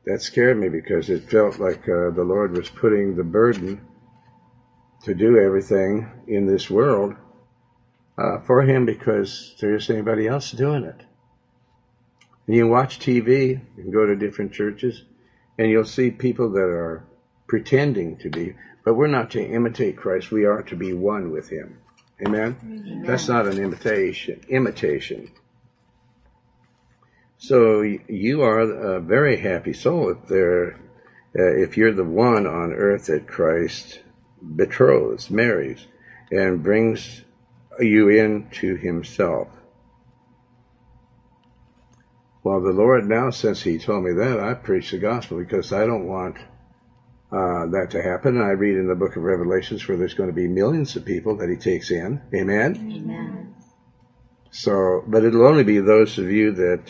That 0.05 0.21
scared 0.21 0.59
me 0.59 0.69
because 0.69 1.09
it 1.09 1.31
felt 1.31 1.59
like 1.59 1.89
uh, 1.89 2.11
the 2.11 2.25
Lord 2.25 2.57
was 2.57 2.69
putting 2.69 3.17
the 3.17 3.25
burden 3.25 3.81
to 5.05 5.15
do 5.15 5.39
everything 5.39 6.07
in 6.27 6.47
this 6.47 6.69
world 6.69 7.15
uh, 8.19 8.39
for 8.41 8.63
Him 8.63 8.85
because 8.85 9.55
there 9.61 9.75
isn't 9.75 9.95
anybody 9.95 10.27
else 10.27 10.51
doing 10.51 10.85
it. 10.85 11.01
And 12.47 12.57
you 12.57 12.69
watch 12.69 12.99
TV, 12.99 13.61
and 13.79 13.93
go 13.93 14.05
to 14.05 14.17
different 14.17 14.53
churches, 14.53 15.03
and 15.57 15.71
you'll 15.71 15.85
see 15.85 16.11
people 16.11 16.51
that 16.51 16.69
are 16.69 17.05
pretending 17.47 18.17
to 18.19 18.29
be, 18.29 18.55
but 18.85 18.95
we're 18.95 19.07
not 19.07 19.31
to 19.31 19.43
imitate 19.43 19.97
Christ. 19.97 20.31
We 20.31 20.45
are 20.45 20.63
to 20.65 20.77
be 20.77 20.93
one 20.93 21.31
with 21.31 21.49
Him. 21.49 21.79
Amen? 22.21 22.57
Amen. 22.63 23.05
That's 23.07 23.29
not 23.29 23.47
an 23.47 23.59
imitation. 23.59 24.41
Imitation. 24.49 25.31
So 27.39 27.83
you 27.83 28.43
are 28.43 28.61
a 28.61 29.01
very 29.01 29.37
happy 29.37 29.73
soul 29.73 30.11
if 30.11 30.29
there, 30.29 30.75
uh, 31.39 31.57
if 31.57 31.77
you're 31.77 31.93
the 31.93 32.05
one 32.05 32.47
on 32.47 32.73
earth 32.73 33.07
that 33.07 33.27
Christ 33.27 34.01
betroths, 34.43 35.31
marries, 35.31 35.85
and 36.31 36.63
brings 36.63 37.23
you 37.81 38.09
into 38.09 38.77
Himself. 38.77 39.49
Well, 42.43 42.61
the 42.61 42.73
Lord 42.73 43.07
now, 43.09 43.31
since 43.31 43.63
He 43.63 43.79
told 43.79 44.05
me 44.05 44.13
that, 44.13 44.39
I 44.39 44.55
preach 44.55 44.91
the 44.91 44.99
gospel 44.99 45.39
because 45.39 45.73
I 45.73 45.87
don't 45.87 46.07
want 46.07 46.37
uh, 47.35 47.67
that 47.67 47.91
to 47.91 48.03
happen. 48.03 48.37
And 48.37 48.45
I 48.45 48.51
read 48.51 48.77
in 48.77 48.87
the 48.87 48.95
book 48.95 49.17
of 49.17 49.23
Revelations 49.23 49.87
where 49.89 49.97
there's 49.97 50.15
going 50.15 50.29
to 50.29 50.35
be 50.35 50.47
millions 50.47 50.95
of 50.97 51.05
people 51.05 51.37
that 51.39 51.49
He 51.49 51.57
takes 51.57 51.91
in. 51.91 52.21
Amen? 52.35 52.77
Amen. 52.77 53.55
So, 54.51 55.03
but 55.07 55.25
it'll 55.25 55.47
only 55.47 55.65
be 55.65 55.81
those 55.81 56.19
of 56.19 56.31
you 56.31 56.53
that 56.53 56.83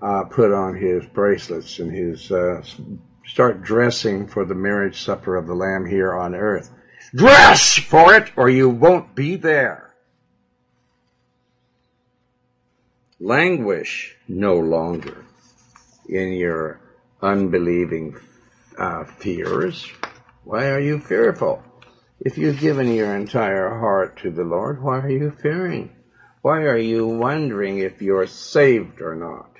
uh, 0.00 0.24
put 0.24 0.52
on 0.52 0.74
His 0.76 1.04
bracelets 1.06 1.78
and 1.78 1.92
His, 1.92 2.30
uh, 2.32 2.62
start 3.26 3.62
dressing 3.62 4.26
for 4.26 4.44
the 4.44 4.54
marriage 4.54 5.02
supper 5.02 5.36
of 5.36 5.46
the 5.46 5.54
Lamb 5.54 5.84
here 5.84 6.14
on 6.14 6.34
earth. 6.34 6.70
Dress 7.14 7.74
for 7.74 8.14
it 8.14 8.32
or 8.36 8.48
you 8.48 8.68
won't 8.68 9.14
be 9.14 9.36
there. 9.36 9.86
languish 13.20 14.16
no 14.28 14.58
longer 14.58 15.24
in 16.08 16.32
your 16.32 16.80
unbelieving 17.22 18.16
uh, 18.78 19.04
fears. 19.04 19.90
Why 20.44 20.70
are 20.70 20.80
you 20.80 21.00
fearful? 21.00 21.62
If 22.20 22.38
you've 22.38 22.60
given 22.60 22.92
your 22.92 23.14
entire 23.14 23.68
heart 23.68 24.18
to 24.22 24.30
the 24.30 24.44
Lord, 24.44 24.82
why 24.82 25.00
are 25.00 25.10
you 25.10 25.30
fearing? 25.30 25.90
Why 26.42 26.62
are 26.62 26.78
you 26.78 27.06
wondering 27.06 27.78
if 27.78 28.00
you're 28.00 28.26
saved 28.26 29.00
or 29.00 29.14
not? 29.14 29.50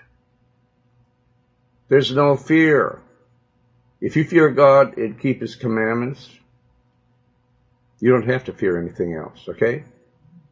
There's 1.88 2.14
no 2.14 2.36
fear. 2.36 3.00
If 4.00 4.16
you 4.16 4.24
fear 4.24 4.50
God 4.50 4.96
and 4.96 5.20
keep 5.20 5.40
His 5.40 5.56
commandments, 5.56 6.30
you 8.00 8.10
don't 8.10 8.28
have 8.28 8.44
to 8.44 8.52
fear 8.52 8.80
anything 8.80 9.14
else, 9.14 9.48
okay? 9.48 9.84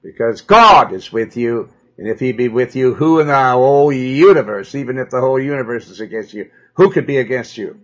Because 0.03 0.43
God 0.43 0.93
is 0.93 1.13
with 1.13 1.37
you 1.37 1.71
and 1.97 2.09
if 2.09 2.19
he 2.19 2.33
be 2.33 2.49
with 2.49 2.75
you, 2.75 2.95
who 2.95 3.21
in 3.21 3.29
the 3.29 3.51
whole 3.53 3.93
universe, 3.93 4.75
even 4.75 4.99
if 4.99 5.11
the 5.11 5.21
whole 5.21 5.41
universe 5.41 5.89
is 5.89 6.01
against 6.01 6.35
you, 6.35 6.51
who 6.75 6.91
could 6.91 7.07
be 7.07 7.19
against 7.19 7.57
you? 7.57 7.81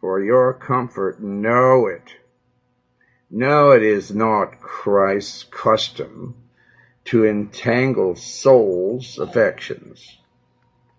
For 0.00 0.22
your 0.22 0.54
comfort, 0.54 1.20
know 1.20 1.86
it. 1.86 2.14
No, 3.30 3.72
it 3.72 3.82
is 3.82 4.10
not 4.10 4.60
Christ's 4.60 5.44
custom 5.44 6.36
to 7.06 7.26
entangle 7.26 8.16
souls' 8.16 9.18
affections. 9.18 10.18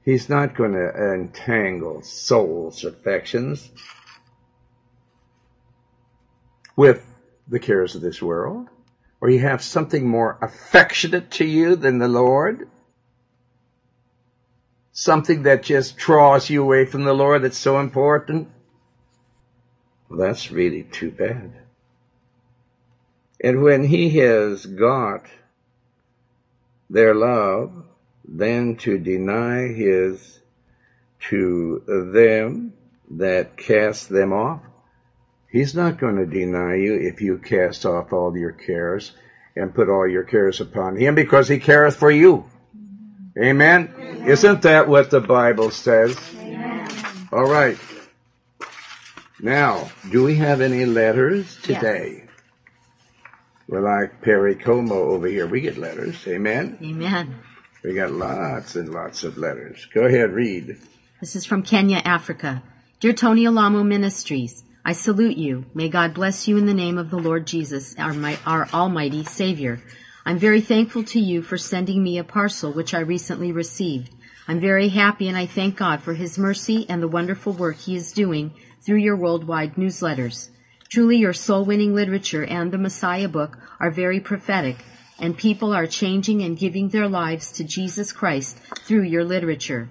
He's 0.04 0.30
not 0.30 0.56
going 0.56 0.74
to 0.74 1.14
entangle 1.14 2.02
souls' 2.02 2.84
affections 2.84 3.70
with 6.76 7.06
the 7.48 7.60
cares 7.60 7.96
of 7.96 8.02
this 8.02 8.22
world 8.22 8.70
or 9.22 9.30
you 9.30 9.40
have 9.40 9.62
something 9.62 10.08
more 10.08 10.38
affectionate 10.42 11.32
to 11.32 11.46
you 11.46 11.76
than 11.76 11.98
the 11.98 12.08
Lord? 12.08 12.70
Something 14.92 15.44
that 15.44 15.64
just 15.64 15.98
draws 15.98 16.50
you 16.50 16.64
away 16.64 16.86
from 16.86 17.04
the 17.04 17.14
Lord 17.14 17.44
that's 17.44 17.58
so 17.58 17.80
important? 17.80 18.50
Well, 20.10 20.20
that's 20.20 20.52
really 20.52 20.84
too 20.84 21.12
bad. 21.12 21.54
And 23.42 23.62
when 23.62 23.84
he 23.84 24.10
has 24.18 24.66
got 24.66 25.26
their 26.90 27.14
love, 27.14 27.72
then 28.28 28.76
to 28.78 28.98
deny 28.98 29.68
his 29.68 30.40
to 31.30 31.84
them 32.14 32.74
that 33.12 33.58
cast 33.58 34.10
them 34.10 34.34
off, 34.34 34.62
he's 35.52 35.76
not 35.76 36.00
going 36.00 36.16
to 36.18 36.26
deny 36.26 36.76
you 36.76 36.96
if 36.96 37.22
you 37.22 37.38
cast 37.38 37.86
off 37.86 38.12
all 38.12 38.36
your 38.36 38.52
cares 38.52 39.12
and 39.56 39.74
put 39.74 39.90
all 39.90 40.08
your 40.08 40.24
cares 40.24 40.62
upon 40.62 40.96
him 40.96 41.16
because 41.16 41.48
he 41.48 41.60
careth 41.60 41.96
for 41.96 42.12
you. 42.12 42.46
Amen? 43.38 43.94
Amen. 43.98 44.28
Isn't 44.28 44.64
that 44.64 44.88
what 44.88 45.12
the 45.12 45.22
Bible 45.22 45.70
says? 45.72 46.18
Amen. 46.40 46.90
All 47.32 47.46
right. 47.46 47.78
Now, 49.42 49.90
do 50.12 50.24
we 50.24 50.36
have 50.36 50.60
any 50.60 50.86
letters 50.86 51.58
today? 51.62 52.16
Yes. 52.18 52.30
We're 53.70 53.82
like 53.82 54.22
Perry 54.22 54.56
Como 54.56 54.96
over 54.96 55.28
here. 55.28 55.48
We 55.48 55.62
get 55.62 55.78
letters. 55.78 56.16
Amen? 56.28 56.78
Amen. 56.82 57.36
We 57.84 57.94
got 57.94 58.12
lots 58.12 58.76
and 58.76 58.90
lots 58.90 59.24
of 59.24 59.38
letters. 59.38 59.88
Go 59.94 60.02
ahead, 60.02 60.34
read. 60.34 60.78
This 61.22 61.38
is 61.38 61.46
from 61.46 61.64
Kenya, 61.64 62.02
Africa. 62.04 62.62
Dear 63.00 63.14
Tony 63.14 63.46
Alamo 63.46 63.84
Ministries, 63.84 64.64
I 64.84 64.92
salute 64.92 65.38
you. 65.38 65.66
May 65.74 65.88
God 65.88 66.14
bless 66.14 66.48
you 66.48 66.58
in 66.58 66.66
the 66.66 66.74
name 66.74 66.98
of 66.98 67.10
the 67.10 67.20
Lord 67.20 67.48
Jesus, 67.48 67.96
our, 67.98 68.14
my, 68.14 68.38
our 68.46 68.68
Almighty 68.74 69.24
Savior. 69.24 69.80
I'm 70.26 70.38
very 70.38 70.60
thankful 70.60 71.04
to 71.06 71.20
you 71.20 71.42
for 71.42 71.58
sending 71.58 72.04
me 72.04 72.18
a 72.18 72.26
parcel 72.26 72.74
which 72.74 72.94
I 72.94 73.00
recently 73.00 73.54
received. 73.54 74.14
I'm 74.50 74.60
very 74.60 74.90
happy 74.90 75.30
and 75.30 75.38
I 75.38 75.46
thank 75.46 75.78
God 75.78 76.02
for 76.02 76.14
His 76.14 76.38
mercy 76.38 76.86
and 76.90 77.02
the 77.02 77.08
wonderful 77.08 77.54
work 77.54 77.78
He 77.78 77.96
is 77.96 78.12
doing 78.12 78.52
through 78.82 78.98
your 78.98 79.16
worldwide 79.16 79.76
newsletters. 79.76 80.50
Truly 80.90 81.18
your 81.18 81.34
soul-winning 81.34 81.94
literature 81.94 82.44
and 82.44 82.72
the 82.72 82.78
Messiah 82.78 83.28
book 83.28 83.58
are 83.80 83.92
very 83.92 84.20
prophetic, 84.20 84.78
and 85.20 85.38
people 85.38 85.74
are 85.74 85.86
changing 85.86 86.42
and 86.42 86.58
giving 86.58 86.90
their 86.90 87.08
lives 87.08 87.52
to 87.54 87.64
Jesus 87.64 88.12
Christ 88.12 88.58
through 88.86 89.04
your 89.04 89.24
literature. 89.24 89.90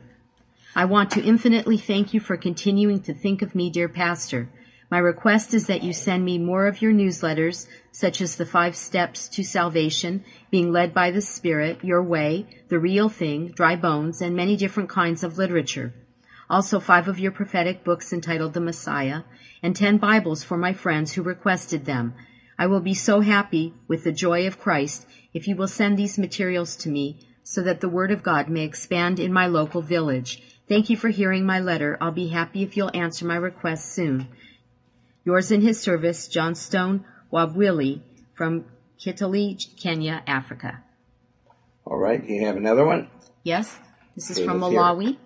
I 0.74 0.86
want 0.86 1.10
to 1.12 1.22
infinitely 1.22 1.78
thank 1.78 2.14
you 2.14 2.20
for 2.20 2.36
continuing 2.36 3.00
to 3.02 3.14
think 3.14 3.42
of 3.42 3.54
me, 3.54 3.70
dear 3.70 3.88
pastor. 3.88 4.48
My 4.90 4.98
request 4.98 5.52
is 5.54 5.66
that 5.66 5.82
you 5.82 5.92
send 5.92 6.24
me 6.24 6.38
more 6.38 6.66
of 6.66 6.80
your 6.80 6.92
newsletters, 6.92 7.68
such 7.92 8.20
as 8.20 8.36
the 8.36 8.46
five 8.46 8.74
steps 8.74 9.28
to 9.28 9.44
salvation, 9.44 10.24
being 10.50 10.72
led 10.72 10.94
by 10.94 11.10
the 11.10 11.20
Spirit, 11.20 11.84
your 11.84 12.02
way, 12.02 12.46
the 12.68 12.78
real 12.78 13.08
thing, 13.08 13.48
dry 13.48 13.76
bones, 13.76 14.22
and 14.22 14.34
many 14.34 14.56
different 14.56 14.88
kinds 14.88 15.22
of 15.22 15.36
literature 15.36 15.92
also 16.50 16.80
five 16.80 17.08
of 17.08 17.18
your 17.18 17.32
prophetic 17.32 17.84
books 17.84 18.12
entitled 18.12 18.54
The 18.54 18.60
Messiah, 18.60 19.22
and 19.62 19.76
ten 19.76 19.98
Bibles 19.98 20.42
for 20.42 20.56
my 20.56 20.72
friends 20.72 21.12
who 21.12 21.22
requested 21.22 21.84
them. 21.84 22.14
I 22.58 22.66
will 22.66 22.80
be 22.80 22.94
so 22.94 23.20
happy 23.20 23.74
with 23.86 24.04
the 24.04 24.12
joy 24.12 24.46
of 24.46 24.58
Christ 24.58 25.06
if 25.34 25.46
you 25.46 25.56
will 25.56 25.68
send 25.68 25.96
these 25.96 26.18
materials 26.18 26.74
to 26.76 26.88
me 26.88 27.18
so 27.42 27.62
that 27.62 27.80
the 27.80 27.88
Word 27.88 28.10
of 28.10 28.22
God 28.22 28.48
may 28.48 28.64
expand 28.64 29.20
in 29.20 29.32
my 29.32 29.46
local 29.46 29.82
village. 29.82 30.42
Thank 30.68 30.90
you 30.90 30.96
for 30.96 31.08
hearing 31.08 31.46
my 31.46 31.60
letter. 31.60 31.96
I'll 32.00 32.12
be 32.12 32.28
happy 32.28 32.62
if 32.62 32.76
you'll 32.76 32.90
answer 32.94 33.26
my 33.26 33.36
request 33.36 33.92
soon. 33.92 34.28
Yours 35.24 35.50
in 35.50 35.60
his 35.60 35.80
service, 35.80 36.28
John 36.28 36.54
Stone 36.54 37.04
Wabwili 37.32 38.00
from 38.34 38.64
Kitale, 38.98 39.56
Kenya, 39.76 40.22
Africa. 40.26 40.82
All 41.84 41.98
right, 41.98 42.22
you 42.24 42.46
have 42.46 42.56
another 42.56 42.84
one? 42.84 43.08
Yes, 43.44 43.78
this 44.14 44.30
is 44.30 44.38
from 44.40 44.60
Malawi 44.60 45.16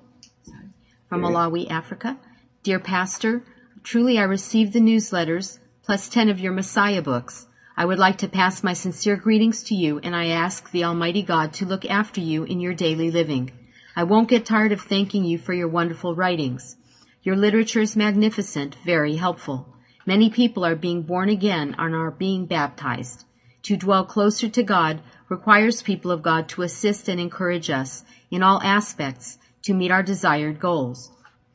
from 1.12 1.20
Malawi, 1.20 1.70
Africa. 1.70 2.16
Dear 2.62 2.78
Pastor, 2.78 3.44
truly 3.82 4.18
I 4.18 4.22
received 4.22 4.72
the 4.72 4.80
newsletters 4.80 5.58
plus 5.82 6.08
10 6.08 6.30
of 6.30 6.40
your 6.40 6.54
Messiah 6.54 7.02
books. 7.02 7.46
I 7.76 7.84
would 7.84 7.98
like 7.98 8.16
to 8.18 8.28
pass 8.28 8.62
my 8.62 8.72
sincere 8.72 9.16
greetings 9.16 9.62
to 9.64 9.74
you 9.74 9.98
and 9.98 10.16
I 10.16 10.28
ask 10.28 10.70
the 10.70 10.84
Almighty 10.84 11.22
God 11.22 11.52
to 11.52 11.66
look 11.66 11.84
after 11.84 12.22
you 12.22 12.44
in 12.44 12.60
your 12.60 12.72
daily 12.72 13.10
living. 13.10 13.50
I 13.94 14.04
won't 14.04 14.30
get 14.30 14.46
tired 14.46 14.72
of 14.72 14.80
thanking 14.80 15.26
you 15.26 15.36
for 15.36 15.52
your 15.52 15.68
wonderful 15.68 16.14
writings. 16.14 16.76
Your 17.22 17.36
literature 17.36 17.82
is 17.82 17.94
magnificent, 17.94 18.76
very 18.82 19.16
helpful. 19.16 19.68
Many 20.06 20.30
people 20.30 20.64
are 20.64 20.74
being 20.74 21.02
born 21.02 21.28
again 21.28 21.74
and 21.76 21.94
are 21.94 22.10
being 22.10 22.46
baptized. 22.46 23.26
To 23.64 23.76
dwell 23.76 24.06
closer 24.06 24.48
to 24.48 24.62
God 24.62 25.02
requires 25.28 25.82
people 25.82 26.10
of 26.10 26.22
God 26.22 26.48
to 26.48 26.62
assist 26.62 27.06
and 27.06 27.20
encourage 27.20 27.68
us 27.68 28.02
in 28.30 28.42
all 28.42 28.62
aspects 28.62 29.36
to 29.62 29.74
meet 29.74 29.90
our 29.90 30.02
desired 30.02 30.60
goals. 30.60 31.10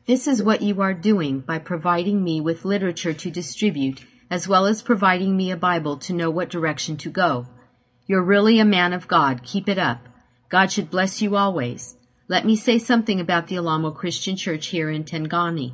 This 0.06 0.28
is 0.28 0.42
what 0.42 0.62
you 0.62 0.82
are 0.82 0.94
doing 0.94 1.42
by 1.42 1.60
providing 1.60 2.24
me 2.24 2.40
with 2.40 2.64
literature 2.64 3.14
to 3.14 3.30
distribute, 3.30 4.06
as 4.30 4.48
well 4.48 4.66
as 4.66 4.82
providing 4.82 5.36
me 5.36 5.52
a 5.52 5.58
Bible 5.58 5.98
to 5.98 6.14
know 6.14 6.30
what 6.30 6.50
direction 6.50 6.96
to 6.98 7.10
go. 7.10 7.48
You're 8.08 8.24
really 8.24 8.60
a 8.60 8.66
man 8.66 8.94
of 8.94 9.08
God. 9.08 9.44
Keep 9.44 9.68
it 9.68 9.78
up. 9.78 10.00
God 10.50 10.72
should 10.72 10.90
bless 10.90 11.22
you 11.22 11.36
always. 11.36 11.98
Let 12.30 12.46
me 12.46 12.56
say 12.56 12.80
something 12.80 13.20
about 13.20 13.48
the 13.48 13.58
Alamo 13.58 13.92
Christian 13.92 14.38
Church 14.38 14.68
here 14.68 14.90
in 14.90 15.04
Tengani. 15.04 15.74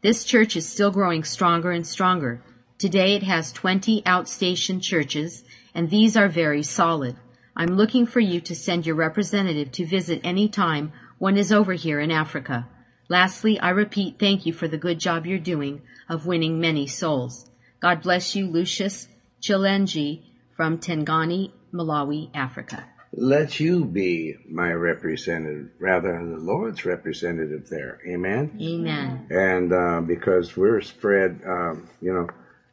This 0.00 0.24
church 0.24 0.56
is 0.56 0.68
still 0.68 0.92
growing 0.92 1.24
stronger 1.24 1.72
and 1.72 1.86
stronger. 1.86 2.42
Today 2.78 3.16
it 3.16 3.22
has 3.24 3.52
20 3.52 4.02
outstation 4.02 4.80
churches, 4.82 5.44
and 5.74 5.90
these 5.90 6.16
are 6.16 6.28
very 6.28 6.62
solid. 6.62 7.16
I'm 7.56 7.76
looking 7.76 8.06
for 8.06 8.20
you 8.20 8.40
to 8.42 8.54
send 8.54 8.86
your 8.86 8.96
representative 8.96 9.72
to 9.72 9.86
visit 9.86 10.20
any 10.24 10.48
time 10.48 10.92
one 11.22 11.36
is 11.36 11.52
over 11.52 11.72
here 11.72 12.00
in 12.00 12.10
Africa. 12.10 12.66
Lastly, 13.08 13.56
I 13.60 13.70
repeat 13.70 14.18
thank 14.18 14.44
you 14.44 14.52
for 14.52 14.66
the 14.66 14.76
good 14.76 14.98
job 14.98 15.24
you're 15.24 15.38
doing 15.38 15.82
of 16.08 16.26
winning 16.26 16.58
many 16.58 16.88
souls. 16.88 17.48
God 17.78 18.02
bless 18.02 18.34
you, 18.34 18.48
Lucius 18.48 19.06
Chilenji 19.40 20.24
from 20.56 20.78
Tengani, 20.78 21.52
Malawi, 21.72 22.28
Africa. 22.34 22.84
Let 23.12 23.60
you 23.60 23.84
be 23.84 24.34
my 24.50 24.72
representative 24.72 25.70
rather 25.78 26.10
than 26.10 26.32
the 26.32 26.40
Lord's 26.40 26.84
representative 26.84 27.68
there. 27.68 28.00
Amen? 28.04 28.58
Amen. 28.60 29.28
And 29.30 29.72
uh, 29.72 30.00
because 30.00 30.56
we're 30.56 30.80
spread, 30.80 31.40
um, 31.46 31.88
you 32.00 32.12
know, 32.12 32.26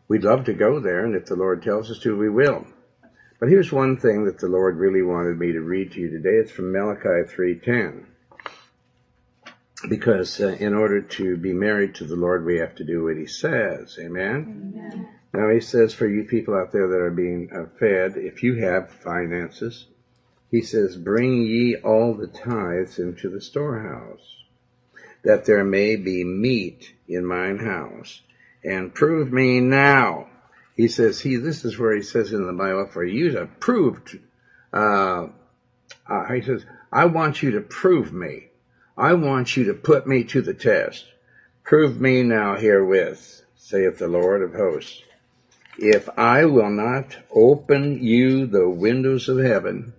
we'd 0.08 0.24
love 0.24 0.46
to 0.46 0.54
go 0.54 0.80
there, 0.80 1.06
and 1.06 1.14
if 1.14 1.28
the 1.28 1.36
Lord 1.36 1.62
tells 1.62 1.92
us 1.92 2.00
to, 2.00 2.18
we 2.18 2.30
will. 2.30 2.66
But 3.40 3.50
here's 3.50 3.72
one 3.72 3.98
thing 3.98 4.26
that 4.26 4.40
the 4.40 4.48
Lord 4.48 4.78
really 4.78 5.04
wanted 5.04 5.38
me 5.38 5.52
to 5.52 5.62
read 5.62 5.92
to 5.92 6.00
you 6.00 6.10
today. 6.10 6.38
It's 6.42 6.52
from 6.52 6.72
Malachi 6.72 7.32
3.10 7.32 8.06
because 9.88 10.40
uh, 10.42 10.48
in 10.60 10.74
order 10.74 11.02
to 11.02 11.38
be 11.38 11.54
married 11.54 11.96
to 11.96 12.06
the 12.06 12.16
Lord, 12.16 12.46
we 12.46 12.58
have 12.60 12.76
to 12.76 12.84
do 12.84 13.06
what 13.06 13.18
He 13.18 13.28
says. 13.28 13.98
Amen? 14.00 14.74
Amen. 14.76 15.10
Now 15.34 15.50
He 15.50 15.62
says 15.62 15.94
for 15.94 16.08
you 16.08 16.24
people 16.26 16.56
out 16.56 16.72
there 16.72 16.88
that 16.88 17.00
are 17.00 17.12
being 17.12 17.50
uh, 17.54 17.66
fed, 17.80 18.18
if 18.18 18.44
you 18.44 18.56
have 18.56 18.92
finances, 18.92 19.86
He 20.52 20.62
says, 20.62 20.98
bring 20.98 21.44
ye 21.44 21.78
all 21.78 22.16
the 22.16 22.28
tithes 22.28 23.00
into 23.00 23.30
the 23.30 23.42
storehouse, 23.42 24.44
that 25.24 25.46
there 25.46 25.64
may 25.64 25.96
be 25.96 26.24
meat 26.24 26.94
in 27.08 27.26
mine 27.26 27.60
house, 27.60 28.22
and 28.64 28.94
prove 28.94 29.32
me 29.32 29.60
now. 29.60 30.28
He 30.76 30.88
says, 30.88 31.20
he, 31.20 31.36
this 31.36 31.66
is 31.66 31.78
where 31.78 31.94
he 31.94 32.02
says 32.02 32.32
in 32.32 32.48
the 32.48 32.54
Bible, 32.54 32.88
for 32.88 33.04
you 33.04 33.32
to 33.32 33.48
prove, 33.60 34.00
uh, 34.74 35.28
uh, 36.08 36.34
he 36.34 36.42
says, 36.42 36.66
I 36.92 37.06
want 37.06 37.44
you 37.44 37.52
to 37.52 37.62
prove 37.62 38.14
me. 38.14 38.48
I 39.00 39.14
want 39.14 39.56
you 39.56 39.64
to 39.64 39.74
put 39.74 40.08
me 40.08 40.26
to 40.26 40.42
the 40.42 40.54
test. 40.54 41.06
Prove 41.64 42.02
me 42.02 42.22
now 42.22 42.58
herewith, 42.58 43.44
saith 43.56 43.98
the 43.98 44.10
Lord 44.10 44.42
of 44.42 44.54
hosts, 44.54 45.04
if 45.78 46.10
I 46.18 46.44
will 46.44 46.70
not 46.70 47.16
open 47.32 48.04
you 48.04 48.46
the 48.46 48.68
windows 48.68 49.30
of 49.30 49.38
heaven 49.38 49.94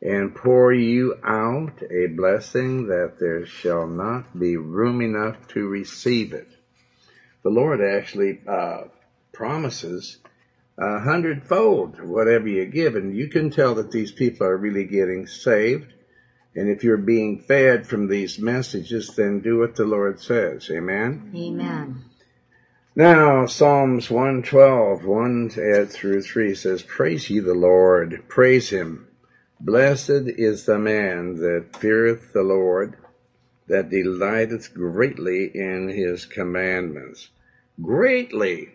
and 0.00 0.32
pour 0.32 0.72
you 0.72 1.16
out 1.24 1.82
a 1.90 2.06
blessing 2.06 2.86
that 2.86 3.18
there 3.18 3.46
shall 3.46 3.88
not 3.88 4.38
be 4.38 4.56
room 4.56 5.00
enough 5.00 5.48
to 5.48 5.66
receive 5.66 6.32
it. 6.32 6.48
The 7.42 7.50
Lord 7.50 7.80
actually 7.80 8.42
uh, 8.46 8.84
promises 9.32 10.18
a 10.78 11.00
hundredfold 11.00 12.00
whatever 12.00 12.46
you 12.46 12.64
give, 12.66 12.94
and 12.94 13.12
you 13.12 13.26
can 13.26 13.50
tell 13.50 13.74
that 13.74 13.90
these 13.90 14.12
people 14.12 14.46
are 14.46 14.56
really 14.56 14.84
getting 14.84 15.26
saved 15.26 15.94
and 16.56 16.70
if 16.70 16.82
you're 16.82 16.96
being 16.96 17.38
fed 17.38 17.86
from 17.86 18.08
these 18.08 18.38
messages, 18.38 19.14
then 19.14 19.40
do 19.40 19.58
what 19.58 19.76
the 19.76 19.84
Lord 19.84 20.20
says. 20.20 20.70
Amen? 20.70 21.30
Amen. 21.36 22.04
Now, 22.94 23.44
Psalms 23.44 24.10
112, 24.10 25.04
1 25.04 25.50
through 25.50 26.22
3 26.22 26.54
says, 26.54 26.82
Praise 26.82 27.28
ye 27.28 27.40
the 27.40 27.52
Lord, 27.52 28.24
praise 28.26 28.70
him. 28.70 29.06
Blessed 29.60 30.32
is 30.38 30.64
the 30.64 30.78
man 30.78 31.36
that 31.36 31.76
feareth 31.78 32.32
the 32.32 32.42
Lord, 32.42 32.96
that 33.66 33.90
delighteth 33.90 34.72
greatly 34.72 35.50
in 35.54 35.88
his 35.88 36.24
commandments. 36.24 37.28
Greatly, 37.82 38.70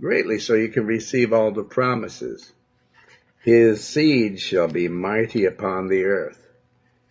greatly, 0.00 0.40
so 0.40 0.54
you 0.54 0.68
can 0.68 0.86
receive 0.86 1.32
all 1.32 1.52
the 1.52 1.62
promises. 1.62 2.52
His 3.44 3.84
seed 3.84 4.40
shall 4.40 4.66
be 4.66 4.88
mighty 4.88 5.44
upon 5.44 5.86
the 5.86 6.06
earth. 6.06 6.39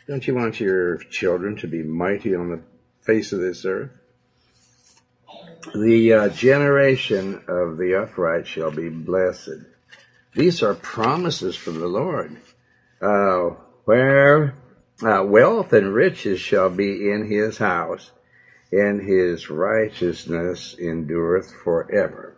Don't 0.10 0.26
you 0.26 0.34
want 0.34 0.60
your 0.60 0.98
children 0.98 1.56
to 1.58 1.68
be 1.68 1.84
mighty 1.84 2.34
on 2.34 2.50
the 2.50 2.62
face 3.02 3.32
of 3.32 3.42
this 3.42 3.64
earth? 3.64 3.92
The 5.76 6.14
uh, 6.14 6.30
generation 6.30 7.44
of 7.48 7.78
the 7.78 8.02
upright 8.02 8.48
shall 8.48 8.72
be 8.72 8.90
blessed. 8.90 9.60
These 10.34 10.64
are 10.64 10.74
promises 10.74 11.56
from 11.56 11.80
the 11.80 11.86
Lord. 11.86 12.36
Uh, 13.00 13.52
where 13.86 14.56
uh, 15.04 15.24
wealth 15.24 15.74
and 15.74 15.94
riches 15.94 16.40
shall 16.40 16.72
be 16.72 17.12
in 17.12 17.30
his 17.30 17.60
house, 17.60 18.10
and 18.72 19.00
his 19.00 19.52
righteousness 19.52 20.76
endureth 20.80 21.52
forever. 21.64 22.34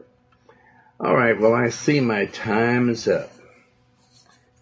All 1.00 1.16
right, 1.16 1.40
well, 1.40 1.54
I 1.54 1.70
see 1.70 2.02
my 2.02 2.26
time 2.26 2.90
is 2.90 3.08
up. 3.08 3.32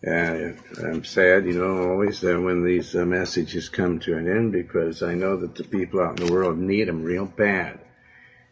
Uh, 0.05 0.53
I'm 0.81 1.03
sad, 1.03 1.45
you 1.45 1.59
know, 1.59 1.89
always 1.89 2.23
uh, 2.23 2.39
when 2.39 2.63
these 2.63 2.95
uh, 2.95 3.03
messages 3.03 3.67
come 3.67 3.99
to 3.99 4.17
an 4.17 4.29
end 4.29 4.53
because 4.53 5.03
I 5.03 5.13
know 5.13 5.35
that 5.37 5.55
the 5.55 5.65
people 5.65 5.99
out 5.99 6.19
in 6.19 6.25
the 6.25 6.31
world 6.31 6.57
need 6.57 6.87
them 6.87 7.03
real 7.03 7.25
bad. 7.25 7.79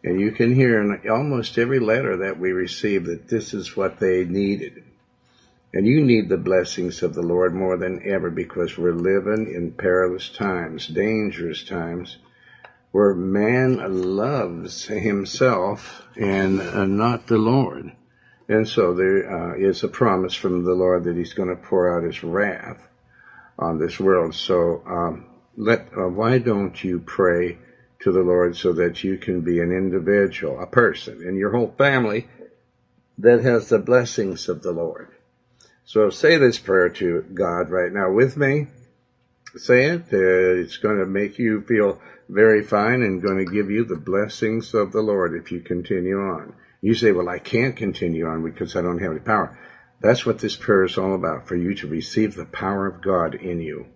And 0.04 0.20
you 0.20 0.32
can 0.32 0.54
hear 0.54 0.82
in 0.82 1.10
almost 1.10 1.58
every 1.58 1.80
letter 1.80 2.18
that 2.18 2.38
we 2.38 2.52
receive 2.52 3.06
that 3.06 3.30
this 3.30 3.54
is 3.54 3.78
what 3.78 4.00
they 4.00 4.26
needed. 4.26 4.84
And 5.74 5.88
you 5.88 6.04
need 6.04 6.28
the 6.28 6.38
blessings 6.38 7.02
of 7.02 7.14
the 7.14 7.22
Lord 7.22 7.54
more 7.54 7.78
than 7.78 8.02
ever 8.06 8.30
because 8.30 8.78
we're 8.78 8.93
living 8.93 9.54
in 9.54 9.72
perilous 9.72 10.30
times, 10.30 10.88
dangerous 10.88 11.64
times, 11.64 12.18
where 12.91 13.14
man 13.14 14.16
loves 14.16 14.86
himself 14.86 16.04
and 16.16 16.60
uh, 16.60 16.86
not 16.86 17.28
the 17.28 17.38
Lord. 17.38 17.93
And 18.50 18.68
so 18.68 18.93
there 18.93 19.30
uh, 19.30 19.56
is 19.56 19.84
a 19.84 19.89
promise 19.89 20.34
from 20.34 20.64
the 20.64 20.74
Lord 20.74 21.04
that 21.04 21.18
He's 21.18 21.34
going 21.34 21.50
to 21.50 21.56
pour 21.56 21.95
out 21.95 22.04
His 22.04 22.24
wrath 22.24 22.88
on 23.60 23.78
this 23.78 24.00
world. 24.00 24.36
So 24.36 24.82
um, 24.86 25.26
let 25.56 25.88
uh, 25.98 26.08
why 26.08 26.38
don't 26.38 26.82
you 26.84 27.00
pray 27.00 27.58
to 28.00 28.12
the 28.12 28.22
Lord 28.22 28.56
so 28.56 28.74
that 28.74 29.04
you 29.04 29.18
can 29.18 29.41
be 29.41 29.60
an 29.60 29.72
individual, 29.72 30.60
a 30.62 30.68
person, 30.68 31.24
and 31.26 31.38
your 31.38 31.52
whole 31.52 31.74
family 31.78 32.28
that 33.18 33.41
has 33.41 33.70
the 33.70 33.80
blessings 33.80 34.48
of 34.48 34.62
the 34.62 34.72
Lord. 34.72 35.10
So 35.86 36.10
say 36.10 36.38
this 36.38 36.60
prayer 36.60 36.89
to 36.89 37.24
God 37.34 37.70
right 37.70 37.91
now 37.91 38.12
with 38.12 38.38
me. 38.38 38.68
Say 39.56 39.86
it. 39.86 40.02
Uh, 40.14 40.62
it's 40.62 40.78
going 40.78 41.00
to 41.00 41.06
make 41.06 41.39
you 41.39 41.62
feel 41.62 42.00
very 42.30 42.62
fine 42.62 43.02
and 43.02 43.22
going 43.22 43.43
to 43.43 43.52
give 43.52 43.72
you 43.72 43.86
the 43.86 43.95
blessings 43.95 44.74
of 44.74 44.91
the 44.91 45.02
Lord 45.02 45.34
if 45.34 45.52
you 45.52 45.62
continue 45.62 46.20
on. 46.20 46.54
You 46.82 46.94
say, 46.94 47.12
well, 47.12 47.30
I 47.30 47.40
can't 47.40 47.76
continue 47.76 48.28
on 48.28 48.44
because 48.44 48.76
I 48.76 48.82
don't 48.82 49.00
have 49.00 49.12
any 49.12 49.20
power. 49.20 49.58
That's 50.00 50.26
what 50.26 50.40
this 50.40 50.56
prayer 50.56 50.84
is 50.84 50.98
all 50.98 51.16
about, 51.16 51.48
for 51.48 51.56
you 51.56 51.74
to 51.76 51.88
receive 51.88 52.36
the 52.36 52.46
power 52.46 52.86
of 52.86 53.02
God 53.02 53.34
in 53.36 53.60
you. 53.60 53.88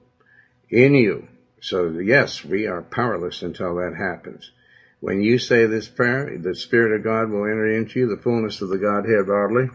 In 0.70 0.96
you. 0.96 1.28
So 1.60 1.90
yes, 1.90 2.44
we 2.44 2.66
are 2.66 2.82
powerless 2.82 3.44
until 3.44 3.76
that 3.76 3.94
happens. 3.96 4.52
When 5.00 5.22
you 5.22 5.38
say 5.38 5.66
this 5.66 5.88
prayer, 5.88 6.38
the 6.40 6.56
Spirit 6.56 6.96
of 6.96 7.04
God 7.04 7.30
will 7.30 7.46
enter 7.46 7.72
into 7.72 8.00
you, 8.00 8.08
the 8.08 8.22
fullness 8.22 8.62
of 8.62 8.70
the 8.70 8.78
Godhead 8.78 9.28
bodily, 9.28 9.70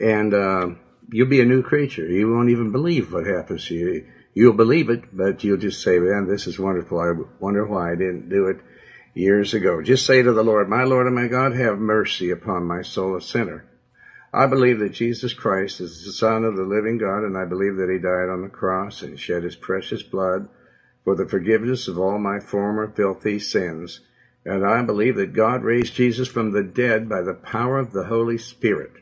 and 0.00 0.32
uh, 0.32 0.68
you'll 1.10 1.28
be 1.28 1.40
a 1.40 1.46
new 1.46 1.62
creature. 1.62 2.06
You 2.06 2.30
won't 2.30 2.50
even 2.50 2.70
believe 2.70 3.12
what 3.12 3.26
happens 3.26 3.66
to 3.66 3.74
you. 3.74 4.06
You'll 4.34 4.52
believe 4.52 4.90
it, 4.90 5.04
but 5.12 5.42
you'll 5.42 5.58
just 5.58 5.82
say, 5.82 5.98
man, 5.98 6.28
this 6.28 6.46
is 6.46 6.58
wonderful. 6.58 7.00
I 7.00 7.12
wonder 7.40 7.66
why 7.66 7.92
I 7.92 7.96
didn't 7.96 8.28
do 8.28 8.46
it 8.46 8.58
years 9.14 9.54
ago. 9.54 9.82
Just 9.82 10.06
say 10.06 10.22
to 10.22 10.32
the 10.32 10.44
Lord, 10.44 10.68
my 10.68 10.84
Lord 10.84 11.06
and 11.06 11.14
my 11.14 11.28
God, 11.28 11.54
have 11.54 11.78
mercy 11.78 12.30
upon 12.30 12.64
my 12.64 12.82
soul, 12.82 13.16
a 13.16 13.20
sinner. 13.20 13.64
I 14.32 14.46
believe 14.46 14.78
that 14.80 14.92
Jesus 14.92 15.32
Christ 15.32 15.80
is 15.80 16.04
the 16.04 16.12
Son 16.12 16.44
of 16.44 16.56
the 16.56 16.62
living 16.62 16.98
God, 16.98 17.24
and 17.24 17.36
I 17.36 17.44
believe 17.44 17.76
that 17.76 17.90
He 17.90 17.98
died 17.98 18.28
on 18.28 18.42
the 18.42 18.48
cross 18.48 19.02
and 19.02 19.18
shed 19.18 19.42
His 19.42 19.56
precious 19.56 20.02
blood 20.02 20.48
for 21.04 21.14
the 21.14 21.26
forgiveness 21.26 21.88
of 21.88 21.98
all 21.98 22.18
my 22.18 22.38
former 22.38 22.88
filthy 22.88 23.38
sins. 23.38 24.00
And 24.44 24.66
I 24.66 24.82
believe 24.82 25.16
that 25.16 25.32
God 25.32 25.62
raised 25.62 25.94
Jesus 25.94 26.28
from 26.28 26.52
the 26.52 26.62
dead 26.62 27.08
by 27.08 27.22
the 27.22 27.34
power 27.34 27.78
of 27.78 27.92
the 27.92 28.04
Holy 28.04 28.38
Spirit. 28.38 28.92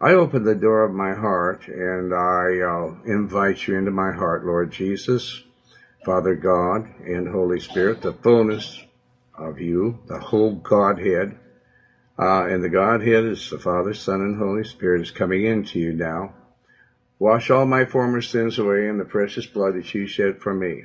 I 0.00 0.12
open 0.14 0.44
the 0.44 0.54
door 0.54 0.84
of 0.84 0.92
my 0.92 1.14
heart 1.14 1.68
and 1.68 2.14
I 2.14 2.60
uh, 2.60 2.94
invite 3.04 3.66
you 3.66 3.76
into 3.76 3.90
my 3.90 4.12
heart, 4.12 4.46
Lord 4.46 4.70
Jesus, 4.70 5.42
Father 6.06 6.34
God, 6.34 6.88
and 7.04 7.28
Holy 7.28 7.60
Spirit, 7.60 8.00
the 8.00 8.14
fullness 8.14 8.82
of 9.40 9.60
you, 9.60 9.98
the 10.06 10.18
whole 10.18 10.54
Godhead. 10.54 11.36
Uh, 12.18 12.44
and 12.44 12.62
the 12.62 12.68
Godhead 12.68 13.24
is 13.24 13.48
the 13.50 13.58
Father, 13.58 13.94
Son, 13.94 14.20
and 14.20 14.36
Holy 14.36 14.64
Spirit 14.64 15.00
is 15.00 15.10
coming 15.10 15.44
into 15.44 15.78
you 15.78 15.92
now. 15.92 16.34
Wash 17.18 17.50
all 17.50 17.66
my 17.66 17.84
former 17.84 18.20
sins 18.20 18.58
away 18.58 18.86
in 18.86 18.98
the 18.98 19.04
precious 19.04 19.46
blood 19.46 19.74
that 19.74 19.94
you 19.94 20.06
shed 20.06 20.38
for 20.38 20.54
me. 20.54 20.84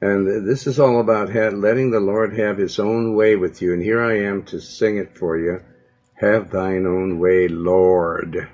And 0.00 0.48
this 0.48 0.68
is 0.68 0.78
all 0.78 1.00
about 1.00 1.34
letting 1.34 1.90
the 1.90 1.98
Lord 1.98 2.38
have 2.38 2.56
his 2.56 2.78
own 2.78 3.14
way 3.16 3.34
with 3.34 3.60
you. 3.60 3.72
And 3.72 3.82
here 3.82 4.00
I 4.00 4.20
am 4.20 4.44
to 4.44 4.60
sing 4.60 4.96
it 4.98 5.18
for 5.18 5.36
you. 5.36 5.60
Have 6.14 6.50
thine 6.50 6.86
own 6.86 7.18
way, 7.18 7.48
Lord. 7.48 8.48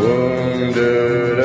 Wounded 0.00 1.39